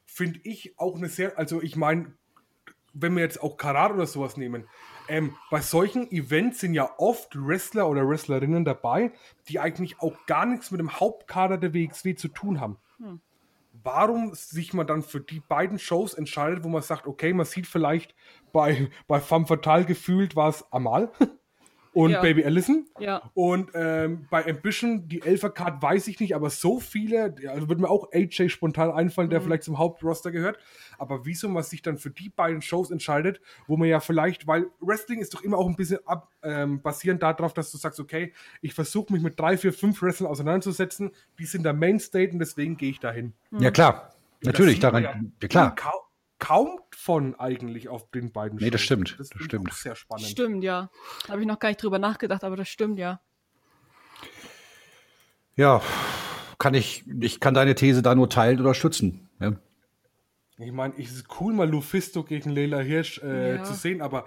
finde 0.05 0.41
ich 0.43 0.77
auch 0.81 0.97
eine 0.97 1.09
sehr, 1.09 1.39
also 1.39 1.63
ich 1.63 1.77
meine, 1.77 2.13
wenn 2.93 3.15
wir 3.15 3.23
jetzt 3.23 3.41
auch 3.41 3.57
Karat 3.57 3.93
oder 3.93 4.07
sowas 4.09 4.37
nehmen, 4.37 4.67
ähm, 5.09 5.37
bei 5.49 5.61
solchen 5.61 6.11
Events 6.11 6.59
sind 6.59 6.75
ja 6.75 6.91
oft 6.99 7.37
Wrestler 7.37 7.89
oder 7.89 8.09
Wrestlerinnen 8.09 8.65
dabei, 8.65 9.13
die 9.49 9.61
eigentlich 9.61 10.01
auch 10.01 10.27
gar 10.27 10.45
nichts 10.45 10.73
mit 10.73 10.81
dem 10.81 10.99
Hauptkader 10.99 11.57
der 11.57 11.73
WXW 11.73 12.17
zu 12.17 12.27
tun 12.27 12.61
haben. 12.61 12.79
Hm. 12.99 13.21
Warum 13.85 14.35
sich 14.35 14.75
man 14.75 14.89
dann 14.89 15.05
für 15.05 15.21
die 15.21 15.39
beiden 15.39 15.79
Shows 15.79 16.15
entscheidet, 16.15 16.65
wo 16.65 16.69
man 16.69 16.83
sagt, 16.83 17.07
okay, 17.07 17.33
man 17.33 17.47
sieht 17.47 17.69
vielleicht 17.69 18.17
bei, 18.53 18.91
bei 19.07 19.21
Femme 19.21 19.47
Fatale 19.47 19.85
gefühlt 19.85 20.35
war 20.35 20.49
es 20.49 20.65
Amal 20.73 21.13
und 21.99 22.13
Ja. 22.13 22.21
Baby 22.23 22.45
Allison. 22.45 22.87
Ja. 23.01 23.29
Und 23.35 23.71
ähm, 23.75 24.27
bei 24.31 24.47
Ambition, 24.47 25.09
die 25.09 25.21
Elfer-Card 25.21 25.83
weiß 25.83 26.07
ich 26.07 26.21
nicht, 26.21 26.37
aber 26.37 26.49
so 26.49 26.79
viele, 26.79 27.35
also 27.49 27.69
würde 27.69 27.83
mir 27.83 27.91
auch 27.91 28.13
AJ 28.13 28.51
spontan 28.51 28.93
einfallen, 28.93 29.27
Mhm. 29.27 29.33
der 29.33 29.41
vielleicht 29.41 29.65
zum 29.65 29.79
Hauptroster 29.79 30.31
gehört. 30.31 30.59
Aber 30.97 31.27
wieso 31.27 31.49
man 31.49 31.65
sich 31.65 31.83
dann 31.83 31.99
für 31.99 32.11
die 32.11 32.29
beiden 32.29 32.63
Shows 32.63 32.93
entscheidet, 32.93 33.41
wo 33.67 33.77
man 33.77 33.89
ja 33.89 33.99
vielleicht, 33.99 34.47
weil 34.47 34.67
Wrestling 34.81 35.19
ist 35.21 35.35
doch 35.35 35.43
immer 35.43 35.59
auch 35.59 35.67
ein 35.69 35.75
bisschen 35.75 35.99
ab, 36.07 36.31
ähm, 36.45 36.81
basierend 36.83 37.21
darauf, 37.23 37.53
dass 37.53 37.73
du 37.73 37.79
sagst, 37.79 37.99
okay, 37.99 38.33
ich 38.63 38.75
versuche 38.75 39.13
mich 39.13 39.23
mit 39.23 39.39
drei, 39.41 39.57
vier, 39.57 39.73
fünf 39.73 40.01
Wrestlern 40.01 40.29
auseinanderzusetzen, 40.31 41.11
die 41.41 41.47
sind 41.47 41.65
der 41.65 41.73
Mainstate 41.73 42.31
und 42.33 42.39
deswegen 42.39 42.77
gehe 42.77 42.91
ich 42.91 43.01
dahin. 43.01 43.33
Ja, 43.59 43.73
klar. 43.73 44.13
Natürlich, 44.45 44.79
daran. 44.79 45.03
Ja, 45.43 45.49
klar. 45.49 45.75
Kaum, 46.39 46.81
von 46.95 47.35
eigentlich 47.35 47.89
auf 47.89 48.11
den 48.11 48.31
beiden 48.33 48.59
Nee, 48.59 48.71
das 48.71 48.81
stimmt, 48.81 49.17
Das, 49.19 49.29
das 49.31 49.43
stimmt. 49.43 49.71
auch 49.71 49.75
sehr 49.75 49.97
spannend. 49.97 50.27
Stimmt, 50.27 50.63
ja. 50.65 50.91
Habe 51.29 51.41
ich 51.41 51.47
noch 51.47 51.59
gar 51.59 51.69
nicht 51.71 51.83
drüber 51.83 51.99
nachgedacht, 51.99 52.45
aber 52.45 52.57
das 52.57 52.69
stimmt, 52.69 52.99
ja. 52.99 53.21
Ja, 55.57 55.83
kann 56.59 56.75
ich, 56.75 57.05
ich 57.21 57.41
kann 57.41 57.55
deine 57.55 57.75
These 57.75 58.03
da 58.03 58.15
nur 58.15 58.31
teilen 58.31 58.61
oder 58.61 58.75
stützen. 58.75 59.29
Ja. 59.41 59.53
Ich 60.59 60.73
meine, 60.73 60.95
es 60.99 61.13
ist 61.13 61.27
cool, 61.41 61.53
mal 61.53 61.69
Lufisto 61.69 62.25
gegen 62.25 62.51
Leila 62.51 62.79
Hirsch 62.81 63.19
äh, 63.23 63.57
Ja. 63.57 63.65
zu 63.65 63.75
sehen, 63.75 64.03
aber 64.03 64.27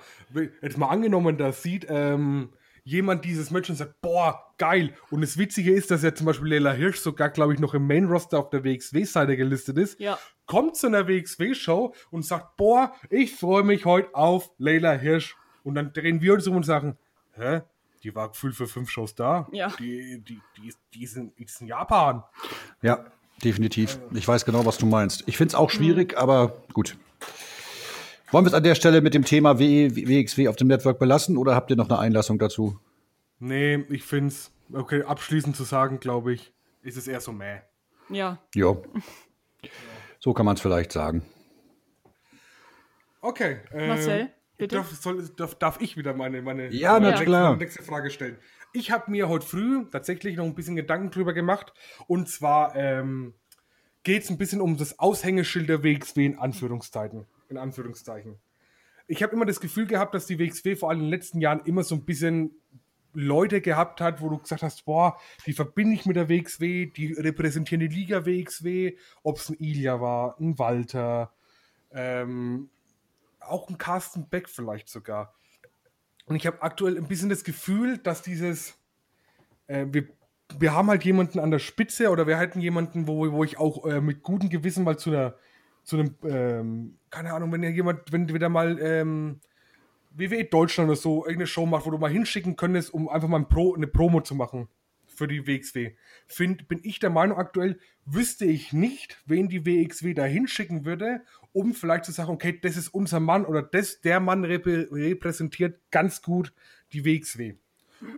jetzt 0.61 0.77
mal 0.77 0.87
angenommen, 0.89 1.37
da 1.37 1.51
sieht 1.51 1.85
ähm, 1.89 2.49
jemand 2.83 3.25
dieses 3.25 3.51
Match 3.51 3.69
und 3.69 3.75
sagt, 3.75 4.01
boah, 4.01 4.53
geil. 4.57 4.93
Und 5.09 5.21
das 5.21 5.37
Witzige 5.37 5.73
ist, 5.73 5.91
dass 5.91 6.03
ja 6.03 6.13
zum 6.13 6.25
Beispiel 6.25 6.49
Leila 6.49 6.71
Hirsch 6.71 6.99
sogar, 6.99 7.29
glaube 7.29 7.53
ich, 7.53 7.59
noch 7.59 7.73
im 7.73 7.87
Main-Roster 7.87 8.39
auf 8.39 8.49
der 8.49 8.63
WXW-Seite 8.63 9.37
gelistet 9.37 9.77
ist. 9.77 9.99
Ja. 9.99 10.17
Kommt 10.45 10.75
zu 10.75 10.87
einer 10.87 11.07
WXW-Show 11.07 11.93
und 12.09 12.25
sagt, 12.25 12.57
boah, 12.57 12.93
ich 13.09 13.35
freue 13.35 13.63
mich 13.63 13.85
heute 13.85 14.13
auf 14.15 14.51
Leila 14.57 14.93
Hirsch. 14.93 15.35
Und 15.63 15.75
dann 15.75 15.93
drehen 15.93 16.21
wir 16.21 16.33
uns 16.33 16.47
um 16.47 16.55
und 16.55 16.63
sagen, 16.63 16.97
hä? 17.33 17.61
Die 18.03 18.15
war 18.15 18.29
gefühlt 18.29 18.55
für 18.55 18.67
fünf 18.67 18.89
Shows 18.89 19.13
da. 19.13 19.47
Ja. 19.51 19.71
Die, 19.77 20.23
die, 20.23 20.41
die, 20.57 20.73
die, 20.93 21.03
ist 21.03 21.17
in, 21.17 21.35
die 21.35 21.43
ist 21.43 21.61
in 21.61 21.67
Japan. 21.67 22.23
ja, 22.81 23.05
definitiv. 23.43 23.99
Ich 24.11 24.27
weiß 24.27 24.43
genau, 24.43 24.65
was 24.65 24.79
du 24.79 24.87
meinst. 24.87 25.23
Ich 25.27 25.37
finde 25.37 25.49
es 25.49 25.55
auch 25.55 25.69
schwierig, 25.69 26.17
aber 26.17 26.63
gut. 26.73 26.97
Wollen 28.31 28.45
wir 28.45 28.47
es 28.49 28.53
an 28.53 28.63
der 28.63 28.75
Stelle 28.75 29.01
mit 29.01 29.13
dem 29.13 29.25
Thema 29.25 29.59
W- 29.59 29.91
WXW 29.93 30.47
auf 30.47 30.55
dem 30.55 30.67
Network 30.67 30.99
belassen 30.99 31.37
oder 31.37 31.53
habt 31.55 31.69
ihr 31.69 31.75
noch 31.75 31.89
eine 31.89 31.99
Einlassung 31.99 32.39
dazu? 32.39 32.79
Nee, 33.39 33.83
ich 33.89 34.03
finde 34.03 34.27
es, 34.29 34.51
okay, 34.73 35.03
abschließend 35.03 35.55
zu 35.55 35.63
sagen, 35.63 35.99
glaube 35.99 36.33
ich, 36.33 36.53
ist 36.81 36.97
es 36.97 37.07
eher 37.07 37.19
so 37.19 37.33
meh. 37.33 37.57
Ja. 38.09 38.39
Ja. 38.55 38.77
So 40.19 40.33
kann 40.33 40.45
man 40.45 40.55
es 40.55 40.61
vielleicht 40.61 40.91
sagen. 40.91 41.23
Okay. 43.21 43.57
ähm, 43.73 43.87
Marcel, 43.89 44.29
bitte? 44.57 44.77
Darf, 44.77 44.89
soll, 44.91 45.27
darf, 45.35 45.55
darf 45.55 45.81
ich 45.81 45.97
wieder 45.97 46.13
meine, 46.13 46.41
meine, 46.41 46.69
Ja, 46.71 46.93
meine 46.93 47.07
nächste, 47.07 47.25
klar. 47.25 47.55
nächste 47.57 47.83
Frage 47.83 48.09
stellen? 48.11 48.37
Ich 48.73 48.91
habe 48.91 49.11
mir 49.11 49.27
heute 49.27 49.45
früh 49.45 49.85
tatsächlich 49.91 50.37
noch 50.37 50.45
ein 50.45 50.55
bisschen 50.55 50.77
Gedanken 50.77 51.11
drüber 51.11 51.33
gemacht. 51.33 51.73
Und 52.07 52.29
zwar 52.29 52.75
ähm, 52.75 53.33
geht 54.03 54.23
es 54.23 54.29
ein 54.29 54.37
bisschen 54.37 54.61
um 54.61 54.77
das 54.77 54.97
Aushängeschild 54.99 55.67
der 55.67 55.83
WXW 55.83 56.25
in 56.25 56.39
Anführungszeichen. 56.39 57.25
In 57.51 57.57
Anführungszeichen. 57.57 58.39
Ich 59.07 59.21
habe 59.21 59.33
immer 59.33 59.45
das 59.45 59.59
Gefühl 59.59 59.85
gehabt, 59.85 60.15
dass 60.15 60.25
die 60.25 60.39
WXW 60.39 60.77
vor 60.77 60.89
allem 60.89 60.99
in 60.99 61.05
den 61.07 61.11
letzten 61.11 61.41
Jahren 61.41 61.59
immer 61.65 61.83
so 61.83 61.95
ein 61.95 62.05
bisschen 62.05 62.55
Leute 63.13 63.59
gehabt 63.59 63.99
hat, 63.99 64.21
wo 64.21 64.29
du 64.29 64.37
gesagt 64.37 64.63
hast, 64.63 64.85
boah, 64.85 65.17
die 65.45 65.51
verbinde 65.51 65.95
ich 65.95 66.05
mit 66.05 66.15
der 66.15 66.29
WXW, 66.29 66.85
die 66.85 67.11
repräsentieren 67.11 67.81
die 67.81 67.93
Liga 67.93 68.25
WXW, 68.25 68.95
ob 69.21 69.37
es 69.37 69.49
ein 69.49 69.57
Ilja 69.59 69.99
war, 69.99 70.39
ein 70.39 70.57
Walter, 70.57 71.33
ähm, 71.91 72.69
auch 73.41 73.67
ein 73.67 73.77
Carsten 73.77 74.29
Beck 74.29 74.47
vielleicht 74.47 74.87
sogar. 74.87 75.35
Und 76.25 76.37
ich 76.37 76.47
habe 76.47 76.61
aktuell 76.61 76.97
ein 76.97 77.09
bisschen 77.09 77.27
das 77.27 77.43
Gefühl, 77.43 77.97
dass 77.97 78.21
dieses, 78.21 78.77
äh, 79.67 79.87
wir, 79.89 80.07
wir 80.57 80.73
haben 80.73 80.89
halt 80.89 81.03
jemanden 81.03 81.39
an 81.39 81.51
der 81.51 81.59
Spitze 81.59 82.11
oder 82.11 82.27
wir 82.27 82.37
hätten 82.37 82.61
jemanden, 82.61 83.07
wo, 83.07 83.29
wo 83.33 83.43
ich 83.43 83.57
auch 83.57 83.85
äh, 83.85 83.99
mit 83.99 84.23
gutem 84.23 84.49
Gewissen 84.49 84.85
mal 84.85 84.97
zu 84.97 85.09
einer, 85.09 85.35
zu 85.83 85.97
einem, 85.97 86.15
ähm, 86.23 86.97
keine 87.09 87.33
Ahnung, 87.33 87.51
wenn 87.51 87.63
ja 87.63 87.69
jemand, 87.69 88.11
wenn 88.11 88.31
wieder 88.33 88.49
mal 88.49 88.79
ähm, 88.81 89.39
WWE 90.11 90.45
Deutschland 90.45 90.89
oder 90.89 90.97
so 90.97 91.23
irgendeine 91.23 91.47
Show 91.47 91.65
macht, 91.65 91.85
wo 91.85 91.91
du 91.91 91.97
mal 91.97 92.11
hinschicken 92.11 92.55
könntest, 92.55 92.93
um 92.93 93.09
einfach 93.09 93.27
mal 93.27 93.37
ein 93.37 93.47
Pro, 93.47 93.73
eine 93.75 93.87
Promo 93.87 94.21
zu 94.21 94.35
machen 94.35 94.67
für 95.07 95.27
die 95.27 95.45
WXW. 95.45 95.93
Find, 96.27 96.67
bin 96.67 96.79
ich 96.83 96.99
der 96.99 97.09
Meinung 97.09 97.37
aktuell, 97.37 97.79
wüsste 98.05 98.45
ich 98.45 98.73
nicht, 98.73 99.21
wen 99.25 99.49
die 99.49 99.65
WXW 99.65 100.13
da 100.13 100.23
hinschicken 100.23 100.85
würde, 100.85 101.21
um 101.53 101.73
vielleicht 101.73 102.05
zu 102.05 102.11
sagen, 102.11 102.31
okay, 102.31 102.57
das 102.59 102.77
ist 102.77 102.89
unser 102.89 103.19
Mann 103.19 103.45
oder 103.45 103.61
das, 103.61 104.01
der 104.01 104.19
Mann 104.19 104.43
repräsentiert 104.45 105.79
ganz 105.91 106.21
gut 106.21 106.53
die 106.93 107.05
WXW. 107.05 107.55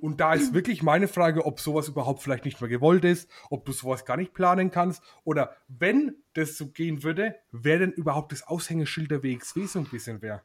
Und 0.01 0.19
da 0.19 0.33
ist 0.33 0.53
wirklich 0.53 0.83
meine 0.83 1.07
Frage, 1.07 1.45
ob 1.45 1.59
sowas 1.59 1.87
überhaupt 1.87 2.21
vielleicht 2.21 2.45
nicht 2.45 2.61
mehr 2.61 2.69
gewollt 2.69 3.03
ist, 3.03 3.29
ob 3.49 3.65
du 3.65 3.71
sowas 3.71 4.05
gar 4.05 4.17
nicht 4.17 4.33
planen 4.33 4.71
kannst 4.71 5.01
oder 5.23 5.55
wenn 5.67 6.15
das 6.33 6.57
so 6.57 6.67
gehen 6.67 7.03
würde, 7.03 7.35
wer 7.51 7.79
denn 7.79 7.91
überhaupt 7.91 8.31
das 8.31 8.47
Aushängeschild 8.47 9.11
der 9.11 9.23
WXW 9.23 9.65
so 9.65 9.79
ein 9.79 9.85
bisschen 9.85 10.21
wäre. 10.21 10.41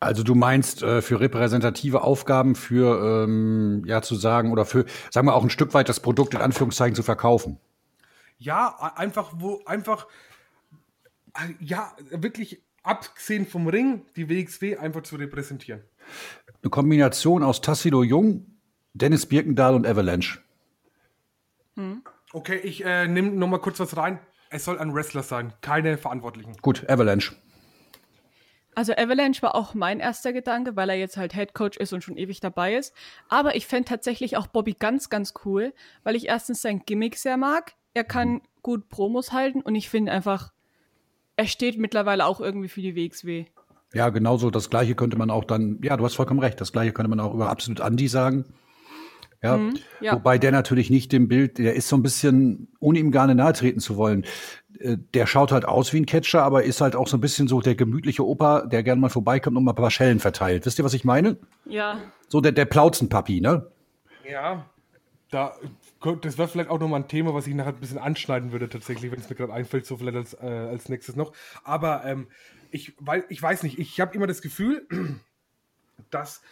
Also 0.00 0.22
du 0.22 0.34
meinst 0.34 0.82
äh, 0.82 1.02
für 1.02 1.18
repräsentative 1.18 2.02
Aufgaben, 2.02 2.54
für 2.54 3.24
ähm, 3.24 3.82
ja 3.84 4.00
zu 4.00 4.14
sagen 4.14 4.52
oder 4.52 4.64
für, 4.64 4.84
sagen 5.10 5.26
wir 5.26 5.34
auch 5.34 5.42
ein 5.42 5.50
Stück 5.50 5.74
weit 5.74 5.88
das 5.88 6.00
Produkt 6.00 6.34
in 6.34 6.40
Anführungszeichen 6.40 6.94
zu 6.94 7.02
verkaufen. 7.02 7.58
Ja, 8.38 8.92
einfach, 8.94 9.32
wo, 9.34 9.60
einfach, 9.66 10.06
äh, 11.34 11.52
ja, 11.58 11.92
wirklich 12.10 12.62
abgesehen 12.84 13.46
vom 13.46 13.66
Ring, 13.66 14.06
die 14.14 14.28
WXW 14.28 14.76
einfach 14.76 15.02
zu 15.02 15.16
repräsentieren. 15.16 15.82
Eine 16.62 16.70
Kombination 16.70 17.42
aus 17.42 17.60
Tassilo 17.60 18.02
Jung, 18.02 18.58
Dennis 18.94 19.26
Birkendahl 19.26 19.74
und 19.74 19.86
Avalanche. 19.86 20.40
Okay, 22.32 22.58
ich 22.62 22.84
äh, 22.84 23.06
nehme 23.06 23.30
noch 23.30 23.48
mal 23.48 23.58
kurz 23.58 23.78
was 23.80 23.96
rein. 23.96 24.18
Es 24.50 24.64
soll 24.64 24.78
ein 24.78 24.94
Wrestler 24.94 25.22
sein, 25.22 25.52
keine 25.60 25.98
Verantwortlichen. 25.98 26.56
Gut, 26.62 26.88
Avalanche. 26.88 27.34
Also 28.74 28.92
Avalanche 28.92 29.42
war 29.42 29.54
auch 29.54 29.74
mein 29.74 29.98
erster 29.98 30.32
Gedanke, 30.32 30.76
weil 30.76 30.88
er 30.88 30.96
jetzt 30.96 31.16
halt 31.16 31.34
Head 31.34 31.52
Coach 31.52 31.76
ist 31.78 31.92
und 31.92 32.04
schon 32.04 32.16
ewig 32.16 32.40
dabei 32.40 32.76
ist. 32.76 32.94
Aber 33.28 33.56
ich 33.56 33.66
fände 33.66 33.88
tatsächlich 33.88 34.36
auch 34.36 34.46
Bobby 34.46 34.74
ganz, 34.78 35.10
ganz 35.10 35.34
cool, 35.44 35.74
weil 36.04 36.14
ich 36.14 36.28
erstens 36.28 36.62
sein 36.62 36.82
Gimmick 36.86 37.16
sehr 37.16 37.36
mag. 37.36 37.74
Er 37.94 38.04
kann 38.04 38.40
gut 38.62 38.88
Promos 38.88 39.32
halten 39.32 39.62
und 39.62 39.74
ich 39.74 39.88
finde 39.88 40.12
einfach, 40.12 40.52
er 41.36 41.46
steht 41.46 41.78
mittlerweile 41.78 42.26
auch 42.26 42.40
irgendwie 42.40 42.68
für 42.68 42.80
die 42.80 42.94
WXW. 42.94 43.46
Ja, 43.94 44.10
genauso 44.10 44.50
das 44.50 44.70
gleiche 44.70 44.94
könnte 44.94 45.16
man 45.16 45.30
auch 45.30 45.44
dann, 45.44 45.78
ja, 45.82 45.96
du 45.96 46.04
hast 46.04 46.14
vollkommen 46.14 46.40
recht, 46.40 46.60
das 46.60 46.72
gleiche 46.72 46.92
könnte 46.92 47.08
man 47.08 47.20
auch 47.20 47.34
über 47.34 47.48
Absolut 47.48 47.80
Andi 47.80 48.08
sagen. 48.08 48.44
Ja, 49.42 49.60
ja. 50.00 50.14
wobei 50.14 50.36
der 50.36 50.50
natürlich 50.50 50.90
nicht 50.90 51.12
dem 51.12 51.28
Bild, 51.28 51.58
der 51.58 51.74
ist 51.74 51.88
so 51.88 51.96
ein 51.96 52.02
bisschen, 52.02 52.68
ohne 52.80 52.98
ihm 52.98 53.12
gar 53.12 53.28
nicht 53.28 53.36
nahe 53.36 53.52
treten 53.52 53.78
zu 53.78 53.96
wollen, 53.96 54.24
äh, 54.80 54.96
der 55.14 55.26
schaut 55.26 55.52
halt 55.52 55.64
aus 55.64 55.92
wie 55.92 56.00
ein 56.00 56.06
Catcher, 56.06 56.42
aber 56.42 56.64
ist 56.64 56.80
halt 56.80 56.96
auch 56.96 57.06
so 57.06 57.16
ein 57.16 57.20
bisschen 57.20 57.46
so 57.46 57.60
der 57.60 57.76
gemütliche 57.76 58.26
Opa, 58.26 58.66
der 58.66 58.82
gerne 58.82 59.00
mal 59.00 59.10
vorbeikommt 59.10 59.56
und 59.56 59.62
mal 59.62 59.72
ein 59.72 59.76
paar 59.76 59.92
Schellen 59.92 60.18
verteilt. 60.18 60.66
Wisst 60.66 60.80
ihr, 60.80 60.84
was 60.84 60.92
ich 60.94 61.04
meine? 61.04 61.36
Ja, 61.66 62.00
So 62.28 62.40
der, 62.40 62.50
der 62.50 62.64
Plauzenpapi, 62.64 63.40
ne? 63.40 63.66
Ja, 64.28 64.66
da, 65.30 65.54
das 66.20 66.36
wäre 66.36 66.48
vielleicht 66.48 66.70
auch 66.70 66.80
noch 66.80 66.88
mal 66.88 66.96
ein 66.96 67.08
Thema, 67.08 67.32
was 67.32 67.46
ich 67.46 67.54
nachher 67.54 67.74
ein 67.74 67.80
bisschen 67.80 67.98
anschneiden 67.98 68.50
würde, 68.50 68.68
tatsächlich, 68.68 69.12
wenn 69.12 69.20
es 69.20 69.30
mir 69.30 69.36
gerade 69.36 69.52
einfällt, 69.52 69.86
so 69.86 69.96
vielleicht 69.96 70.16
als, 70.16 70.34
äh, 70.34 70.46
als 70.46 70.88
nächstes 70.88 71.16
noch. 71.16 71.32
Aber 71.62 72.04
ähm, 72.04 72.26
ich, 72.70 72.94
weil, 72.98 73.24
ich 73.28 73.42
weiß 73.42 73.62
nicht, 73.62 73.78
ich 73.78 74.00
habe 74.00 74.14
immer 74.14 74.26
das 74.26 74.42
Gefühl, 74.42 74.86
dass 76.10 76.42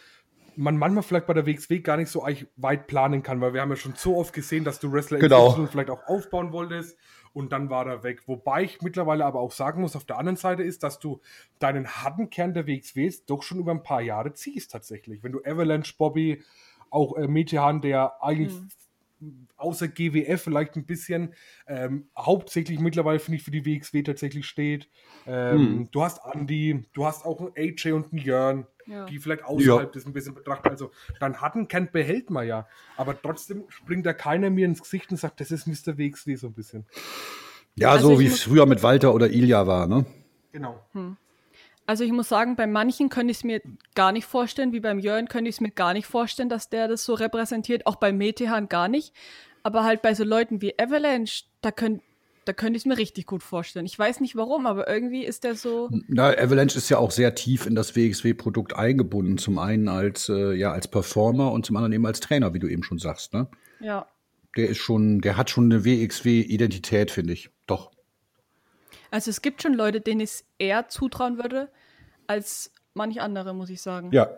man 0.55 0.77
manchmal 0.77 1.03
vielleicht 1.03 1.27
bei 1.27 1.33
der 1.33 1.45
WXW 1.45 1.79
gar 1.79 1.97
nicht 1.97 2.09
so 2.09 2.27
weit 2.55 2.87
planen 2.87 3.21
kann, 3.21 3.39
weil 3.41 3.53
wir 3.53 3.61
haben 3.61 3.69
ja 3.69 3.75
schon 3.75 3.93
so 3.95 4.17
oft 4.17 4.33
gesehen, 4.33 4.63
dass 4.63 4.79
du 4.79 4.91
Wrestler 4.91 5.19
Genau. 5.19 5.67
Vielleicht 5.67 5.91
auch 5.91 6.07
aufbauen 6.07 6.51
wolltest 6.51 6.97
und 7.33 7.51
dann 7.51 7.69
war 7.69 7.85
er 7.85 8.01
weg. 8.01 8.23
Wobei 8.27 8.63
ich 8.63 8.81
mittlerweile 8.81 9.23
aber 9.23 9.39
auch 9.39 9.51
sagen 9.51 9.81
muss, 9.81 9.95
auf 9.95 10.05
der 10.05 10.17
anderen 10.17 10.37
Seite 10.37 10.63
ist, 10.63 10.81
dass 10.81 10.99
du 10.99 11.21
deinen 11.59 11.87
harten 11.87 12.31
Kern 12.31 12.55
der 12.55 12.65
WXWs 12.65 13.25
doch 13.25 13.43
schon 13.43 13.59
über 13.59 13.71
ein 13.71 13.83
paar 13.83 14.01
Jahre 14.01 14.33
ziehst 14.33 14.71
tatsächlich. 14.71 15.23
Wenn 15.23 15.33
du 15.33 15.43
Avalanche, 15.45 15.93
Bobby, 15.95 16.41
auch 16.89 17.15
äh, 17.15 17.27
Metehan, 17.27 17.81
der 17.81 18.23
eigentlich 18.23 18.53
außer 19.55 19.87
GWF 19.87 20.41
vielleicht 20.41 20.75
ein 20.75 20.85
bisschen 20.85 21.33
ähm, 21.67 22.07
hauptsächlich 22.17 22.79
mittlerweile 22.79 23.19
finde 23.19 23.37
ich 23.37 23.43
für 23.43 23.51
die 23.51 23.65
WXW 23.65 24.03
tatsächlich 24.03 24.45
steht. 24.47 24.89
Ähm, 25.25 25.87
Du 25.91 26.03
hast 26.03 26.19
Andy, 26.33 26.85
du 26.93 27.05
hast 27.05 27.25
auch 27.25 27.39
einen 27.39 27.51
AJ 27.57 27.91
und 27.93 28.13
einen 28.13 28.21
Jörn, 28.21 28.67
Ja. 28.85 29.05
die 29.05 29.17
vielleicht 29.19 29.43
außerhalb 29.43 29.87
Ja. 29.87 29.91
des 29.91 30.05
ein 30.05 30.13
bisschen 30.13 30.35
betrachten. 30.35 30.69
Also 30.69 30.91
dann 31.19 31.41
hatten 31.41 31.67
Kent 31.67 31.91
behält 31.91 32.29
man 32.29 32.47
ja, 32.47 32.67
aber 32.95 33.19
trotzdem 33.19 33.63
springt 33.69 34.05
da 34.05 34.13
keiner 34.13 34.49
mir 34.49 34.65
ins 34.65 34.81
Gesicht 34.81 35.09
und 35.11 35.17
sagt, 35.17 35.39
das 35.41 35.51
ist 35.51 35.65
Mr. 35.67 35.97
WXW 35.97 36.35
so 36.35 36.47
ein 36.47 36.53
bisschen. 36.53 36.85
Ja, 37.75 37.91
Also 37.91 38.09
so 38.13 38.19
wie 38.19 38.25
es 38.27 38.41
früher 38.43 38.65
mit 38.65 38.81
Walter 38.83 39.13
oder 39.13 39.29
Ilja 39.29 39.65
war, 39.67 39.87
ne? 39.87 40.05
Genau. 40.51 40.79
Also 41.87 42.03
ich 42.03 42.11
muss 42.11 42.27
sagen, 42.27 42.57
bei 42.57 42.67
manchen 42.67 43.07
könnte 43.07 43.31
ich 43.31 43.37
es 43.37 43.43
mir 43.45 43.61
gar 43.95 44.11
nicht 44.11 44.25
vorstellen, 44.25 44.73
wie 44.73 44.81
beim 44.81 44.99
Jörn 44.99 45.29
könnte 45.29 45.49
ich 45.49 45.55
es 45.55 45.61
mir 45.61 45.71
gar 45.71 45.93
nicht 45.93 46.05
vorstellen, 46.05 46.49
dass 46.49 46.69
der 46.69 46.89
das 46.89 47.05
so 47.05 47.13
repräsentiert, 47.13 47.87
auch 47.87 47.95
bei 47.95 48.11
Metehan 48.11 48.67
gar 48.67 48.89
nicht. 48.89 49.13
Aber 49.63 49.85
halt 49.85 50.01
bei 50.01 50.13
so 50.13 50.25
Leuten 50.25 50.61
wie 50.61 50.77
Avalanche, 50.77 51.45
da 51.61 51.71
könnt, 51.71 52.01
da 52.43 52.51
könnte 52.51 52.75
ich 52.75 52.81
es 52.81 52.85
mir 52.85 52.97
richtig 52.97 53.25
gut 53.25 53.41
vorstellen. 53.41 53.85
Ich 53.85 53.97
weiß 53.97 54.19
nicht 54.19 54.35
warum, 54.35 54.67
aber 54.67 54.89
irgendwie 54.89 55.23
ist 55.23 55.45
der 55.45 55.55
so. 55.55 55.89
Na, 56.07 56.37
Avalanche 56.37 56.77
ist 56.77 56.89
ja 56.89 56.97
auch 56.97 57.11
sehr 57.11 57.35
tief 57.35 57.65
in 57.65 57.73
das 57.73 57.95
WXW-Produkt 57.95 58.75
eingebunden. 58.75 59.37
Zum 59.37 59.57
einen 59.57 59.87
als, 59.87 60.27
äh, 60.27 60.53
ja, 60.55 60.73
als 60.73 60.89
Performer 60.89 61.53
und 61.53 61.65
zum 61.65 61.77
anderen 61.77 61.93
eben 61.93 62.05
als 62.05 62.19
Trainer, 62.19 62.53
wie 62.53 62.59
du 62.59 62.67
eben 62.67 62.83
schon 62.83 62.99
sagst, 62.99 63.33
ne? 63.33 63.47
Ja. 63.79 64.07
Der 64.57 64.67
ist 64.67 64.79
schon, 64.79 65.21
der 65.21 65.37
hat 65.37 65.49
schon 65.49 65.71
eine 65.71 65.85
WXW-Identität, 65.85 67.11
finde 67.11 67.31
ich. 67.31 67.49
Doch. 67.65 67.91
Also 69.11 69.29
es 69.29 69.41
gibt 69.41 69.61
schon 69.61 69.73
Leute, 69.73 70.01
denen 70.01 70.21
ich 70.21 70.29
es 70.31 70.45
eher 70.57 70.89
zutrauen 70.89 71.37
würde, 71.37 71.69
als 72.27 72.71
manch 72.93 73.21
andere, 73.21 73.53
muss 73.53 73.69
ich 73.69 73.81
sagen. 73.81 74.11
Ja. 74.11 74.29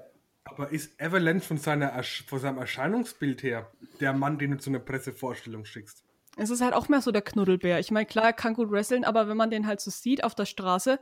Aber 0.45 0.71
ist 0.71 0.99
Avalanche 0.99 1.45
von, 1.45 1.57
seiner, 1.57 2.01
von 2.03 2.39
seinem 2.39 2.57
Erscheinungsbild 2.57 3.43
her 3.43 3.71
der 3.99 4.13
Mann, 4.13 4.39
den 4.39 4.51
du 4.51 4.57
zu 4.57 4.69
einer 4.69 4.79
Pressevorstellung 4.79 5.65
schickst? 5.65 6.03
Es 6.37 6.49
ist 6.49 6.61
halt 6.61 6.73
auch 6.73 6.89
mehr 6.89 7.01
so 7.01 7.11
der 7.11 7.21
Knuddelbär. 7.21 7.79
Ich 7.79 7.91
meine, 7.91 8.05
klar, 8.05 8.25
er 8.25 8.33
kann 8.33 8.53
gut 8.53 8.71
wresteln, 8.71 9.03
aber 9.03 9.27
wenn 9.27 9.37
man 9.37 9.51
den 9.51 9.67
halt 9.67 9.81
so 9.81 9.91
sieht 9.91 10.23
auf 10.23 10.35
der 10.35 10.45
Straße, 10.45 10.99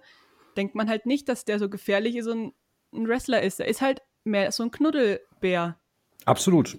denkt 0.57 0.75
man 0.75 0.89
halt 0.89 1.05
nicht, 1.05 1.29
dass 1.29 1.45
der 1.45 1.59
so 1.59 1.69
gefährlich 1.69 2.15
ist 2.15 2.27
und 2.27 2.53
ein 2.93 3.07
Wrestler 3.07 3.41
ist. 3.41 3.59
Er 3.59 3.67
ist 3.67 3.81
halt 3.81 4.01
mehr 4.23 4.51
so 4.51 4.63
ein 4.63 4.71
Knuddelbär. 4.71 5.77
Absolut. 6.25 6.77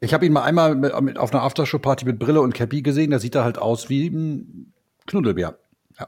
Ich 0.00 0.14
habe 0.14 0.26
ihn 0.26 0.32
mal 0.32 0.42
einmal 0.42 0.74
mit, 0.74 0.98
mit, 1.02 1.18
auf 1.18 1.32
einer 1.32 1.42
Aftershow-Party 1.42 2.06
mit 2.06 2.18
Brille 2.18 2.40
und 2.40 2.54
Cappy 2.54 2.82
gesehen. 2.82 3.10
Da 3.10 3.18
sieht 3.18 3.34
er 3.34 3.44
halt 3.44 3.58
aus 3.58 3.88
wie 3.88 4.08
ein 4.08 4.72
Knuddelbär. 5.06 5.58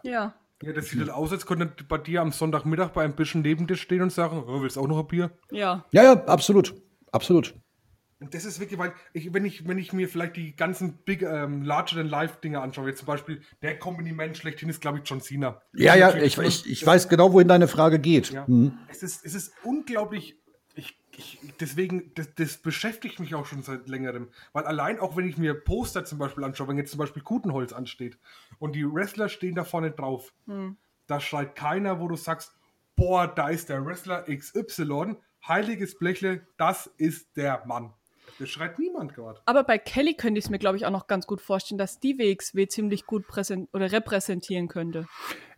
Ja. 0.02 0.34
Ja, 0.62 0.72
das 0.72 0.88
sieht 0.88 1.00
halt 1.00 1.10
aus, 1.10 1.32
als 1.32 1.44
könnte 1.46 1.64
er 1.76 1.84
bei 1.84 1.98
dir 1.98 2.22
am 2.22 2.32
Sonntagmittag 2.32 2.90
bei 2.90 3.04
einem 3.04 3.14
bisschen 3.14 3.42
neben 3.42 3.66
dir 3.66 3.76
stehen 3.76 4.02
und 4.02 4.12
sagen, 4.12 4.44
oh, 4.46 4.62
willst 4.62 4.76
du 4.76 4.80
auch 4.80 4.88
noch 4.88 5.00
ein 5.00 5.06
Bier? 5.06 5.30
Ja. 5.50 5.84
Ja, 5.90 6.02
ja, 6.04 6.12
absolut. 6.24 6.74
Absolut. 7.12 7.54
Und 8.20 8.32
das 8.32 8.44
ist 8.44 8.58
wirklich, 8.58 8.78
weil 8.78 8.94
ich, 9.12 9.34
wenn 9.34 9.44
ich, 9.44 9.68
wenn 9.68 9.78
ich 9.78 9.92
mir 9.92 10.08
vielleicht 10.08 10.36
die 10.36 10.56
ganzen 10.56 10.94
Big, 11.04 11.22
ähm, 11.22 11.62
Larger 11.62 11.96
than 11.96 12.08
Life 12.08 12.38
Dinge 12.42 12.60
anschaue, 12.60 12.88
jetzt 12.88 13.00
zum 13.00 13.06
Beispiel 13.06 13.42
der 13.60 13.78
Company-Man 13.78 14.34
schlechthin 14.34 14.70
ist, 14.70 14.80
glaube 14.80 14.98
ich, 14.98 15.08
John 15.08 15.20
Cena. 15.20 15.60
Ja, 15.74 15.94
ja, 15.94 16.14
ich, 16.16 16.38
ich, 16.38 16.70
ich 16.70 16.86
weiß 16.86 17.08
genau, 17.08 17.32
wohin 17.32 17.48
deine 17.48 17.68
Frage 17.68 17.98
geht. 17.98 18.30
Ja. 18.30 18.44
Mhm. 18.46 18.78
Es, 18.88 19.02
ist, 19.02 19.26
es 19.26 19.34
ist 19.34 19.52
unglaublich. 19.62 20.38
Ich, 20.74 20.98
ich, 21.16 21.38
deswegen, 21.60 22.12
das, 22.14 22.34
das 22.34 22.56
beschäftigt 22.56 23.20
mich 23.20 23.34
auch 23.34 23.46
schon 23.46 23.62
seit 23.62 23.88
längerem. 23.88 24.28
Weil 24.54 24.64
allein 24.64 24.98
auch 25.00 25.16
wenn 25.16 25.28
ich 25.28 25.36
mir 25.36 25.52
Poster 25.52 26.04
zum 26.04 26.18
Beispiel 26.18 26.44
anschaue, 26.44 26.68
wenn 26.68 26.78
jetzt 26.78 26.92
zum 26.92 26.98
Beispiel 26.98 27.22
Kutenholz 27.22 27.72
ansteht 27.72 28.16
und 28.58 28.74
die 28.74 28.84
Wrestler 28.84 29.28
stehen 29.28 29.54
da 29.54 29.64
vorne 29.64 29.90
drauf, 29.90 30.32
da 31.06 31.20
schreit 31.20 31.54
keiner, 31.56 32.00
wo 32.00 32.08
du 32.08 32.16
sagst, 32.16 32.52
boah, 32.96 33.26
da 33.26 33.48
ist 33.48 33.68
der 33.68 33.84
Wrestler 33.84 34.24
XY, 34.24 35.16
heiliges 35.46 35.98
Blechle, 35.98 36.46
das 36.56 36.90
ist 36.96 37.36
der 37.36 37.62
Mann. 37.66 37.92
Das 38.38 38.48
schreit 38.48 38.78
niemand 38.80 39.14
gerade. 39.14 39.40
Aber 39.44 39.62
bei 39.62 39.78
Kelly 39.78 40.14
könnte 40.14 40.38
ich 40.38 40.46
es 40.46 40.50
mir, 40.50 40.58
glaube 40.58 40.76
ich, 40.76 40.86
auch 40.86 40.90
noch 40.90 41.06
ganz 41.06 41.26
gut 41.26 41.40
vorstellen, 41.40 41.78
dass 41.78 42.00
die 42.00 42.18
WXW 42.18 42.66
ziemlich 42.66 43.06
gut 43.06 43.28
präsent 43.28 43.68
oder 43.72 43.92
repräsentieren 43.92 44.66
könnte. 44.66 45.06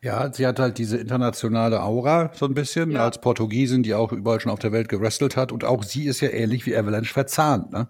Ja, 0.02 0.30
sie 0.30 0.46
hat 0.46 0.58
halt 0.58 0.76
diese 0.76 0.98
internationale 0.98 1.82
Aura 1.82 2.32
so 2.34 2.44
ein 2.44 2.52
bisschen 2.52 2.90
Ja. 2.90 3.04
als 3.04 3.20
Portugiesin, 3.20 3.82
die 3.82 3.94
auch 3.94 4.12
überall 4.12 4.40
schon 4.40 4.52
auf 4.52 4.58
der 4.58 4.72
Welt 4.72 4.90
gewrestelt 4.90 5.36
hat. 5.36 5.52
Und 5.52 5.64
auch 5.64 5.84
sie 5.84 6.04
ist 6.06 6.20
ja 6.20 6.28
ähnlich 6.28 6.66
wie 6.66 6.76
Avalanche 6.76 7.14
verzahnt, 7.14 7.70
ne? 7.72 7.88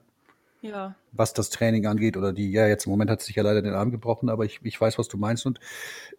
Ja. 0.63 0.95
was 1.13 1.33
das 1.33 1.51
Training 1.51 1.87
angeht 1.87 2.17
oder 2.17 2.33
die, 2.33 2.51
ja, 2.51 2.67
jetzt 2.67 2.87
im 2.87 2.91
Moment 2.91 3.11
hat 3.11 3.21
sie 3.21 3.27
sich 3.27 3.37
ja 3.37 3.43
leider 3.43 3.63
den 3.63 3.75
Arm 3.75 3.91
gebrochen, 3.91 4.29
aber 4.29 4.45
ich, 4.45 4.61
ich 4.65 4.81
weiß, 4.81 4.99
was 4.99 5.07
du 5.09 5.17
meinst 5.17 5.47
und 5.47 5.61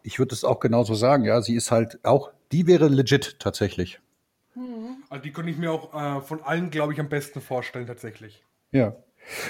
ich 0.03 0.19
würde 0.19 0.33
es 0.33 0.43
auch 0.43 0.59
genauso 0.59 0.93
sagen, 0.95 1.25
ja, 1.25 1.41
sie 1.41 1.55
ist 1.55 1.71
halt 1.71 1.99
auch, 2.03 2.31
die 2.51 2.65
wäre 2.67 2.87
legit 2.87 3.37
tatsächlich. 3.39 3.99
Also 5.09 5.21
die 5.23 5.31
könnte 5.31 5.51
ich 5.51 5.57
mir 5.57 5.71
auch 5.71 5.93
äh, 5.93 6.21
von 6.21 6.41
allen, 6.41 6.69
glaube 6.69 6.93
ich, 6.93 6.99
am 6.99 7.09
besten 7.09 7.41
vorstellen, 7.41 7.87
tatsächlich. 7.87 8.43
Ja. 8.71 8.95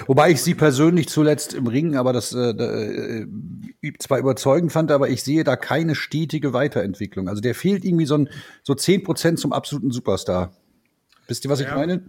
Wobei 0.06 0.30
ich 0.30 0.42
sie 0.42 0.54
persönlich 0.54 1.08
zuletzt 1.08 1.54
im 1.54 1.66
Ring, 1.68 1.96
aber 1.96 2.12
das 2.12 2.32
äh, 2.34 2.50
äh, 2.50 3.26
zwar 4.00 4.18
überzeugend 4.18 4.72
fand, 4.72 4.90
aber 4.90 5.08
ich 5.08 5.22
sehe 5.22 5.44
da 5.44 5.56
keine 5.56 5.94
stetige 5.94 6.52
Weiterentwicklung. 6.52 7.28
Also 7.28 7.40
der 7.40 7.54
fehlt 7.54 7.84
irgendwie 7.84 8.06
so 8.06 8.16
ein 8.16 8.28
so 8.64 8.72
10% 8.74 9.36
zum 9.36 9.52
absoluten 9.52 9.90
Superstar. 9.92 10.52
Wisst 11.28 11.44
ihr, 11.44 11.50
was 11.50 11.60
ich 11.60 11.66
Ja. 11.68 11.76
meine? 11.76 12.02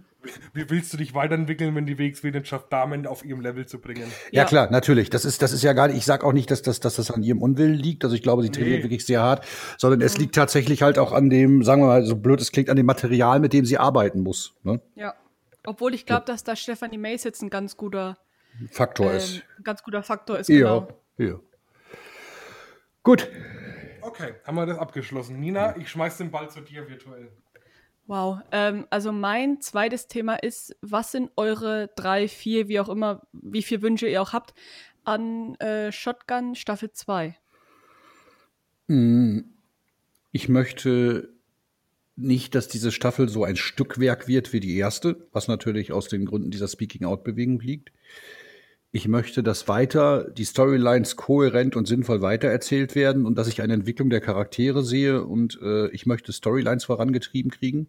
Wie 0.52 0.68
willst 0.68 0.92
du 0.92 0.96
dich 0.98 1.14
weiterentwickeln, 1.14 1.74
wenn 1.74 1.86
die 1.86 1.98
WXW 1.98 2.30
den 2.30 2.44
schafft, 2.44 2.72
Damen 2.72 3.06
auf 3.06 3.24
ihrem 3.24 3.40
Level 3.40 3.64
zu 3.66 3.80
bringen? 3.80 4.04
Ja, 4.30 4.42
Ja. 4.42 4.44
klar, 4.44 4.70
natürlich. 4.70 5.08
Das 5.10 5.24
ist, 5.24 5.40
das 5.40 5.52
ist 5.52 5.62
ja 5.62 5.72
gar 5.72 5.88
nicht, 5.88 5.96
ich 5.96 6.04
sag 6.04 6.24
auch 6.24 6.32
nicht, 6.32 6.50
dass 6.50 6.60
das, 6.62 6.78
dass 6.80 6.96
das 6.96 7.10
an 7.10 7.22
ihrem 7.22 7.40
Unwillen 7.40 7.74
liegt. 7.74 8.04
Also 8.04 8.14
ich 8.14 8.22
glaube, 8.22 8.42
sie 8.42 8.50
trainiert 8.50 8.78
Nee. 8.78 8.82
wirklich 8.84 9.06
sehr 9.06 9.22
hart, 9.22 9.46
sondern 9.78 10.00
es 10.02 10.18
liegt 10.18 10.34
tatsächlich 10.34 10.82
halt 10.82 10.98
auch 10.98 11.12
an 11.12 11.30
dem, 11.30 11.62
sagen 11.62 11.80
wir 11.82 11.86
mal, 11.86 12.04
so 12.04 12.16
blöd 12.16 12.40
es 12.40 12.52
klingt, 12.52 12.68
an 12.68 12.76
dem 12.76 12.86
Material, 12.86 13.40
mit 13.40 13.52
dem 13.54 13.64
sie 13.64 13.78
arbeiten 13.78 14.20
muss. 14.20 14.54
Ne? 14.62 14.80
Ja. 14.94 15.14
Obwohl 15.66 15.94
ich 15.94 16.04
glaube, 16.06 16.24
dass 16.26 16.44
da 16.44 16.54
Stephanie 16.56 16.98
Mace 16.98 17.24
jetzt 17.24 17.42
ein 17.42 17.50
ganz 17.50 17.76
guter, 17.76 18.18
Faktor 18.70 19.10
ähm, 19.10 19.16
ist. 19.16 19.42
ganz 19.62 19.82
guter 19.82 20.02
Faktor 20.02 20.38
ist. 20.38 20.48
Ja, 20.48 20.56
Genau. 20.56 20.88
ja. 21.18 21.40
Gut. 23.02 23.28
Okay, 24.02 24.34
haben 24.44 24.54
wir 24.56 24.66
das 24.66 24.78
abgeschlossen. 24.78 25.38
Nina, 25.40 25.76
ich 25.76 25.88
schmeiß 25.90 26.18
den 26.18 26.30
Ball 26.30 26.50
zu 26.50 26.60
dir 26.60 26.88
virtuell. 26.88 27.30
Wow. 28.10 28.40
Ähm, 28.50 28.88
also 28.90 29.12
mein 29.12 29.60
zweites 29.60 30.08
Thema 30.08 30.34
ist, 30.34 30.74
was 30.80 31.12
sind 31.12 31.30
eure 31.36 31.90
drei, 31.94 32.26
vier, 32.26 32.66
wie 32.66 32.80
auch 32.80 32.88
immer, 32.88 33.22
wie 33.30 33.62
viele 33.62 33.82
Wünsche 33.82 34.08
ihr 34.08 34.20
auch 34.20 34.32
habt, 34.32 34.52
an 35.04 35.54
äh, 35.60 35.92
Shotgun 35.92 36.56
Staffel 36.56 36.90
2? 36.90 37.36
Ich 40.32 40.48
möchte 40.48 41.32
nicht, 42.16 42.56
dass 42.56 42.66
diese 42.66 42.90
Staffel 42.90 43.28
so 43.28 43.44
ein 43.44 43.54
Stückwerk 43.54 44.26
wird 44.26 44.52
wie 44.52 44.58
die 44.58 44.76
erste, 44.76 45.28
was 45.30 45.46
natürlich 45.46 45.92
aus 45.92 46.08
den 46.08 46.26
Gründen 46.26 46.50
dieser 46.50 46.66
Speaking-Out-Bewegung 46.66 47.60
liegt. 47.60 47.92
Ich 48.92 49.06
möchte, 49.06 49.44
dass 49.44 49.68
weiter 49.68 50.28
die 50.30 50.44
Storylines 50.44 51.16
kohärent 51.16 51.76
und 51.76 51.86
sinnvoll 51.86 52.22
weitererzählt 52.22 52.96
werden 52.96 53.24
und 53.24 53.38
dass 53.38 53.46
ich 53.46 53.62
eine 53.62 53.74
Entwicklung 53.74 54.10
der 54.10 54.20
Charaktere 54.20 54.82
sehe 54.82 55.24
und 55.24 55.60
äh, 55.62 55.88
ich 55.90 56.06
möchte 56.06 56.32
Storylines 56.32 56.84
vorangetrieben 56.84 57.52
kriegen. 57.52 57.88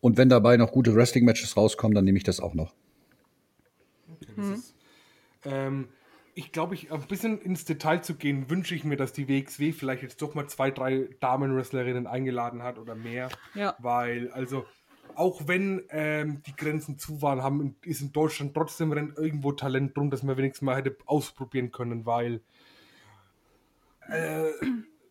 Und 0.00 0.18
wenn 0.18 0.28
dabei 0.28 0.56
noch 0.58 0.72
gute 0.72 0.94
Wrestling-Matches 0.94 1.56
rauskommen, 1.56 1.94
dann 1.94 2.04
nehme 2.04 2.18
ich 2.18 2.24
das 2.24 2.40
auch 2.40 2.54
noch. 2.54 2.74
Ähm, 5.44 5.88
ich 6.34 6.52
glaube, 6.52 6.74
ich 6.74 6.92
ein 6.92 7.00
bisschen 7.02 7.40
ins 7.40 7.64
Detail 7.64 8.02
zu 8.02 8.14
gehen, 8.14 8.50
wünsche 8.50 8.74
ich 8.74 8.84
mir, 8.84 8.96
dass 8.96 9.12
die 9.12 9.28
WXW 9.28 9.72
vielleicht 9.72 10.02
jetzt 10.02 10.22
doch 10.22 10.34
mal 10.34 10.48
zwei, 10.48 10.70
drei 10.70 11.08
Damenwrestlerinnen 11.20 12.06
eingeladen 12.06 12.62
hat 12.62 12.78
oder 12.78 12.94
mehr. 12.94 13.28
Ja. 13.54 13.74
Weil, 13.78 14.30
also, 14.32 14.64
auch 15.16 15.46
wenn 15.46 15.82
ähm, 15.90 16.42
die 16.46 16.54
Grenzen 16.56 16.98
zu 16.98 17.22
waren, 17.22 17.42
haben, 17.42 17.76
ist 17.82 18.00
in 18.00 18.12
Deutschland 18.12 18.54
trotzdem 18.54 18.92
rennt 18.92 19.16
irgendwo 19.16 19.52
Talent 19.52 19.96
drum, 19.96 20.10
dass 20.10 20.22
man 20.22 20.36
wenigstens 20.36 20.62
mal 20.66 20.76
hätte 20.76 20.96
ausprobieren 21.06 21.70
können, 21.70 22.06
weil 22.06 22.40
äh, 24.08 24.50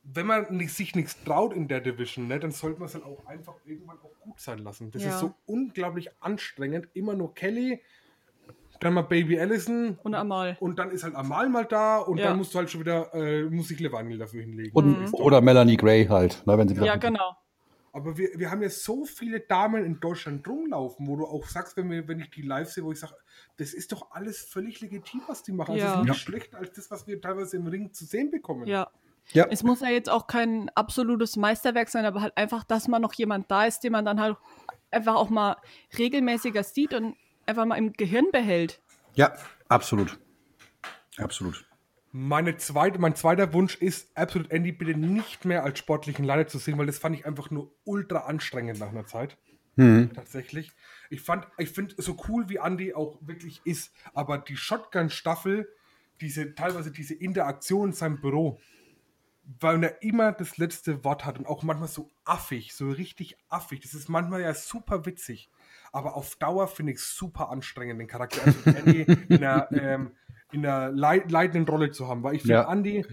wenn 0.04 0.26
man 0.26 0.56
nicht, 0.56 0.74
sich 0.74 0.96
nichts 0.96 1.24
traut 1.24 1.54
in 1.54 1.68
der 1.68 1.82
Division, 1.82 2.28
ne, 2.28 2.40
dann 2.40 2.52
sollte 2.52 2.80
man 2.80 2.88
es 2.88 2.96
halt 2.96 3.04
auch 3.04 3.26
einfach 3.28 3.56
irgendwann 3.66 3.98
auch 4.00 4.20
gut 4.22 4.40
sein 4.40 4.60
lassen. 4.60 4.92
Das 4.92 5.04
Ja. 5.04 5.10
ist 5.10 5.20
so 5.20 5.34
unglaublich 5.46 6.10
anstrengend. 6.20 6.88
Immer 6.94 7.14
nur 7.14 7.34
Kelly, 7.34 7.82
dann 8.80 8.94
mal 8.94 9.04
Baby 9.04 9.40
Allison 9.40 9.98
Und 10.04 10.16
einmal. 10.16 10.58
und 10.60 10.80
dann 10.80 10.92
ist 10.92 11.04
halt 11.04 11.16
Amal 11.16 11.50
mal 11.50 11.66
da 11.66 11.98
und 12.00 12.18
Ja. 12.18 12.26
dann 12.28 12.38
musst 12.38 12.54
du 12.54 12.60
halt 12.60 12.70
schon 12.70 12.82
wieder, 12.82 13.14
äh, 13.14 13.44
muss 13.44 13.68
sich 13.68 13.80
Levangel 13.80 14.18
dafür 14.18 14.42
hinlegen. 14.42 14.72
Und, 14.74 15.14
Oder 15.14 15.42
Melanie 15.42 15.78
Gray 15.78 16.06
halt, 16.06 16.46
ne, 16.48 16.58
wenn 16.58 16.68
sie 16.68 16.76
Ja, 16.76 16.96
genau. 16.96 17.36
Aber 17.92 18.18
wir, 18.18 18.30
wir 18.36 18.52
haben 18.52 18.62
ja 18.62 18.70
so 18.70 19.06
viele 19.06 19.40
Damen 19.40 19.84
in 19.86 20.00
Deutschland 20.00 20.48
rumlaufen, 20.48 21.08
wo 21.08 21.16
du 21.16 21.26
auch 21.26 21.46
sagst, 21.46 21.76
wenn, 21.78 21.90
wir, 21.90 22.08
wenn 22.08 22.20
ich 22.20 22.30
die 22.30 22.42
live 22.42 22.70
sehe, 22.70 22.84
wo 22.84 22.92
ich 22.92 23.00
sage, 23.00 23.16
das 23.58 23.74
ist 23.74 23.92
doch 23.92 24.12
alles 24.12 24.42
völlig 24.42 24.80
legitim, 24.82 25.22
was 25.28 25.44
die 25.44 25.52
machen. 25.52 25.76
Ja. 25.76 25.86
Das 25.86 25.94
ist 25.94 26.00
nicht 26.00 26.08
Ja. 26.10 26.14
schlechter 26.14 26.58
als 26.60 26.72
das, 26.74 26.92
was 26.92 27.08
wir 27.08 27.20
teilweise 27.22 27.58
im 27.58 27.68
Ring 27.68 27.92
zu 27.94 28.06
sehen 28.06 28.32
bekommen. 28.32 28.68
Ja. 28.68 28.90
Ja. 29.34 29.46
Es 29.50 29.62
muss 29.64 29.82
ja 29.82 29.90
jetzt 29.90 30.10
auch 30.10 30.26
kein 30.28 30.70
absolutes 30.70 31.36
Meisterwerk 31.36 31.90
sein, 31.90 32.06
aber 32.06 32.22
halt 32.22 32.36
einfach, 32.36 32.64
dass 32.64 32.88
mal 32.88 32.98
noch 33.00 33.14
jemand 33.14 33.52
da 33.52 33.66
ist, 33.66 33.82
den 33.82 33.92
man 33.92 34.04
dann 34.06 34.20
halt 34.20 34.38
einfach 34.90 35.16
auch 35.16 35.30
mal 35.30 35.58
regelmäßiger 35.98 36.64
sieht 36.64 36.94
und 36.96 37.16
einfach 37.46 37.66
mal 37.66 37.76
im 37.76 37.94
Gehirn 37.94 38.26
behält. 38.32 38.82
Ja, 39.14 39.34
absolut. 39.68 40.20
Absolut. 41.18 41.66
Meine 42.12 42.58
zweite, 42.58 43.00
mein 43.00 43.16
zweiter 43.16 43.54
Wunsch 43.54 43.76
ist, 43.76 44.18
Absolute 44.18 44.52
Andy 44.52 44.72
bitte 44.72 44.98
nicht 44.98 45.46
mehr 45.46 45.64
als 45.64 45.80
sportlichen 45.80 46.26
Leiter 46.26 46.48
zu 46.48 46.58
sehen, 46.58 46.78
weil 46.78 46.88
das 46.88 46.98
fand 46.98 47.16
ich 47.16 47.26
einfach 47.26 47.52
nur 47.52 47.72
ultra 47.84 48.20
anstrengend 48.20 48.80
nach 48.80 48.90
einer 48.90 49.06
Zeit. 49.06 49.38
Tatsächlich. 50.14 50.72
Ich 51.10 51.22
fand, 51.22 51.48
ich 51.58 51.70
finde 51.70 51.96
so 52.02 52.18
cool 52.28 52.50
wie 52.50 52.58
Andy 52.58 52.94
auch 52.94 53.18
wirklich 53.22 53.62
ist, 53.64 53.94
aber 54.14 54.40
die 54.40 54.58
Shotgun-Staffel, 54.58 55.70
diese, 56.20 56.56
teilweise 56.56 56.92
diese 56.92 57.14
Interaktion 57.14 57.90
in 57.90 57.94
seinem 57.94 58.20
Büro, 58.20 58.60
weil 59.60 59.84
er 59.84 60.02
immer 60.04 60.32
das 60.32 60.58
letzte 60.58 61.04
Wort 61.04 61.26
hat 61.26 61.40
und 61.40 61.48
auch 61.48 61.64
manchmal 61.64 61.88
so 61.88 62.10
affig, 62.26 62.74
so 62.74 62.92
richtig 62.92 63.38
affig. 63.50 63.80
Das 63.80 63.94
ist 63.94 64.10
manchmal 64.10 64.42
ja 64.42 64.54
super 64.54 65.06
witzig, 65.06 65.50
aber 65.92 66.16
auf 66.16 66.36
Dauer 66.36 66.68
finde 66.68 66.92
ich 66.92 67.00
es 67.00 67.16
super 67.16 67.50
anstrengend, 67.50 68.00
den 68.00 68.08
Charakter 68.08 68.42
also 68.46 68.60
Andy 68.66 69.04
in 69.30 69.44
einer, 69.44 69.72
ähm, 69.72 70.12
in 70.52 70.66
einer 70.66 70.92
leit 70.92 71.32
leitenden 71.32 71.68
Rolle 71.68 71.92
zu 71.92 72.08
haben, 72.08 72.24
weil 72.24 72.36
ich 72.36 72.42
finde, 72.42 72.56
Ja. 72.56 72.72
Andy, 72.72 73.06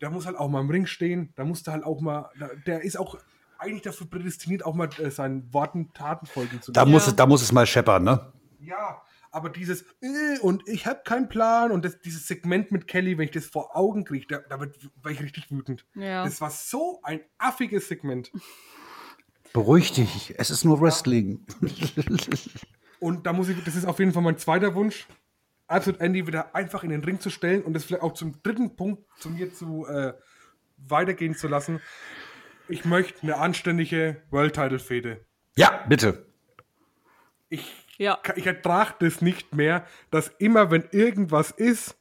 der 0.00 0.10
muss 0.10 0.26
halt 0.26 0.36
auch 0.36 0.48
mal 0.48 0.60
im 0.60 0.70
Ring 0.70 0.86
stehen, 0.86 1.32
da 1.36 1.44
muss 1.44 1.62
der 1.62 1.74
halt 1.74 1.84
auch 1.84 2.00
mal, 2.00 2.30
der- 2.38 2.56
der 2.66 2.82
ist 2.84 2.98
auch 2.98 3.18
eigentlich 3.58 3.82
dafür 3.82 4.08
prädestiniert, 4.08 4.64
auch 4.64 4.74
mal 4.74 4.88
äh, 4.98 5.10
seinen 5.10 5.52
Worten 5.54 5.92
Taten 5.94 6.26
folgen 6.26 6.60
zu 6.60 6.72
Da, 6.72 6.82
lassen. 6.82 6.92
muss 6.92 7.06
es, 7.06 7.16
da 7.16 7.26
muss 7.26 7.42
es 7.42 7.52
mal 7.52 7.66
scheppern, 7.66 8.04
ne? 8.04 8.32
Ja, 8.60 9.00
aber 9.30 9.48
dieses 9.50 9.82
äh, 10.02 10.38
und 10.42 10.68
ich 10.68 10.86
habe 10.86 11.00
keinen 11.04 11.28
Plan 11.28 11.70
und 11.72 11.84
das, 11.84 11.98
dieses 12.00 12.26
Segment 12.26 12.70
mit 12.72 12.86
Kelly, 12.86 13.16
wenn 13.18 13.24
ich 13.24 13.30
das 13.30 13.46
vor 13.46 13.76
Augen 13.76 14.04
kriege, 14.04 14.26
da, 14.28 14.38
da 14.48 14.60
wird, 14.60 14.76
war 15.02 15.10
ich 15.12 15.20
richtig 15.22 15.50
wütend. 15.50 15.86
Ja. 15.94 16.24
Das 16.24 16.40
war 16.40 16.50
so 16.50 17.00
ein 17.02 17.20
affiges 17.38 17.88
Segment. 17.88 18.30
Beruhig 19.52 19.92
dich, 19.92 20.34
es 20.36 20.50
ist 20.50 20.64
nur 20.64 20.80
Wrestling. 20.80 21.46
Und 23.00 23.26
da 23.26 23.32
muss 23.32 23.48
ich, 23.48 23.62
das 23.64 23.76
ist 23.76 23.84
auf 23.86 23.98
jeden 23.98 24.12
Fall 24.12 24.22
mein 24.22 24.38
zweiter 24.38 24.74
Wunsch, 24.74 25.06
Absolute 25.66 26.00
Andy 26.04 26.26
wieder 26.26 26.54
einfach 26.54 26.84
in 26.84 26.90
den 26.90 27.02
Ring 27.04 27.20
zu 27.20 27.30
stellen 27.30 27.62
und 27.62 27.72
das 27.72 27.84
vielleicht 27.84 28.02
auch 28.02 28.12
zum 28.14 28.42
dritten 28.42 28.76
Punkt 28.76 29.02
zu 29.18 29.30
mir 29.30 29.52
zu 29.52 29.86
äh, 29.86 30.12
weitergehen 30.76 31.34
zu 31.34 31.48
lassen. 31.48 31.80
Ich 32.68 32.84
möchte 32.84 33.22
eine 33.22 33.36
anständige 33.38 34.22
World 34.30 34.54
Title 34.54 34.78
Fehde. 34.78 35.24
Ja, 35.56 35.84
bitte. 35.88 36.26
Ich, 37.48 37.86
Ja. 37.98 38.18
ich 38.36 38.46
ertrage 38.46 38.94
das 39.00 39.20
nicht 39.20 39.54
mehr, 39.54 39.86
dass 40.10 40.28
immer, 40.38 40.70
wenn 40.70 40.88
irgendwas 40.90 41.50
ist, 41.50 41.96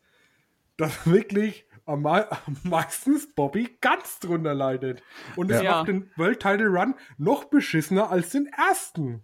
dass 0.77 1.05
wirklich 1.09 1.65
am 1.85 2.01
mei- 2.01 2.27
meistens 2.63 3.33
Bobby 3.35 3.77
ganz 3.81 4.19
drunter 4.19 4.53
leidet. 4.53 5.03
Und 5.35 5.51
es 5.51 5.61
Ja. 5.61 5.71
macht 5.71 5.89
den 5.89 6.09
World 6.15 6.39
Title 6.39 6.67
Run 6.67 6.95
noch 7.17 7.45
beschissener 7.45 8.09
als 8.09 8.29
den 8.31 8.47
ersten. 8.47 9.23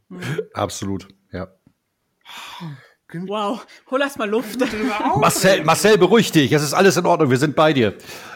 Absolut, 0.53 1.07
ja. 1.31 1.47
Wow, 3.11 3.65
hol 3.89 4.01
erst 4.01 4.19
mal 4.19 4.29
Luft. 4.29 4.59
Marcel, 5.19 5.63
Marcel, 5.63 5.97
beruhig 5.97 6.31
dich, 6.31 6.51
es 6.51 6.61
ist 6.61 6.73
alles 6.73 6.95
in 6.95 7.05
Ordnung, 7.05 7.31
wir 7.31 7.37
sind 7.37 7.55
bei 7.55 7.73
dir. 7.73 7.95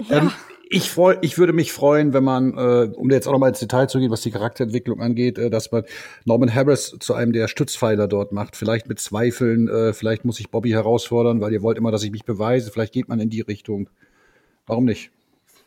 Ähm, 0.09 0.31
ich, 0.67 0.89
freu, 0.89 1.15
ich 1.21 1.37
würde 1.37 1.53
mich 1.53 1.71
freuen, 1.71 2.13
wenn 2.13 2.23
man, 2.23 2.57
äh, 2.57 2.91
um 2.95 3.11
jetzt 3.11 3.27
auch 3.27 3.33
nochmal 3.33 3.49
ins 3.49 3.59
Detail 3.59 3.87
zu 3.87 3.99
gehen, 3.99 4.09
was 4.09 4.21
die 4.21 4.31
Charakterentwicklung 4.31 4.99
angeht, 4.99 5.37
äh, 5.37 5.51
dass 5.51 5.71
man 5.71 5.83
Norman 6.25 6.53
Harris 6.53 6.95
zu 6.99 7.13
einem 7.13 7.33
der 7.33 7.47
Stützpfeiler 7.47 8.07
dort 8.07 8.31
macht. 8.31 8.55
Vielleicht 8.55 8.89
mit 8.89 8.99
Zweifeln, 8.99 9.67
äh, 9.67 9.93
vielleicht 9.93 10.25
muss 10.25 10.39
ich 10.39 10.49
Bobby 10.49 10.71
herausfordern, 10.71 11.39
weil 11.41 11.53
ihr 11.53 11.61
wollt 11.61 11.77
immer, 11.77 11.91
dass 11.91 12.03
ich 12.03 12.11
mich 12.11 12.25
beweise. 12.25 12.71
Vielleicht 12.71 12.93
geht 12.93 13.07
man 13.07 13.19
in 13.19 13.29
die 13.29 13.41
Richtung. 13.41 13.89
Warum 14.65 14.85
nicht? 14.85 15.11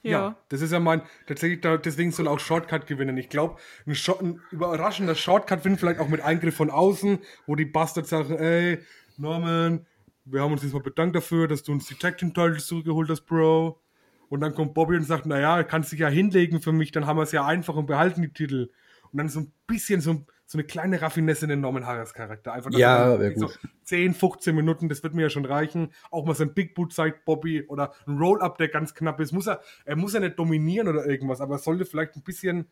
Ja. 0.02 0.36
das 0.48 0.60
ist 0.60 0.72
ja 0.72 0.80
mein, 0.80 1.02
tatsächlich, 1.26 1.60
deswegen 1.84 2.12
soll 2.12 2.28
auch 2.28 2.38
Shortcut 2.38 2.86
gewinnen. 2.86 3.16
Ich 3.16 3.28
glaube, 3.28 3.56
ein, 3.86 3.96
ein 4.20 4.40
überraschender 4.50 5.14
Shortcut-Win, 5.14 5.78
vielleicht 5.78 6.00
auch 6.00 6.08
mit 6.08 6.20
Eingriff 6.20 6.56
von 6.56 6.70
außen, 6.70 7.18
wo 7.46 7.56
die 7.56 7.64
Bastards 7.64 8.10
sagen, 8.10 8.36
ey, 8.36 8.78
Norman, 9.16 9.86
wir 10.24 10.42
haben 10.42 10.52
uns 10.52 10.62
jetzt 10.62 10.74
mal 10.74 10.82
bedankt 10.82 11.16
dafür, 11.16 11.48
dass 11.48 11.62
du 11.62 11.72
uns 11.72 11.86
die 11.86 11.94
Tag 11.94 12.18
Team 12.18 12.34
Titles 12.34 12.66
zurückgeholt 12.66 13.08
hast, 13.08 13.22
Bro. 13.22 13.80
Und 14.28 14.40
dann 14.40 14.54
kommt 14.54 14.74
Bobby 14.74 14.96
und 14.96 15.04
sagt, 15.04 15.26
naja, 15.26 15.62
kannst 15.62 15.92
dich 15.92 16.00
ja 16.00 16.08
hinlegen 16.08 16.60
für 16.60 16.72
mich, 16.72 16.90
dann 16.90 17.06
haben 17.06 17.16
wir 17.16 17.22
es 17.22 17.32
ja 17.32 17.46
einfach 17.46 17.76
und 17.76 17.86
behalten 17.86 18.22
die 18.22 18.32
Titel. 18.32 18.70
Und 19.12 19.18
dann 19.18 19.28
so 19.28 19.40
ein 19.40 19.52
bisschen 19.68 20.00
so, 20.00 20.26
so 20.46 20.58
eine 20.58 20.64
kleine 20.64 21.02
Raffinesse 21.02 21.44
in 21.44 21.50
den 21.50 21.60
Norman 21.60 21.86
Harris 21.86 22.14
Charakter. 22.14 22.52
Einfach 22.52 22.70
dass 22.70 22.80
Ja, 22.80 23.12
er 23.12 23.20
wär 23.20 23.36
so 23.36 23.46
gut. 23.46 23.58
10, 23.82 24.14
15 24.14 24.54
Minuten, 24.54 24.88
das 24.88 25.02
wird 25.02 25.14
mir 25.14 25.22
ja 25.22 25.30
schon 25.30 25.44
reichen. 25.44 25.92
Auch 26.10 26.24
mal 26.24 26.34
so 26.34 26.44
ein 26.44 26.54
Big 26.54 26.74
Boot 26.74 26.92
zeigt 26.92 27.24
Bobby 27.24 27.64
oder 27.66 27.92
ein 28.06 28.16
Roll-Up, 28.16 28.56
der 28.56 28.68
ganz 28.68 28.94
knapp 28.94 29.18
ist. 29.20 29.32
Muss 29.32 29.48
er, 29.48 29.60
er 29.84 29.96
muss 29.96 30.14
ja 30.14 30.20
nicht 30.20 30.38
dominieren 30.38 30.86
oder 30.86 31.04
irgendwas, 31.04 31.40
aber 31.40 31.56
er 31.56 31.58
sollte 31.58 31.84
vielleicht 31.84 32.14
ein 32.16 32.22
bisschen, 32.22 32.70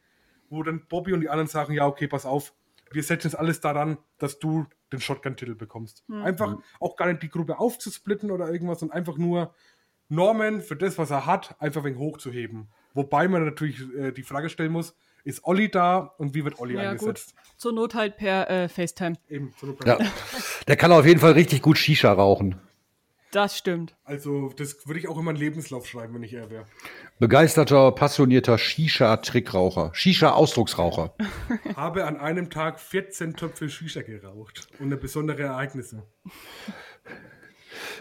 wo 0.50 0.62
dann 0.62 0.86
Bobby 0.88 1.12
und 1.12 1.20
die 1.20 1.28
anderen 1.28 1.48
sagen, 1.48 1.74
ja, 1.74 1.86
okay, 1.86 2.06
pass 2.06 2.24
auf, 2.26 2.54
wir 2.92 3.02
setzen 3.02 3.28
jetzt 3.28 3.38
alles 3.38 3.60
daran, 3.60 3.98
dass 4.18 4.38
du 4.38 4.66
den 4.92 5.00
Shotgun-Titel 5.00 5.56
bekommst. 5.56 6.04
Einfach 6.22 6.58
auch 6.78 6.94
gar 6.96 7.06
nicht 7.08 7.22
die 7.24 7.28
Gruppe 7.28 7.58
aufzusplitten 7.58 8.30
oder 8.30 8.48
irgendwas 8.50 8.82
und 8.82 8.92
einfach 8.92 9.18
nur 9.18 9.52
Norman 10.08 10.60
für 10.60 10.76
das, 10.76 10.96
was 10.96 11.10
er 11.10 11.26
hat, 11.26 11.60
einfach 11.60 11.80
ein 11.80 11.86
wenig 11.86 11.98
hochzuheben. 11.98 12.68
Wobei 12.92 13.26
man 13.26 13.44
natürlich 13.44 13.80
äh, 13.96 14.12
die 14.12 14.22
Frage 14.22 14.48
stellen 14.48 14.70
muss, 14.70 14.94
ist 15.24 15.44
Olli 15.44 15.70
da 15.70 16.14
und 16.18 16.34
wie 16.34 16.44
wird 16.44 16.58
Olli 16.60 16.74
Ja, 16.74 16.92
gut. 16.92 17.08
eingesetzt? 17.08 17.34
Zur 17.56 17.72
Not 17.72 17.94
halt 17.94 18.16
per 18.16 18.50
äh, 18.50 18.68
FaceTime. 18.68 19.16
Eben, 19.28 19.52
so 19.60 19.66
eine 19.66 19.76
Ja. 19.86 19.98
Der 20.68 20.76
kann 20.76 20.92
auf 20.92 21.06
jeden 21.06 21.20
Fall 21.20 21.32
richtig 21.32 21.62
gut 21.62 21.78
Shisha 21.78 22.12
rauchen. 22.12 22.60
Das 23.30 23.58
stimmt. 23.58 23.96
Also, 24.04 24.50
das 24.56 24.86
würde 24.86 25.00
ich 25.00 25.08
auch 25.08 25.18
in 25.18 25.24
meinen 25.24 25.34
Lebenslauf 25.36 25.88
schreiben, 25.88 26.14
wenn 26.14 26.22
ich 26.22 26.34
er 26.34 26.50
wäre. 26.50 26.66
Begeisterter, 27.18 27.90
passionierter 27.90 28.58
Shisha-Trickraucher. 28.58 29.90
Shisha-Ausdrucksraucher. 29.92 31.14
Habe 31.76 32.04
an 32.04 32.16
einem 32.16 32.48
Tag 32.48 32.78
14 32.78 33.34
Töpfe 33.34 33.68
Shisha 33.68 34.02
geraucht. 34.02 34.68
Und 34.78 34.86
eine 34.86 34.96
besondere 34.96 35.42
Ereignisse. 35.42 36.04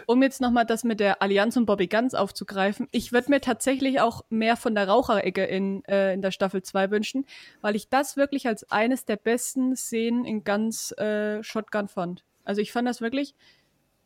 Um 0.06 0.22
jetzt 0.22 0.40
nochmal 0.40 0.66
das 0.66 0.84
mit 0.84 1.00
der 1.00 1.22
Allianz 1.22 1.56
und 1.56 1.66
Bobby 1.66 1.86
Ganz 1.86 2.14
aufzugreifen, 2.14 2.88
ich 2.90 3.12
würde 3.12 3.30
mir 3.30 3.40
tatsächlich 3.40 4.00
auch 4.00 4.24
mehr 4.30 4.56
von 4.56 4.74
der 4.74 4.88
Raucherecke 4.88 5.44
in, 5.44 5.84
äh, 5.84 6.12
in 6.14 6.22
der 6.22 6.30
Staffel 6.30 6.62
2 6.62 6.90
wünschen, 6.90 7.26
weil 7.60 7.76
ich 7.76 7.88
das 7.88 8.16
wirklich 8.16 8.46
als 8.46 8.70
eines 8.70 9.04
der 9.04 9.16
besten 9.16 9.76
Szenen 9.76 10.24
in 10.24 10.44
ganz 10.44 10.92
äh, 10.92 11.42
Shotgun 11.42 11.88
fand. 11.88 12.24
Also 12.44 12.60
ich 12.60 12.72
fand 12.72 12.88
das 12.88 13.00
wirklich 13.00 13.34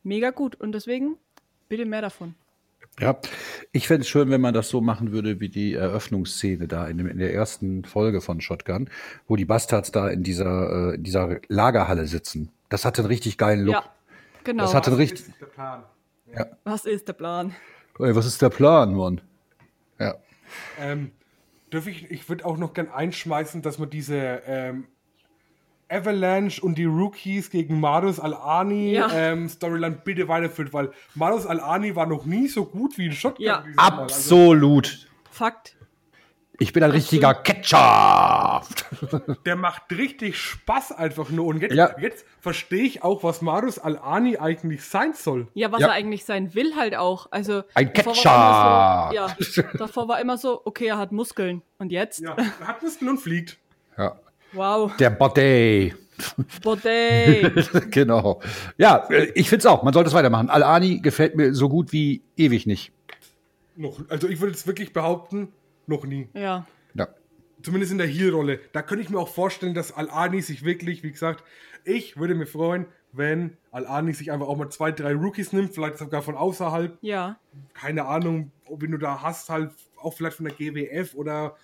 mega 0.03 0.31
gut 0.31 0.55
und 0.55 0.71
deswegen 0.71 1.17
bitte 1.67 1.85
mehr 1.85 2.01
davon. 2.01 2.35
Ja, 2.99 3.17
ich 3.71 3.87
fände 3.87 4.01
es 4.01 4.09
schön, 4.09 4.29
wenn 4.29 4.41
man 4.41 4.53
das 4.53 4.69
so 4.69 4.81
machen 4.81 5.11
würde 5.11 5.39
wie 5.39 5.47
die 5.47 5.73
Eröffnungsszene 5.73 6.67
da 6.67 6.87
in, 6.87 6.97
dem, 6.97 7.07
in 7.07 7.17
der 7.17 7.33
ersten 7.33 7.85
Folge 7.85 8.19
von 8.19 8.41
Shotgun, 8.41 8.89
wo 9.27 9.37
die 9.37 9.45
Bastards 9.45 9.91
da 9.91 10.09
in 10.09 10.23
dieser, 10.23 10.91
äh, 10.91 10.95
in 10.95 11.03
dieser 11.03 11.39
Lagerhalle 11.47 12.07
sitzen. 12.07 12.51
Das 12.67 12.83
hatte 12.83 13.01
einen 13.01 13.07
richtig 13.07 13.37
geilen 13.37 13.65
Look. 13.65 13.75
Ja, 13.75 13.83
genau. 14.51 14.63
Das 14.63 14.73
hatte 14.73 14.91
einen 14.91 14.99
Das 14.99 15.11
richtig. 15.11 15.27
ist 15.29 15.41
der 15.41 15.45
Plan. 15.47 15.83
Was 16.63 16.85
ist 16.85 17.07
der 17.07 17.13
Plan? 17.13 17.55
Ey, 17.99 18.15
was 18.15 18.25
ist 18.25 18.41
der 18.41 18.49
Plan, 18.49 18.93
Mann? 18.95 19.21
Ja. 19.99 20.15
Ähm, 20.79 21.11
darf 21.69 21.85
ich, 21.87 22.09
ich 22.11 22.27
würde 22.29 22.45
auch 22.45 22.57
noch 22.57 22.73
gern 22.73 22.89
einschmeißen, 22.89 23.61
dass 23.61 23.77
man 23.77 23.89
diese 23.89 24.15
ähm, 24.45 24.87
Avalanche 25.89 26.61
und 26.61 26.75
die 26.77 26.85
Rookies 26.85 27.49
gegen 27.49 27.79
Marus 27.79 28.19
Al-Ani 28.19 28.93
Ja. 28.93 29.09
ähm, 29.11 29.49
Storyline 29.49 29.99
bitte 30.03 30.27
weiterführt, 30.27 30.71
weil 30.71 30.91
Marus 31.15 31.45
Al-Ani 31.45 31.95
war 31.95 32.05
noch 32.05 32.25
nie 32.25 32.47
so 32.47 32.65
gut 32.65 32.97
wie 32.97 33.07
ein 33.07 33.11
Shotgun. 33.11 33.45
Ja. 33.45 33.63
Also, 33.75 34.01
Absolut. 34.03 35.07
Fakt. 35.31 35.75
Ich 36.61 36.73
bin 36.73 36.83
ein 36.83 36.91
richtiger 36.91 37.33
Ketchup. 37.33 38.63
der 39.45 39.55
macht 39.55 39.83
richtig 39.91 40.37
Spaß 40.37 40.91
einfach 40.91 41.29
nur. 41.29 41.45
Und 41.45 41.61
jetzt, 41.61 41.73
Ja. 41.73 41.95
jetzt 41.99 42.25
verstehe 42.41 42.83
ich 42.83 43.01
auch, 43.01 43.23
was 43.23 43.41
Marus 43.41 43.79
Al-Ani 43.79 44.37
eigentlich 44.37 44.83
sein 44.83 45.13
soll. 45.13 45.47
Ja, 45.53 45.71
was 45.71 45.79
Ja. 45.79 45.87
er 45.87 45.93
eigentlich 45.93 46.25
sein 46.25 46.53
will 46.55 46.75
halt 46.75 46.95
auch. 46.95 47.27
Also 47.31 47.63
Ein 47.75 47.91
immer 47.91 48.13
so, 48.13 48.21
ja, 48.25 49.35
davor 49.77 50.09
war 50.09 50.19
immer 50.19 50.37
so, 50.37 50.61
okay, 50.65 50.87
er 50.87 50.97
hat 50.97 51.13
Muskeln. 51.13 51.61
Und 51.77 51.91
jetzt? 51.93 52.19
Ja, 52.19 52.35
er 52.35 52.67
hat 52.67 52.83
Muskeln 52.83 53.09
und 53.09 53.19
fliegt. 53.19 53.57
Ja. 53.97 54.19
Wow. 54.51 54.95
Der 54.97 55.11
Body. 55.11 55.93
Body. 56.61 57.49
genau. 57.91 58.41
Ja, 58.77 59.07
ich 59.33 59.49
find's 59.49 59.65
auch. 59.65 59.83
Man 59.83 59.93
sollte 59.93 60.09
es 60.09 60.13
weitermachen. 60.13 60.49
Al-Ani 60.49 60.99
gefällt 60.99 61.35
mir 61.35 61.53
so 61.53 61.69
gut 61.69 61.93
wie 61.93 62.21
ewig 62.35 62.65
nicht. 62.65 62.91
Noch, 63.77 63.97
also 64.09 64.27
ich 64.27 64.41
würde 64.41 64.51
jetzt 64.51 64.67
wirklich 64.67 64.91
behaupten, 64.91 65.53
noch 65.89 66.05
nie. 66.05 66.29
ja. 66.33 66.65
Ja. 66.95 67.07
Zumindest 67.61 67.91
in 67.91 67.97
der 67.97 68.07
Heel-Rolle. 68.07 68.61
Da 68.71 68.81
könnte 68.81 69.03
ich 69.03 69.09
mir 69.09 69.19
auch 69.19 69.27
vorstellen, 69.27 69.73
dass 69.73 69.91
Al-Ani 69.91 70.41
sich 70.41 70.63
wirklich, 70.63 71.03
wie 71.03 71.11
gesagt, 71.11 71.43
ich 71.83 72.17
würde 72.17 72.33
mir 72.33 72.45
freuen, 72.45 72.85
wenn 73.11 73.57
Al-Ani 73.71 74.13
sich 74.13 74.31
einfach 74.31 74.47
auch 74.47 74.57
mal 74.57 74.69
zwei, 74.69 74.91
drei 74.91 75.13
Rookies 75.13 75.51
nimmt, 75.51 75.73
vielleicht 75.73 75.97
sogar 75.97 76.21
von 76.21 76.35
außerhalb. 76.35 76.97
Ja. 77.01 77.37
Keine 77.73 78.05
Ahnung, 78.05 78.51
ob 78.65 78.81
wenn 78.81 78.91
du 78.91 78.97
da 78.97 79.21
hast, 79.21 79.49
halt 79.49 79.71
auch 79.97 80.13
vielleicht 80.13 80.37
von 80.37 80.45
der 80.45 80.55
GWF 80.55 81.15
oder 81.15 81.57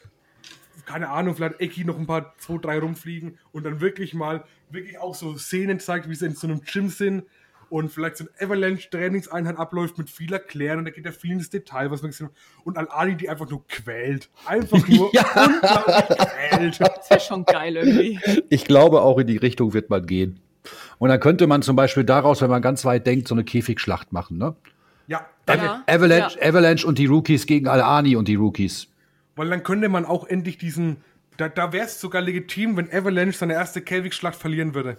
keine 0.86 1.09
Ahnung, 1.09 1.36
vielleicht 1.36 1.61
Eki 1.61 1.86
noch 1.86 1.97
ein 1.97 2.05
paar, 2.05 2.36
zwei, 2.38 2.57
drei 2.57 2.80
rumfliegen 2.80 3.39
und 3.51 3.65
dann 3.65 3.80
wirklich 3.80 4.13
mal, 4.13 4.43
wirklich 4.69 4.99
auch 4.99 5.15
so 5.15 5.38
Szenen 5.38 5.80
zeigt, 5.80 6.09
wie 6.09 6.15
sie 6.15 6.26
in 6.26 6.36
so 6.36 6.47
einem 6.47 6.61
Gym 6.61 6.89
sind 6.89 7.23
und 7.70 7.89
vielleicht 7.91 8.18
so 8.18 8.26
ein 8.26 8.30
Avalanche-Trainingseinheit 8.45 9.57
abläuft 9.57 9.97
mit 9.97 10.09
viel 10.09 10.32
Erklären 10.34 10.80
und 10.80 10.86
da 10.86 10.91
geht 10.91 11.05
ja 11.05 11.11
viel 11.11 11.32
ins 11.32 11.49
Detail, 11.49 11.91
was 11.91 12.01
man 12.01 12.11
gesehen 12.11 12.28
hat. 12.28 12.34
Und 12.63 12.78
Al-Ali, 12.78 13.16
die 13.16 13.30
einfach 13.30 13.49
nur 13.49 13.68
quält. 13.68 14.30
Einfach 14.45 14.78
nur 14.88 15.05
unglaublich 15.13 16.18
quält. 16.18 16.80
Das 16.80 17.09
wäre 17.09 17.20
schon 17.20 17.45
geil 17.45 17.76
irgendwie. 17.78 18.20
Ich 18.49 18.66
glaube, 18.66 19.01
auch 19.01 19.18
in 19.18 19.28
die 19.28 19.38
Richtung 19.38 19.74
wird 19.74 19.89
man 19.89 20.05
gehen. 20.05 20.39
Und 20.97 21.09
dann 21.09 21.20
könnte 21.20 21.45
man 21.47 21.61
zum 21.61 21.76
Beispiel 21.76 22.03
daraus, 22.03 22.41
wenn 22.41 22.49
man 22.49 22.61
ganz 22.61 22.86
weit 22.86 23.05
denkt, 23.05 23.28
so 23.28 23.36
eine 23.36 23.43
Käfigschlacht 23.43 24.11
machen, 24.13 24.38
ne? 24.38 24.55
Ja, 25.07 25.26
Ja. 25.47 25.84
Avalanche, 25.86 26.39
Ja. 26.39 26.47
Avalanche 26.49 26.88
und 26.88 26.97
die 26.97 27.05
Rookies 27.05 27.45
gegen 27.45 27.68
Al-Ani 27.68 28.16
und 28.16 28.28
die 28.28 28.36
Rookies. 28.36 28.88
weil 29.36 29.49
dann 29.49 29.61
könnte 29.63 29.89
man 29.89 30.05
auch 30.05 30.26
endlich 30.26 30.57
diesen, 30.57 30.97
da, 31.38 31.49
da 31.49 31.72
wäre 31.74 31.86
es 31.86 31.99
sogar 32.01 32.22
legitim, 32.22 32.78
wenn 32.78 32.91
Avalanche 32.91 33.38
seine 33.38 33.53
erste 33.53 33.82
Käfigschlacht 33.82 34.36
verlieren 34.36 34.74
würde. 34.74 34.97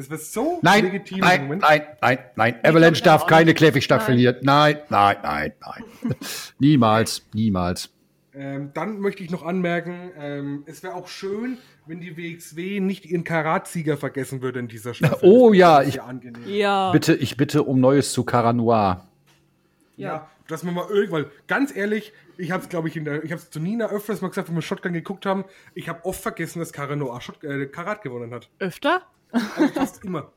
Das 0.00 0.08
wäre 0.08 0.18
so 0.18 0.60
Nein, 0.62 0.84
legitim 0.84 1.18
im 1.18 1.24
nein, 1.24 1.42
Moment. 1.42 1.60
nein, 1.60 1.82
nein, 2.00 2.18
nein. 2.34 2.54
Avalanche 2.64 3.02
darf 3.02 3.26
keine. 3.26 3.52
Käfigstadt 3.52 4.02
verlieren. 4.02 4.36
Nein, 4.40 4.78
nein, 4.88 5.16
nein, 5.22 5.52
nein. 5.60 6.14
niemals, 6.58 7.26
niemals. 7.34 7.90
Ähm, 8.32 8.70
dann 8.72 9.00
möchte 9.00 9.22
ich 9.22 9.30
noch 9.30 9.42
anmerken, 9.42 10.12
ähm, 10.16 10.62
es 10.64 10.82
wäre 10.82 10.94
auch 10.94 11.06
schön, 11.06 11.58
wenn 11.84 12.00
die 12.00 12.16
WXW 12.16 12.80
nicht 12.80 13.04
ihren 13.04 13.24
Karatsieger 13.24 13.98
vergessen 13.98 14.40
würde 14.40 14.60
in 14.60 14.68
dieser 14.68 14.94
Staffel. 14.94 15.28
Oh 15.28 15.52
ja, 15.52 15.80
wäre 15.80 15.88
ich-. 15.88 16.46
Ja. 16.46 16.92
Bitte, 16.92 17.14
ich 17.14 17.36
bitte 17.36 17.62
um 17.64 17.78
Neues 17.80 18.12
zu 18.12 18.24
Cara 18.24 18.54
Noir. 18.54 19.06
Ja. 19.98 20.30
dass 20.48 20.62
man 20.62 20.72
mal 20.72 20.88
irgendwann, 20.88 21.26
ganz 21.46 21.76
ehrlich, 21.76 22.14
ich 22.38 22.52
habe 22.52 22.62
es, 22.62 22.70
glaube 22.70 22.88
ich, 22.88 22.96
in 22.96 23.04
der, 23.04 23.22
ich 23.22 23.32
habe 23.32 23.42
es 23.42 23.50
zu 23.50 23.60
Nina 23.60 23.90
öfters 23.90 24.22
mal 24.22 24.28
gesagt, 24.28 24.48
wenn 24.48 24.54
wir 24.54 24.62
Shotgun 24.62 24.94
geguckt 24.94 25.26
haben, 25.26 25.44
ich 25.74 25.90
habe 25.90 26.06
oft 26.06 26.22
vergessen, 26.22 26.58
dass 26.60 26.72
Cara 26.72 26.96
Noir 26.96 27.20
Shot, 27.20 27.44
äh, 27.44 27.66
Karat 27.66 28.00
gewonnen 28.00 28.32
hat. 28.32 28.48
Öfter? 28.60 29.02
Also 29.32 29.68
fast 29.74 30.04
immer. 30.04 30.32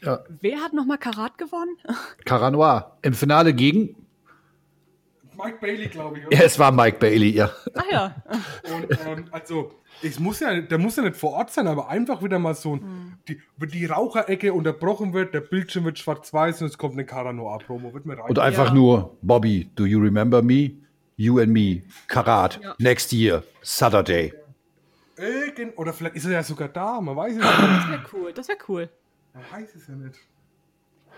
Ja. 0.00 0.24
Wer 0.40 0.58
hat 0.60 0.72
nochmal 0.72 0.98
Karat 0.98 1.38
gewonnen? 1.38 1.76
Caranoir. 2.24 2.98
Im 3.02 3.14
Finale 3.14 3.54
gegen 3.54 3.96
Mike 5.36 5.58
Bailey, 5.60 5.88
glaube 5.88 6.18
ich. 6.18 6.26
Oder? 6.26 6.36
Ja, 6.36 6.42
es 6.44 6.58
war 6.58 6.72
Mike 6.72 6.98
Bailey, 6.98 7.30
ja. 7.30 7.50
Ah 7.74 7.82
ja. 7.90 8.14
Und 8.74 8.98
ähm, 9.06 9.24
also, 9.30 9.72
ich 10.02 10.20
muss 10.20 10.40
ja, 10.40 10.60
der 10.60 10.78
muss 10.78 10.96
ja 10.96 11.02
nicht 11.02 11.16
vor 11.16 11.32
Ort 11.32 11.50
sein, 11.50 11.66
aber 11.66 11.88
einfach 11.88 12.22
wieder 12.22 12.38
mal 12.38 12.54
so, 12.54 12.74
hm. 12.74 13.14
die, 13.28 13.40
die 13.66 13.86
Raucherecke 13.86 14.52
unterbrochen 14.52 15.12
wird, 15.12 15.34
der 15.34 15.40
Bildschirm 15.40 15.84
wird 15.84 15.98
schwarz-weiß 15.98 16.62
und 16.62 16.68
es 16.68 16.78
kommt 16.78 16.94
eine 16.94 17.06
Caranoir-Promo, 17.06 17.94
wird 17.94 18.06
mir 18.06 18.18
rein. 18.18 18.28
Und 18.28 18.38
einfach 18.38 18.68
ja. 18.68 18.74
nur, 18.74 19.16
Bobby, 19.22 19.70
do 19.74 19.84
you 19.84 20.00
remember 20.00 20.42
me? 20.42 20.72
You 21.16 21.38
and 21.38 21.52
me, 21.52 21.82
Karat, 22.08 22.58
ja. 22.62 22.74
next 22.78 23.12
year, 23.12 23.42
Saturday. 23.62 24.32
Irgend, 25.22 25.78
oder 25.78 25.92
vielleicht 25.92 26.16
ist 26.16 26.24
er 26.24 26.32
ja 26.32 26.42
sogar 26.42 26.68
da, 26.68 27.00
man 27.00 27.16
weiß 27.16 27.34
es 27.34 27.38
nicht. 27.38 27.46
Das 27.46 27.88
wäre 27.88 28.02
cool, 28.12 28.32
das 28.32 28.48
wäre 28.48 28.58
cool. 28.68 28.88
Man 29.32 29.44
weiß 29.52 29.74
es 29.76 29.86
ja 29.86 29.94
nicht. 29.94 30.18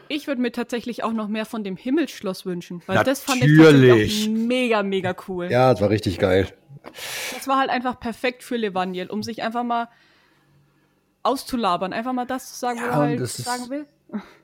Ich 0.08 0.26
würde 0.26 0.42
mir 0.42 0.52
tatsächlich 0.52 1.02
auch 1.02 1.12
noch 1.12 1.28
mehr 1.28 1.46
von 1.46 1.64
dem 1.64 1.76
Himmelsschloss 1.76 2.44
wünschen, 2.44 2.82
weil 2.86 2.96
Natürlich. 2.96 3.18
das 3.18 3.24
fand 3.24 3.42
ich 3.42 4.28
mega, 4.28 4.82
mega 4.82 5.16
cool. 5.26 5.50
Ja, 5.50 5.72
das 5.72 5.80
war 5.80 5.88
richtig 5.88 6.18
geil. 6.18 6.48
Das 7.32 7.48
war 7.48 7.58
halt 7.58 7.70
einfach 7.70 7.98
perfekt 7.98 8.42
für 8.42 8.56
Levaniel, 8.56 9.08
um 9.08 9.22
sich 9.22 9.42
einfach 9.42 9.64
mal 9.64 9.88
auszulabern, 11.22 11.94
einfach 11.94 12.12
mal 12.12 12.26
das 12.26 12.52
zu 12.52 12.58
sagen, 12.58 12.78
ja, 12.78 12.88
was 12.88 12.92
er 12.92 13.00
halt 13.00 13.28
sagen 13.28 13.70
will. 13.70 13.86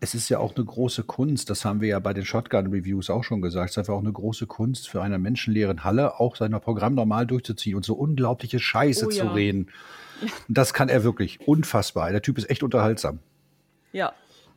Es 0.01 0.15
ist 0.15 0.29
ja 0.29 0.39
auch 0.39 0.55
eine 0.57 0.65
große 0.65 1.05
Kunst, 1.05 1.51
das 1.51 1.65
haben 1.65 1.81
wir 1.81 1.89
ja 1.89 1.99
bei 1.99 2.13
den 2.13 2.25
Shotgun-Reviews 2.25 3.11
auch 3.11 3.25
schon 3.25 3.43
gesagt. 3.43 3.71
Es 3.71 3.75
ist 3.75 3.79
einfach 3.79 3.95
auch 3.95 4.01
eine 4.01 4.13
große 4.13 4.47
Kunst 4.47 4.89
für 4.89 5.03
eine 5.03 5.19
menschenleeren 5.19 5.85
Halle, 5.85 6.19
auch 6.19 6.37
sein 6.37 6.53
Programm 6.61 6.95
normal 6.95 7.27
durchzuziehen 7.27 7.77
und 7.77 7.85
so 7.85 7.95
unglaubliche 7.95 8.59
Scheiße 8.59 9.07
oh, 9.07 9.11
ja. 9.11 9.25
zu 9.25 9.29
reden. 9.29 9.71
Ja. 10.23 10.29
Das 10.49 10.75
kann 10.75 10.89
er 10.89 11.05
wirklich. 11.05 11.41
Unfassbar. 11.47 12.11
Der 12.11 12.23
Typ 12.23 12.39
ist 12.39 12.51
echt 12.51 12.63
unterhaltsam. 12.63 13.21
Ja, 13.93 14.13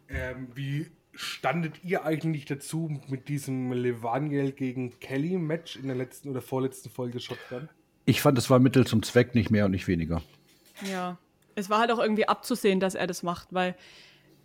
ähm, 0.10 0.48
wie 0.54 0.88
standet 1.14 1.84
ihr 1.84 2.06
eigentlich 2.06 2.46
dazu 2.46 3.00
mit 3.08 3.28
diesem 3.30 3.72
Levaniel 3.72 4.52
gegen 4.52 5.00
Kelly 5.00 5.38
Match 5.38 5.76
in 5.76 5.88
der 5.88 5.96
letzten 5.96 6.30
oder 6.30 6.42
vorletzten 6.42 6.90
Folge 6.90 7.20
Shotgun? 7.20 7.70
Ich 8.06 8.22
fand, 8.22 8.38
es 8.38 8.50
war 8.50 8.60
Mittel 8.60 8.86
zum 8.86 9.04
Zweck, 9.04 9.36
nicht 9.36 9.50
mehr 9.50 9.66
und 9.66 9.72
nicht 9.72 9.88
weniger. 9.88 10.22
Ja, 10.92 11.18
es 11.56 11.70
war 11.70 11.80
halt 11.80 11.92
auch 11.92 12.00
irgendwie 12.00 12.28
abzusehen, 12.28 12.80
dass 12.80 12.96
er 12.96 13.08
das 13.08 13.24
macht, 13.24 13.54
weil 13.54 13.76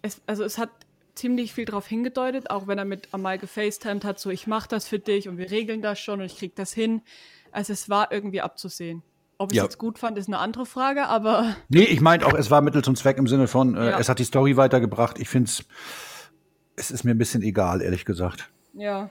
es, 0.02 0.20
also 0.26 0.44
es 0.44 0.58
hat 0.58 0.70
ziemlich 1.14 1.52
viel 1.52 1.64
darauf 1.64 1.86
hingedeutet, 1.86 2.50
auch 2.50 2.66
wenn 2.66 2.78
er 2.78 2.84
mit 2.84 3.12
Amal 3.12 3.38
gefacetimed 3.38 4.04
hat, 4.04 4.20
so 4.20 4.30
ich 4.30 4.46
mach 4.46 4.66
das 4.66 4.86
für 4.86 4.98
dich 4.98 5.28
und 5.28 5.36
wir 5.36 5.50
regeln 5.50 5.82
das 5.82 5.98
schon 5.98 6.20
und 6.20 6.26
ich 6.26 6.38
krieg 6.38 6.54
das 6.54 6.72
hin. 6.72 7.02
Also 7.50 7.72
es 7.72 7.88
war 7.88 8.12
irgendwie 8.12 8.40
abzusehen. 8.40 9.02
Ob 9.36 9.52
ich 9.52 9.56
es 9.56 9.58
ja. 9.58 9.64
jetzt 9.64 9.78
gut 9.78 9.98
fand, 9.98 10.18
ist 10.18 10.26
eine 10.26 10.38
andere 10.38 10.66
Frage, 10.66 11.06
aber. 11.06 11.56
Nee, 11.68 11.84
ich 11.84 12.00
meinte 12.00 12.26
auch, 12.26 12.34
es 12.34 12.50
war 12.50 12.60
Mittel 12.60 12.82
zum 12.82 12.96
Zweck 12.96 13.18
im 13.18 13.26
Sinne 13.26 13.46
von, 13.46 13.76
äh, 13.76 13.90
ja. 13.90 13.98
es 13.98 14.08
hat 14.08 14.18
die 14.18 14.24
Story 14.24 14.56
weitergebracht. 14.56 15.18
Ich 15.18 15.28
finde 15.28 15.48
es, 15.48 15.64
es 16.76 16.90
ist 16.90 17.04
mir 17.04 17.12
ein 17.12 17.18
bisschen 17.18 17.42
egal, 17.42 17.80
ehrlich 17.80 18.04
gesagt. 18.04 18.50
Ja. 18.74 19.10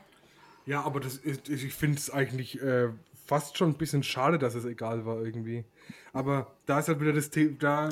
Ja, 0.66 0.84
aber 0.84 1.00
das 1.00 1.16
ist, 1.16 1.48
ich 1.48 1.74
finde 1.74 1.98
es 1.98 2.12
eigentlich 2.12 2.62
äh, 2.62 2.90
fast 3.28 3.58
schon 3.58 3.72
ein 3.72 3.78
bisschen 3.78 4.04
schade, 4.04 4.40
dass 4.40 4.56
es 4.56 4.66
egal 4.66 5.06
war 5.06 5.22
irgendwie. 5.24 5.66
Aber 6.14 6.56
da 6.66 6.80
ist 6.80 6.88
halt 6.88 7.02
wieder 7.02 7.14
das 7.14 7.30
Thema, 7.30 7.56
da 7.60 7.90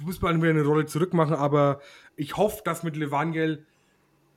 muss 0.00 0.20
man 0.20 0.40
wieder 0.40 0.50
eine 0.50 0.64
Rolle 0.64 0.86
zurückmachen, 0.86 1.34
aber 1.34 1.80
ich 2.16 2.36
hoffe, 2.36 2.62
dass 2.64 2.82
mit 2.82 2.96
Levangel 2.96 3.66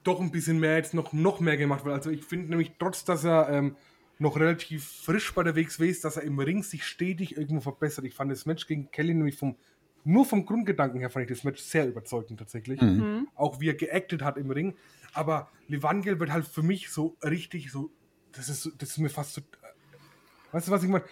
doch 0.03 0.19
ein 0.19 0.31
bisschen 0.31 0.59
mehr 0.59 0.75
jetzt 0.75 0.93
noch, 0.93 1.13
noch 1.13 1.39
mehr 1.39 1.57
gemacht 1.57 1.85
wird. 1.85 1.95
Also 1.95 2.09
ich 2.09 2.25
finde 2.25 2.49
nämlich, 2.49 2.73
trotz 2.77 3.05
dass 3.05 3.23
er 3.23 3.49
ähm, 3.49 3.75
noch 4.19 4.37
relativ 4.37 4.85
frisch 4.85 5.33
bei 5.33 5.43
der 5.43 5.55
WXW 5.55 5.89
ist, 5.89 6.03
dass 6.03 6.17
er 6.17 6.23
im 6.23 6.37
Ring 6.39 6.63
sich 6.63 6.83
stetig 6.83 7.37
irgendwo 7.37 7.61
verbessert. 7.61 8.05
Ich 8.05 8.13
fand 8.13 8.31
das 8.31 8.45
Match 8.45 8.67
gegen 8.67 8.91
Kelly 8.91 9.13
nämlich 9.13 9.37
vom, 9.37 9.55
nur 10.03 10.25
vom 10.25 10.45
Grundgedanken 10.45 10.99
her 10.99 11.09
fand 11.09 11.23
ich 11.29 11.37
das 11.37 11.43
Match 11.45 11.61
sehr 11.61 11.87
überzeugend 11.87 12.39
tatsächlich. 12.39 12.81
Mhm. 12.81 12.89
mhm. 12.89 13.27
Auch 13.35 13.61
wie 13.61 13.69
er 13.69 13.75
geactet 13.75 14.21
hat 14.21 14.37
im 14.37 14.51
Ring. 14.51 14.75
Aber 15.13 15.49
Levangel 15.67 16.19
wird 16.19 16.31
halt 16.31 16.45
für 16.45 16.63
mich 16.63 16.89
so 16.89 17.15
richtig 17.23 17.71
so, 17.71 17.89
das 18.33 18.49
ist, 18.49 18.71
das 18.77 18.89
ist 18.89 18.97
mir 18.97 19.09
fast 19.09 19.33
so, 19.33 19.41
Weißt 20.51 20.67
du, 20.67 20.71
was 20.71 20.83
ich 20.83 20.89
meine? 20.89 21.03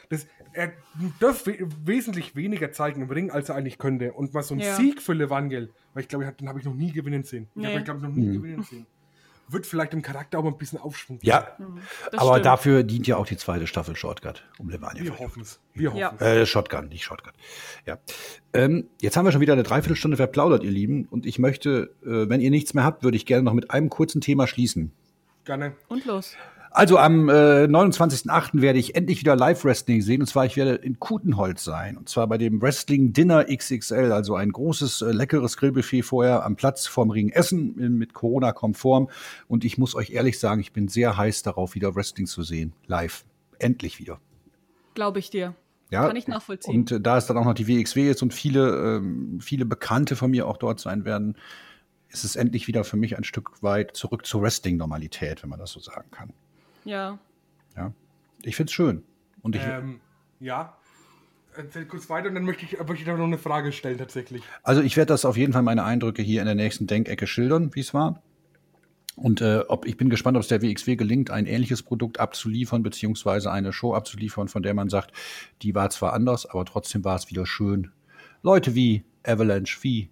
er 0.54 0.74
dürfte 1.22 1.56
wesentlich 1.86 2.36
weniger 2.36 2.72
zeigen 2.72 3.02
im 3.02 3.10
Ring, 3.10 3.32
als 3.32 3.50
er 3.50 3.56
eigentlich 3.56 3.78
könnte. 3.78 4.14
Und 4.14 4.34
was 4.34 4.48
so 4.48 4.56
ein 4.56 4.60
ja. 4.60 4.76
Sieg 4.76 5.02
für 5.02 5.14
Levangel, 5.14 5.72
weil 5.94 6.04
ich 6.04 6.10
glaube, 6.10 6.32
den 6.32 6.50
habe 6.50 6.60
ich 6.60 6.66
noch 6.66 6.74
nie 6.74 6.92
gewinnen 6.92 7.24
sehen. 7.24 7.48
Nee. 7.56 7.68
Ich 7.68 7.74
habe, 7.76 7.84
glaube 7.84 8.02
noch 8.02 8.10
nie 8.10 8.28
mhm. 8.28 8.34
gewinnen 8.34 8.64
sehen 8.64 8.86
wird 9.52 9.66
vielleicht 9.66 9.94
im 9.94 10.02
Charakter 10.02 10.40
auch 10.40 10.44
mal 10.44 10.52
ein 10.52 10.58
bisschen 10.58 10.80
Aufschwung. 10.80 11.20
Ja, 11.22 11.48
mhm, 11.58 11.80
aber 12.16 12.32
stimmt. 12.32 12.46
dafür 12.46 12.84
dient 12.84 13.08
ja 13.08 13.18
auch 13.18 13.26
die 13.26 13.38
zweite 13.38 13.68
Staffel 13.68 13.96
Shotgun, 13.96 14.34
um 14.58 14.70
Levania. 14.70 15.04
Wir 15.04 15.18
hoffen 15.18 15.42
es. 15.42 15.60
Wir 15.74 15.90
hoffen 15.90 16.00
ja. 16.00 16.16
Äh, 16.20 16.46
Shotgun, 16.46 16.88
nicht 16.88 17.04
Shotgun. 17.04 17.34
Ja. 17.86 17.98
Ähm, 18.54 18.90
jetzt 19.02 19.18
haben 19.18 19.26
wir 19.26 19.32
schon 19.32 19.42
wieder 19.42 19.54
eine 19.54 19.64
Dreiviertelstunde 19.64 20.18
verplaudert, 20.18 20.64
ihr 20.64 20.72
Lieben. 20.72 21.08
Und 21.10 21.26
ich 21.26 21.40
möchte, 21.40 21.96
äh, 22.04 22.30
wenn 22.30 22.42
ihr 22.42 22.52
nichts 22.52 22.74
mehr 22.74 22.84
habt, 22.84 23.04
würde 23.04 23.18
ich 23.18 23.26
gerne 23.26 23.44
noch 23.44 23.54
mit 23.54 23.72
einem 23.72 23.90
kurzen 23.90 24.22
Thema 24.22 24.48
schließen. 24.48 24.92
Gerne. 25.46 25.76
Und 25.88 26.06
los. 26.06 26.36
Also 26.72 26.97
am 26.97 27.30
äh, 27.30 27.65
29.08. 27.65 28.61
werde 28.61 28.80
ich 28.80 28.95
endlich 28.95 29.20
wieder 29.20 29.36
Live-Wrestling 29.36 30.01
sehen. 30.01 30.22
Und 30.22 30.28
zwar, 30.28 30.45
ich 30.45 30.55
werde 30.55 30.76
in 30.76 30.99
Kutenholz 30.99 31.63
sein. 31.63 31.97
Und 31.97 32.09
zwar 32.09 32.28
bei 32.28 32.38
dem 32.38 32.61
Wrestling 32.61 33.11
Dinner 33.13 33.45
XXL, 33.45 34.11
also 34.11 34.36
ein 34.36 34.51
großes, 34.51 35.01
äh, 35.01 35.11
leckeres 35.11 35.57
Grillbuffet 35.57 36.03
vorher 36.03 36.45
am 36.45 36.55
Platz 36.55 36.86
vorm 36.86 37.09
Ring 37.09 37.30
Essen 37.30 37.97
mit 37.97 38.13
Corona-konform. 38.13 39.09
Und 39.47 39.65
ich 39.65 39.78
muss 39.78 39.95
euch 39.95 40.11
ehrlich 40.11 40.39
sagen, 40.39 40.61
ich 40.61 40.72
bin 40.72 40.88
sehr 40.88 41.17
heiß 41.17 41.43
darauf, 41.43 41.76
wieder 41.76 41.95
Wrestling 41.95 42.28
zu 42.28 42.43
sehen. 42.43 42.74
Live. 42.86 43.26
Endlich 43.57 43.99
wieder. 43.99 44.20
Glaube 44.93 45.20
ich 45.20 45.30
dir. 45.30 45.55
Ja, 45.91 46.05
Kann 46.05 46.15
ich 46.15 46.28
nachvollziehen. 46.28 46.76
Und 46.76 46.91
äh, 46.91 47.01
da 47.01 47.17
es 47.17 47.26
dann 47.26 47.38
auch 47.38 47.45
noch 47.45 47.55
die 47.55 47.67
WXW 47.67 48.11
ist 48.11 48.22
und 48.22 48.34
viele, 48.34 48.97
ähm, 48.97 49.39
viele 49.41 49.65
Bekannte 49.65 50.15
von 50.15 50.30
mir 50.30 50.47
auch 50.47 50.57
dort 50.57 50.80
sein 50.80 51.03
werden, 51.03 51.36
ist 52.09 52.24
es 52.24 52.36
endlich 52.36 52.67
wieder 52.67 52.84
für 52.84 52.97
mich 52.97 53.17
ein 53.17 53.24
Stück 53.24 53.63
weit 53.63 53.95
zurück 53.95 54.26
zur 54.26 54.41
Wrestling-Normalität, 54.41 55.41
wenn 55.41 55.49
man 55.49 55.59
das 55.59 55.72
so 55.72 55.80
sagen 55.80 56.11
kann. 56.11 56.34
Ja. 56.90 57.20
Ja. 57.78 57.94
Ich 58.42 58.56
finde 58.56 58.70
es 58.70 58.74
schön. 58.74 59.04
Und 59.42 59.56
ich, 59.56 59.62
ähm, 59.64 60.02
ja. 60.40 60.76
Erzähl 61.56 61.86
kurz 61.86 62.10
weiter 62.10 62.30
und 62.30 62.36
dann 62.36 62.46
möchte 62.46 62.66
ich, 62.66 62.78
möchte 62.80 62.96
ich 62.96 63.06
da 63.06 63.16
noch 63.16 63.26
eine 63.26 63.38
Frage 63.38 63.72
stellen 63.72 63.98
tatsächlich. 63.98 64.44
Also 64.64 64.82
ich 64.82 64.98
werde 64.98 65.14
das 65.14 65.26
auf 65.26 65.38
jeden 65.38 65.54
Fall 65.54 65.62
meine 65.62 65.84
Eindrücke 65.84 66.22
hier 66.22 66.42
in 66.42 66.46
der 66.46 66.56
nächsten 66.56 66.88
Denkecke 66.88 67.28
schildern, 67.28 67.76
wie 67.76 67.82
es 67.82 67.94
war. 67.94 68.22
Und 69.16 69.42
äh, 69.42 69.60
ob, 69.68 69.86
ich 69.86 69.98
bin 69.98 70.10
gespannt, 70.10 70.38
ob 70.38 70.44
es 70.44 70.48
der 70.48 70.62
WXW 70.62 70.96
gelingt, 70.96 71.30
ein 71.30 71.46
ähnliches 71.46 71.84
Produkt 71.84 72.20
abzuliefern, 72.20 72.84
beziehungsweise 72.84 73.52
eine 73.52 73.74
Show 73.74 73.94
abzuliefern, 73.94 74.48
von 74.48 74.64
der 74.64 74.74
man 74.74 74.90
sagt, 74.90 75.12
die 75.62 75.76
war 75.76 75.90
zwar 75.90 76.14
anders, 76.14 76.46
aber 76.46 76.66
trotzdem 76.66 77.04
war 77.04 77.16
es 77.16 77.30
wieder 77.30 77.46
schön. 77.46 77.92
Leute 78.42 78.76
wie 78.76 79.04
Avalanche, 79.24 79.80
wie 79.82 80.10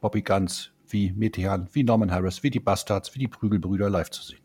Bobby 0.00 0.22
Guns, 0.22 0.72
wie 0.88 1.12
Metehan, 1.12 1.68
wie 1.72 1.84
Norman 1.84 2.10
Harris, 2.10 2.42
wie 2.42 2.50
die 2.50 2.60
Bastards, 2.60 3.14
wie 3.14 3.20
die 3.20 3.28
Prügelbrüder 3.28 3.88
live 3.88 4.10
zu 4.10 4.22
sehen. 4.22 4.39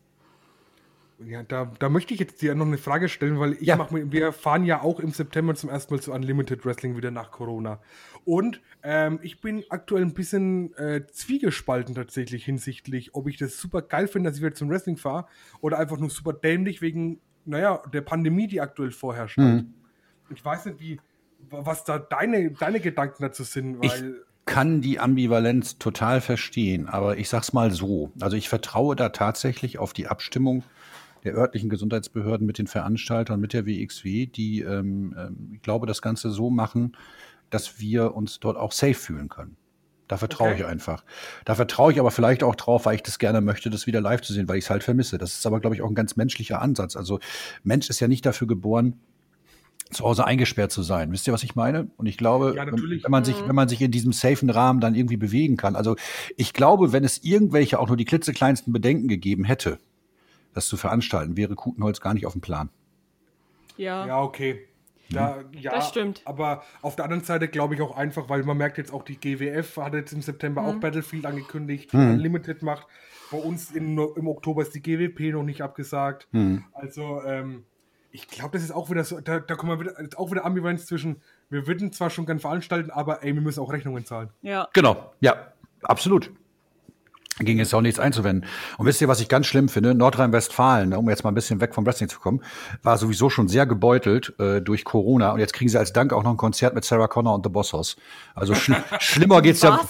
Ja, 1.24 1.42
da, 1.42 1.72
da 1.78 1.88
möchte 1.88 2.12
ich 2.12 2.20
jetzt 2.20 2.42
dir 2.42 2.54
noch 2.54 2.66
eine 2.66 2.76
Frage 2.76 3.08
stellen, 3.08 3.40
weil 3.40 3.54
ich 3.54 3.62
ja. 3.62 3.76
mach, 3.76 3.88
wir 3.90 4.32
fahren 4.32 4.64
ja 4.64 4.82
auch 4.82 5.00
im 5.00 5.12
September 5.12 5.54
zum 5.54 5.70
ersten 5.70 5.94
Mal 5.94 6.00
zu 6.00 6.12
Unlimited 6.12 6.66
Wrestling 6.66 6.96
wieder 6.96 7.10
nach 7.10 7.30
Corona. 7.30 7.80
Und 8.24 8.60
ähm, 8.82 9.18
ich 9.22 9.40
bin 9.40 9.64
aktuell 9.70 10.02
ein 10.02 10.12
bisschen 10.12 10.74
äh, 10.74 11.06
zwiegespalten 11.06 11.94
tatsächlich 11.94 12.44
hinsichtlich, 12.44 13.14
ob 13.14 13.28
ich 13.28 13.38
das 13.38 13.58
super 13.58 13.80
geil 13.80 14.08
finde, 14.08 14.28
dass 14.28 14.36
ich 14.36 14.44
wieder 14.44 14.54
zum 14.54 14.68
Wrestling 14.68 14.98
fahre 14.98 15.26
oder 15.60 15.78
einfach 15.78 15.98
nur 15.98 16.10
super 16.10 16.34
dämlich 16.34 16.82
wegen, 16.82 17.20
naja, 17.46 17.82
der 17.92 18.02
Pandemie, 18.02 18.46
die 18.46 18.60
aktuell 18.60 18.90
vorherrscht. 18.90 19.38
Mhm. 19.38 19.72
Ich 20.34 20.44
weiß 20.44 20.66
nicht, 20.66 20.80
wie, 20.80 21.00
was 21.48 21.84
da 21.84 21.98
deine, 21.98 22.50
deine 22.50 22.80
Gedanken 22.80 23.22
dazu 23.22 23.42
sind, 23.42 23.78
weil. 23.78 23.86
Ich 23.86 24.02
kann 24.44 24.80
die 24.80 25.00
Ambivalenz 25.00 25.78
total 25.78 26.20
verstehen, 26.20 26.88
aber 26.88 27.16
ich 27.16 27.28
sag's 27.28 27.52
mal 27.52 27.70
so. 27.72 28.12
Also 28.20 28.36
ich 28.36 28.48
vertraue 28.48 28.94
da 28.94 29.08
tatsächlich 29.08 29.78
auf 29.78 29.92
die 29.92 30.06
Abstimmung 30.06 30.62
der 31.24 31.34
örtlichen 31.34 31.68
Gesundheitsbehörden 31.68 32.46
mit 32.46 32.58
den 32.58 32.66
Veranstaltern, 32.66 33.40
mit 33.40 33.52
der 33.52 33.66
WXW, 33.66 34.26
die, 34.26 34.60
ähm, 34.60 35.14
ähm, 35.18 35.50
ich 35.54 35.62
glaube, 35.62 35.86
das 35.86 36.02
Ganze 36.02 36.30
so 36.30 36.50
machen, 36.50 36.96
dass 37.50 37.80
wir 37.80 38.14
uns 38.14 38.40
dort 38.40 38.56
auch 38.56 38.72
safe 38.72 38.94
fühlen 38.94 39.28
können. 39.28 39.56
Da 40.08 40.16
vertraue 40.16 40.50
okay. 40.50 40.60
ich 40.60 40.66
einfach. 40.66 41.04
Da 41.44 41.56
vertraue 41.56 41.92
ich 41.92 41.98
aber 41.98 42.10
vielleicht 42.10 42.44
auch 42.44 42.54
drauf, 42.54 42.86
weil 42.86 42.94
ich 42.94 43.02
das 43.02 43.18
gerne 43.18 43.40
möchte, 43.40 43.70
das 43.70 43.86
wieder 43.86 44.00
live 44.00 44.20
zu 44.20 44.32
sehen, 44.32 44.48
weil 44.48 44.58
ich 44.58 44.64
es 44.64 44.70
halt 44.70 44.84
vermisse. 44.84 45.18
Das 45.18 45.32
ist 45.32 45.46
aber, 45.46 45.60
glaube 45.60 45.74
ich, 45.74 45.82
auch 45.82 45.88
ein 45.88 45.96
ganz 45.96 46.16
menschlicher 46.16 46.62
Ansatz. 46.62 46.96
Also 46.96 47.18
Mensch 47.64 47.90
ist 47.90 47.98
ja 47.98 48.06
nicht 48.06 48.24
dafür 48.24 48.46
geboren, 48.46 49.00
zu 49.90 50.04
Hause 50.04 50.24
eingesperrt 50.24 50.72
zu 50.72 50.82
sein. 50.82 51.12
Wisst 51.12 51.26
ihr, 51.26 51.32
was 51.32 51.42
ich 51.42 51.54
meine? 51.54 51.88
Und 51.96 52.06
ich 52.06 52.16
glaube, 52.16 52.54
ja, 52.56 52.66
wenn 52.66 53.10
man 53.10 53.24
sich, 53.24 53.40
mhm. 53.40 53.48
wenn 53.48 53.54
man 53.54 53.68
sich 53.68 53.80
in 53.80 53.90
diesem 53.90 54.12
safen 54.12 54.50
Rahmen 54.50 54.80
dann 54.80 54.94
irgendwie 54.94 55.16
bewegen 55.16 55.56
kann. 55.56 55.76
Also 55.76 55.96
ich 56.36 56.52
glaube, 56.52 56.92
wenn 56.92 57.04
es 57.04 57.22
irgendwelche 57.22 57.78
auch 57.78 57.88
nur 57.88 57.96
die 57.96 58.04
klitzekleinsten 58.04 58.72
Bedenken 58.72 59.08
gegeben 59.08 59.44
hätte, 59.44 59.78
das 60.56 60.66
zu 60.66 60.76
veranstalten, 60.76 61.36
wäre 61.36 61.54
Kutenholz 61.54 62.00
gar 62.00 62.14
nicht 62.14 62.26
auf 62.26 62.32
dem 62.32 62.40
Plan. 62.40 62.70
Ja. 63.76 64.06
Ja, 64.06 64.22
okay. 64.22 64.66
Da, 65.10 65.44
ja, 65.52 65.70
das 65.70 65.88
stimmt. 65.88 66.22
Aber 66.24 66.64
auf 66.82 66.96
der 66.96 67.04
anderen 67.04 67.22
Seite 67.22 67.46
glaube 67.46 67.74
ich 67.74 67.82
auch 67.82 67.96
einfach, 67.96 68.28
weil 68.28 68.42
man 68.42 68.56
merkt 68.56 68.78
jetzt 68.78 68.92
auch, 68.92 69.04
die 69.04 69.20
GWF 69.20 69.76
hat 69.76 69.94
jetzt 69.94 70.12
im 70.12 70.22
September 70.22 70.62
mhm. 70.62 70.68
auch 70.68 70.74
Battlefield 70.76 71.26
angekündigt, 71.26 71.94
mhm. 71.94 72.14
Unlimited 72.14 72.62
macht. 72.62 72.86
Bei 73.30 73.38
uns 73.38 73.70
in, 73.70 73.98
im 73.98 74.28
Oktober 74.28 74.62
ist 74.62 74.74
die 74.74 74.82
GWP 74.82 75.32
noch 75.32 75.42
nicht 75.42 75.62
abgesagt. 75.62 76.26
Mhm. 76.32 76.64
Also, 76.72 77.22
ähm, 77.24 77.64
ich 78.10 78.26
glaube, 78.28 78.52
das 78.52 78.62
ist 78.62 78.72
auch 78.72 78.90
wieder 78.90 79.04
so, 79.04 79.20
da, 79.20 79.40
da 79.40 79.54
kommt 79.56 79.68
man 79.68 79.80
wieder, 79.80 79.94
auch 80.16 80.30
wieder 80.30 80.44
Ambivalenz 80.44 80.86
zwischen, 80.86 81.20
wir 81.50 81.66
würden 81.66 81.92
zwar 81.92 82.08
schon 82.08 82.24
gern 82.24 82.40
veranstalten, 82.40 82.90
aber 82.90 83.22
ey, 83.22 83.34
wir 83.34 83.42
müssen 83.42 83.60
auch 83.60 83.72
Rechnungen 83.72 84.06
zahlen. 84.06 84.30
Ja. 84.42 84.68
Genau, 84.72 85.12
ja, 85.20 85.52
absolut. 85.82 86.32
Ging 87.44 87.58
jetzt 87.58 87.74
auch 87.74 87.82
nichts 87.82 87.98
einzuwenden. 87.98 88.48
Und 88.78 88.86
wisst 88.86 89.02
ihr, 89.02 89.08
was 89.08 89.20
ich 89.20 89.28
ganz 89.28 89.46
schlimm 89.46 89.68
finde? 89.68 89.94
Nordrhein-Westfalen, 89.94 90.94
um 90.94 91.10
jetzt 91.10 91.22
mal 91.22 91.30
ein 91.30 91.34
bisschen 91.34 91.60
weg 91.60 91.74
vom 91.74 91.84
Wrestling 91.84 92.08
zu 92.08 92.18
kommen, 92.18 92.40
war 92.82 92.96
sowieso 92.96 93.28
schon 93.28 93.46
sehr 93.46 93.66
gebeutelt 93.66 94.32
äh, 94.38 94.62
durch 94.62 94.84
Corona. 94.84 95.32
Und 95.32 95.40
jetzt 95.40 95.52
kriegen 95.52 95.68
sie 95.68 95.78
als 95.78 95.92
Dank 95.92 96.14
auch 96.14 96.22
noch 96.22 96.30
ein 96.30 96.38
Konzert 96.38 96.74
mit 96.74 96.84
Sarah 96.84 97.08
Connor 97.08 97.34
und 97.34 97.44
The 97.44 97.50
Boss 97.50 97.74
Hoss. 97.74 97.96
Also 98.34 98.54
schl 98.54 98.76
schlimmer 99.00 99.42
geht's 99.42 99.60
ja. 99.60 99.80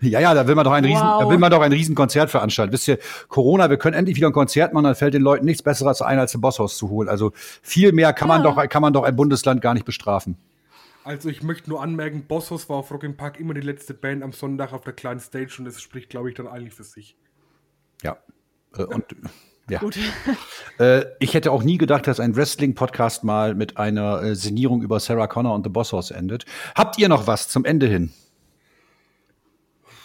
Ja, 0.00 0.20
ja, 0.20 0.34
da 0.34 0.46
will 0.46 0.54
man 0.54 0.64
doch 0.64 0.72
ein 0.72 0.84
riesen, 0.84 1.02
wow. 1.02 1.22
da 1.22 1.28
will 1.28 1.38
man 1.38 1.50
doch 1.50 1.60
ein 1.60 1.72
riesen 1.72 1.94
Konzert 1.94 2.30
veranstalten. 2.30 2.72
Wisst 2.72 2.88
ihr, 2.88 2.98
Corona, 3.28 3.68
wir 3.68 3.76
können 3.76 3.94
endlich 3.94 4.16
wieder 4.16 4.28
ein 4.28 4.32
Konzert 4.32 4.72
machen, 4.72 4.84
dann 4.84 4.94
fällt 4.94 5.12
den 5.12 5.22
Leuten 5.22 5.44
nichts 5.44 5.62
Besseres 5.62 6.00
ein, 6.00 6.18
als 6.18 6.32
The 6.32 6.38
Boss 6.38 6.58
Hoss 6.58 6.78
zu 6.78 6.88
holen. 6.88 7.10
Also 7.10 7.32
viel 7.62 7.92
mehr 7.92 8.14
kann 8.14 8.28
man 8.28 8.42
ja. 8.42 8.50
doch, 8.50 8.68
kann 8.70 8.80
man 8.80 8.94
doch 8.94 9.04
ein 9.04 9.14
Bundesland 9.14 9.60
gar 9.60 9.74
nicht 9.74 9.84
bestrafen. 9.84 10.38
Also 11.04 11.28
ich 11.28 11.42
möchte 11.42 11.68
nur 11.68 11.82
anmerken, 11.82 12.26
Bossos 12.26 12.68
war 12.70 12.78
auf 12.78 12.90
Rock 12.90 13.04
im 13.04 13.16
Park 13.16 13.38
immer 13.38 13.52
die 13.52 13.60
letzte 13.60 13.92
Band 13.92 14.22
am 14.22 14.32
Sonntag 14.32 14.72
auf 14.72 14.84
der 14.84 14.94
kleinen 14.94 15.20
Stage 15.20 15.56
und 15.58 15.66
das 15.66 15.80
spricht, 15.80 16.08
glaube 16.08 16.30
ich, 16.30 16.34
dann 16.34 16.48
eigentlich 16.48 16.72
für 16.72 16.84
sich. 16.84 17.16
Ja. 18.02 18.16
Äh, 18.74 18.84
und 18.84 19.04
ja. 19.68 19.78
Gut. 19.78 19.98
Äh, 20.80 21.04
ich 21.20 21.34
hätte 21.34 21.52
auch 21.52 21.62
nie 21.62 21.78
gedacht, 21.78 22.08
dass 22.08 22.18
ein 22.18 22.34
Wrestling-Podcast 22.34 23.22
mal 23.22 23.54
mit 23.54 23.76
einer 23.76 24.20
äh, 24.20 24.34
Senierung 24.34 24.82
über 24.82 24.98
Sarah 24.98 25.28
Connor 25.28 25.54
und 25.54 25.62
The 25.62 25.70
Boss 25.70 25.92
House 25.92 26.10
endet. 26.10 26.46
Habt 26.74 26.98
ihr 26.98 27.08
noch 27.08 27.28
was 27.28 27.46
zum 27.46 27.64
Ende 27.64 27.86
hin? 27.86 28.12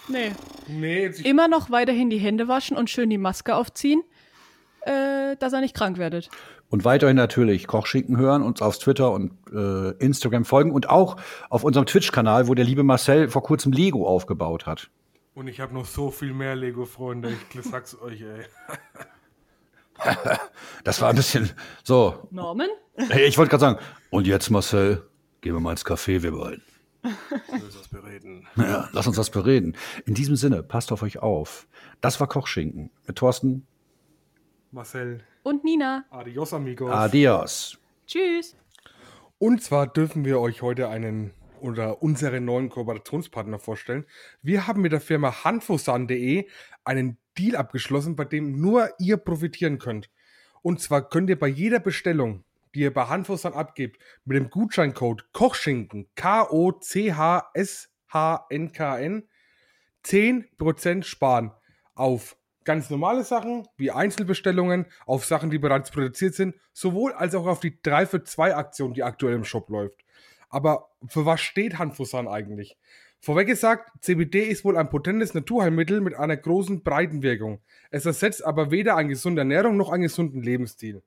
Nee. 0.08 0.32
nee 0.68 1.08
Immer 1.24 1.48
noch 1.48 1.72
weiterhin 1.72 2.12
die 2.12 2.20
Hände 2.20 2.48
waschen 2.48 2.78
und 2.78 2.92
schön 2.92 3.10
die 3.10 3.18
Maske 3.18 3.56
aufziehen, 3.56 4.04
äh, 4.82 5.36
dass 5.38 5.54
er 5.54 5.62
nicht 5.62 5.76
krank 5.76 5.98
werdet. 5.98 6.30
Und 6.70 6.86
weiterhin 6.86 7.16
natürlich 7.16 7.66
Kochschinken 7.66 8.18
hören, 8.18 8.44
uns 8.44 8.62
auf 8.62 8.78
Twitter 8.78 9.12
und 9.12 9.32
äh, 9.52 9.92
Instagram 9.98 10.46
folgen 10.46 10.72
und 10.72 10.88
auch 10.88 11.18
auf 11.50 11.64
unserem 11.64 11.88
Twitch-Kanal, 11.88 12.48
wo 12.48 12.54
der 12.54 12.66
liebe 12.66 12.84
Marcel 12.84 13.30
vor 13.30 13.42
kurzem 13.42 13.72
Lego 13.72 14.08
aufgebaut 14.08 14.68
hat. 14.68 14.92
Und 15.34 15.48
ich 15.48 15.60
habe 15.60 15.74
noch 15.74 15.86
so 15.86 16.12
viel 16.12 16.34
mehr 16.34 16.56
Lego-Freunde, 16.56 17.32
ich 17.54 17.62
sag's 17.64 18.00
euch, 18.00 18.22
ey. 18.22 18.46
das 20.84 21.02
war 21.02 21.10
ein 21.10 21.16
bisschen 21.16 21.50
so. 21.84 22.28
Norman? 22.30 22.70
Hey, 22.96 23.26
ich 23.26 23.38
wollte 23.38 23.50
gerade 23.50 23.62
sagen, 23.62 23.80
und 24.12 24.28
jetzt 24.28 24.50
Marcel, 24.52 25.08
gehen 25.42 25.54
wir 25.54 25.60
mal 25.60 25.72
ins 25.72 25.86
Café, 25.86 26.22
wir 26.22 26.32
beiden. 26.32 26.64
Lass 27.02 27.64
uns 27.64 27.80
was 27.80 27.88
bereden. 27.88 28.48
Ja, 28.58 28.90
lass 28.92 29.08
uns 29.08 29.18
was 29.18 29.30
bereden. 29.30 29.76
In 30.06 30.14
diesem 30.14 30.36
Sinne, 30.36 30.62
passt 30.62 30.92
auf 30.92 31.02
euch 31.02 31.20
auf. 31.20 31.68
Das 32.02 32.20
war 32.20 32.28
Kochschinken 32.28 32.92
mit 33.08 33.16
Thorsten, 33.16 33.66
Marcel 34.72 35.24
und 35.44 35.64
Nina. 35.64 36.06
Adios, 36.10 36.54
amigos. 36.54 36.92
Adios. 36.92 37.78
Tschüss. 38.08 38.56
Und 39.38 39.64
zwar 39.64 39.88
dürfen 39.88 40.26
wir 40.26 40.40
euch 40.40 40.62
heute 40.62 40.90
einen 40.90 41.34
oder 41.62 42.02
unseren 42.02 42.46
neuen 42.46 42.70
Kooperationspartner 42.70 43.60
vorstellen. 43.60 44.06
Wir 44.42 44.68
haben 44.68 44.82
mit 44.82 44.92
der 44.92 45.02
Firma 45.02 45.44
handfosan.de 45.44 46.48
einen 46.84 47.18
Deal 47.38 47.56
abgeschlossen, 47.56 48.16
bei 48.16 48.26
dem 48.26 48.60
nur 48.60 48.90
ihr 49.00 49.18
profitieren 49.18 49.78
könnt. 49.80 50.10
Und 50.62 50.82
zwar 50.82 51.08
könnt 51.08 51.30
ihr 51.30 51.40
bei 51.40 51.48
jeder 51.48 51.80
Bestellung, 51.80 52.44
die 52.76 52.82
ihr 52.82 52.94
bei 52.94 53.06
Handfosan 53.06 53.54
abgebt, 53.54 54.02
mit 54.26 54.36
dem 54.38 54.50
Gutscheincode 54.50 55.32
Kochschinken, 55.32 56.10
K-O-C-H-S-H-N-K-N, 56.16 56.90
10% 60.06 61.04
sparen 61.04 61.52
auf 61.96 62.36
ganz 62.70 62.92
normale 62.92 63.24
Sachen 63.24 63.68
wie 63.78 63.90
Einzelbestellungen, 63.90 64.86
auf 65.08 65.26
Sachen, 65.26 65.50
die 65.50 65.58
bereits 65.58 65.90
produziert 65.90 66.36
sind, 66.36 66.54
sowohl 66.72 67.14
als 67.14 67.34
auch 67.34 67.48
auf 67.48 67.60
die 67.60 67.82
3 67.82 68.06
für 68.06 68.24
2 68.24 68.56
Aktion, 68.56 68.94
die 68.94 69.02
aktuell 69.02 69.34
im 69.34 69.44
Shop 69.44 69.72
läuft. 69.72 70.06
Aber 70.50 70.92
für 71.08 71.26
was 71.26 71.42
steht 71.42 71.80
Hanfusan 71.80 72.28
eigentlich? 72.28 72.78
Vorweg 73.22 73.48
gesagt, 73.48 73.92
CBD 74.02 74.44
ist 74.44 74.64
wohl 74.64 74.78
ein 74.78 74.92
potentes 74.92 75.34
Naturheilmittel 75.34 76.00
mit 76.00 76.14
einer 76.14 76.38
großen 76.38 76.84
Breitenwirkung. 76.84 77.60
Es 77.90 78.06
ersetzt 78.06 78.46
aber 78.46 78.70
weder 78.70 78.98
eine 78.98 79.10
gesunde 79.10 79.42
Ernährung 79.42 79.76
noch 79.76 79.90
einen 79.90 80.04
gesunden 80.04 80.44
Lebensstil. 80.44 81.02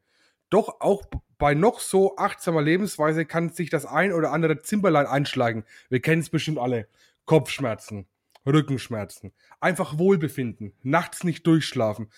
Doch 0.50 0.80
auch 0.80 1.04
bei 1.38 1.54
noch 1.54 1.78
so 1.78 2.16
achtsamer 2.16 2.62
Lebensweise 2.62 3.24
kann 3.24 3.50
sich 3.50 3.70
das 3.70 3.86
ein 3.86 4.12
oder 4.12 4.32
andere 4.32 4.62
Zimperlein 4.62 5.06
einschlagen. 5.06 5.62
Wir 5.90 6.00
kennen 6.00 6.22
es 6.22 6.28
bestimmt 6.28 6.58
alle. 6.58 6.88
Kopfschmerzen, 7.24 8.08
Rückenschmerzen, 8.46 9.32
einfach 9.60 9.98
Wohlbefinden, 9.98 10.74
nachts 10.82 11.24
nicht 11.24 11.46
durchschlafen, 11.46 12.10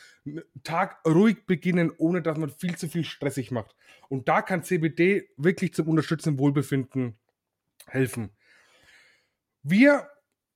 Tag 0.63 1.05
ruhig 1.07 1.47
beginnen, 1.47 1.93
ohne 1.97 2.23
dass 2.23 2.39
man 2.39 2.51
viel 2.51 2.77
zu 2.77 2.89
viel 2.89 3.05
stressig 3.05 3.51
macht. 3.51 3.77
Und 4.09 4.29
da 4.29 4.43
kann 4.43 4.63
CBD 4.63 5.29
wirklich 5.37 5.75
zum 5.75 5.89
unterstützenden 5.89 6.39
Wohlbefinden 6.39 7.19
helfen. 7.87 8.31
Wir 9.63 10.09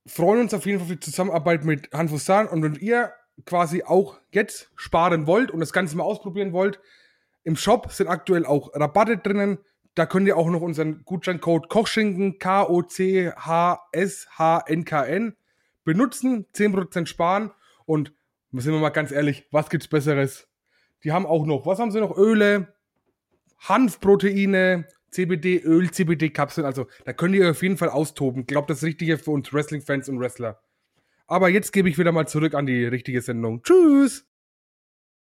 freuen 0.06 0.40
uns 0.40 0.54
auf 0.54 0.66
jeden 0.66 0.78
Fall 0.78 0.88
für 0.88 0.96
die 0.96 1.00
Zusammenarbeit 1.00 1.64
mit 1.64 1.92
Hanfusan 1.92 2.48
und 2.48 2.62
wenn 2.62 2.74
ihr 2.76 3.12
quasi 3.44 3.82
auch 3.84 4.18
jetzt 4.30 4.70
sparen 4.74 5.26
wollt 5.26 5.50
und 5.50 5.60
das 5.60 5.72
Ganze 5.72 5.96
mal 5.96 6.04
ausprobieren 6.04 6.52
wollt, 6.52 6.80
im 7.44 7.56
Shop 7.56 7.90
sind 7.92 8.08
aktuell 8.08 8.44
auch 8.44 8.74
Rabatte 8.74 9.16
drinnen. 9.16 9.58
Da 9.94 10.04
könnt 10.06 10.26
ihr 10.26 10.36
auch 10.36 10.50
noch 10.50 10.60
unseren 10.60 11.04
Gutscheincode 11.04 11.68
Kochschinken, 11.68 12.38
K-O-C-H-S-H-N-K-N, 12.38 13.36
benutzen, 15.88 16.44
10% 16.54 17.06
sparen 17.06 17.50
und 17.86 18.12
sind 18.52 18.74
wir 18.74 18.78
mal 18.78 18.90
ganz 18.90 19.10
ehrlich, 19.10 19.46
was 19.50 19.70
gibt's 19.70 19.88
Besseres? 19.88 20.46
Die 21.02 21.12
haben 21.12 21.24
auch 21.24 21.46
noch, 21.46 21.64
was 21.64 21.78
haben 21.78 21.90
sie 21.90 22.00
noch? 22.00 22.14
Öle, 22.14 22.74
Hanfproteine, 23.58 24.86
CBD-Öl, 25.10 25.90
CBD-Kapseln. 25.90 26.66
Also 26.66 26.88
da 27.06 27.14
könnt 27.14 27.34
ihr 27.34 27.50
auf 27.50 27.62
jeden 27.62 27.78
Fall 27.78 27.88
austoben. 27.88 28.42
Ich 28.42 28.48
glaube, 28.48 28.66
das 28.66 28.78
ist 28.78 28.82
das 28.82 28.88
Richtige 28.88 29.16
für 29.16 29.30
uns 29.30 29.50
Wrestling-Fans 29.50 30.10
und 30.10 30.20
Wrestler. 30.20 30.60
Aber 31.26 31.48
jetzt 31.48 31.72
gebe 31.72 31.88
ich 31.88 31.96
wieder 31.96 32.12
mal 32.12 32.28
zurück 32.28 32.52
an 32.52 32.66
die 32.66 32.84
richtige 32.84 33.22
Sendung. 33.22 33.62
Tschüss! 33.62 34.26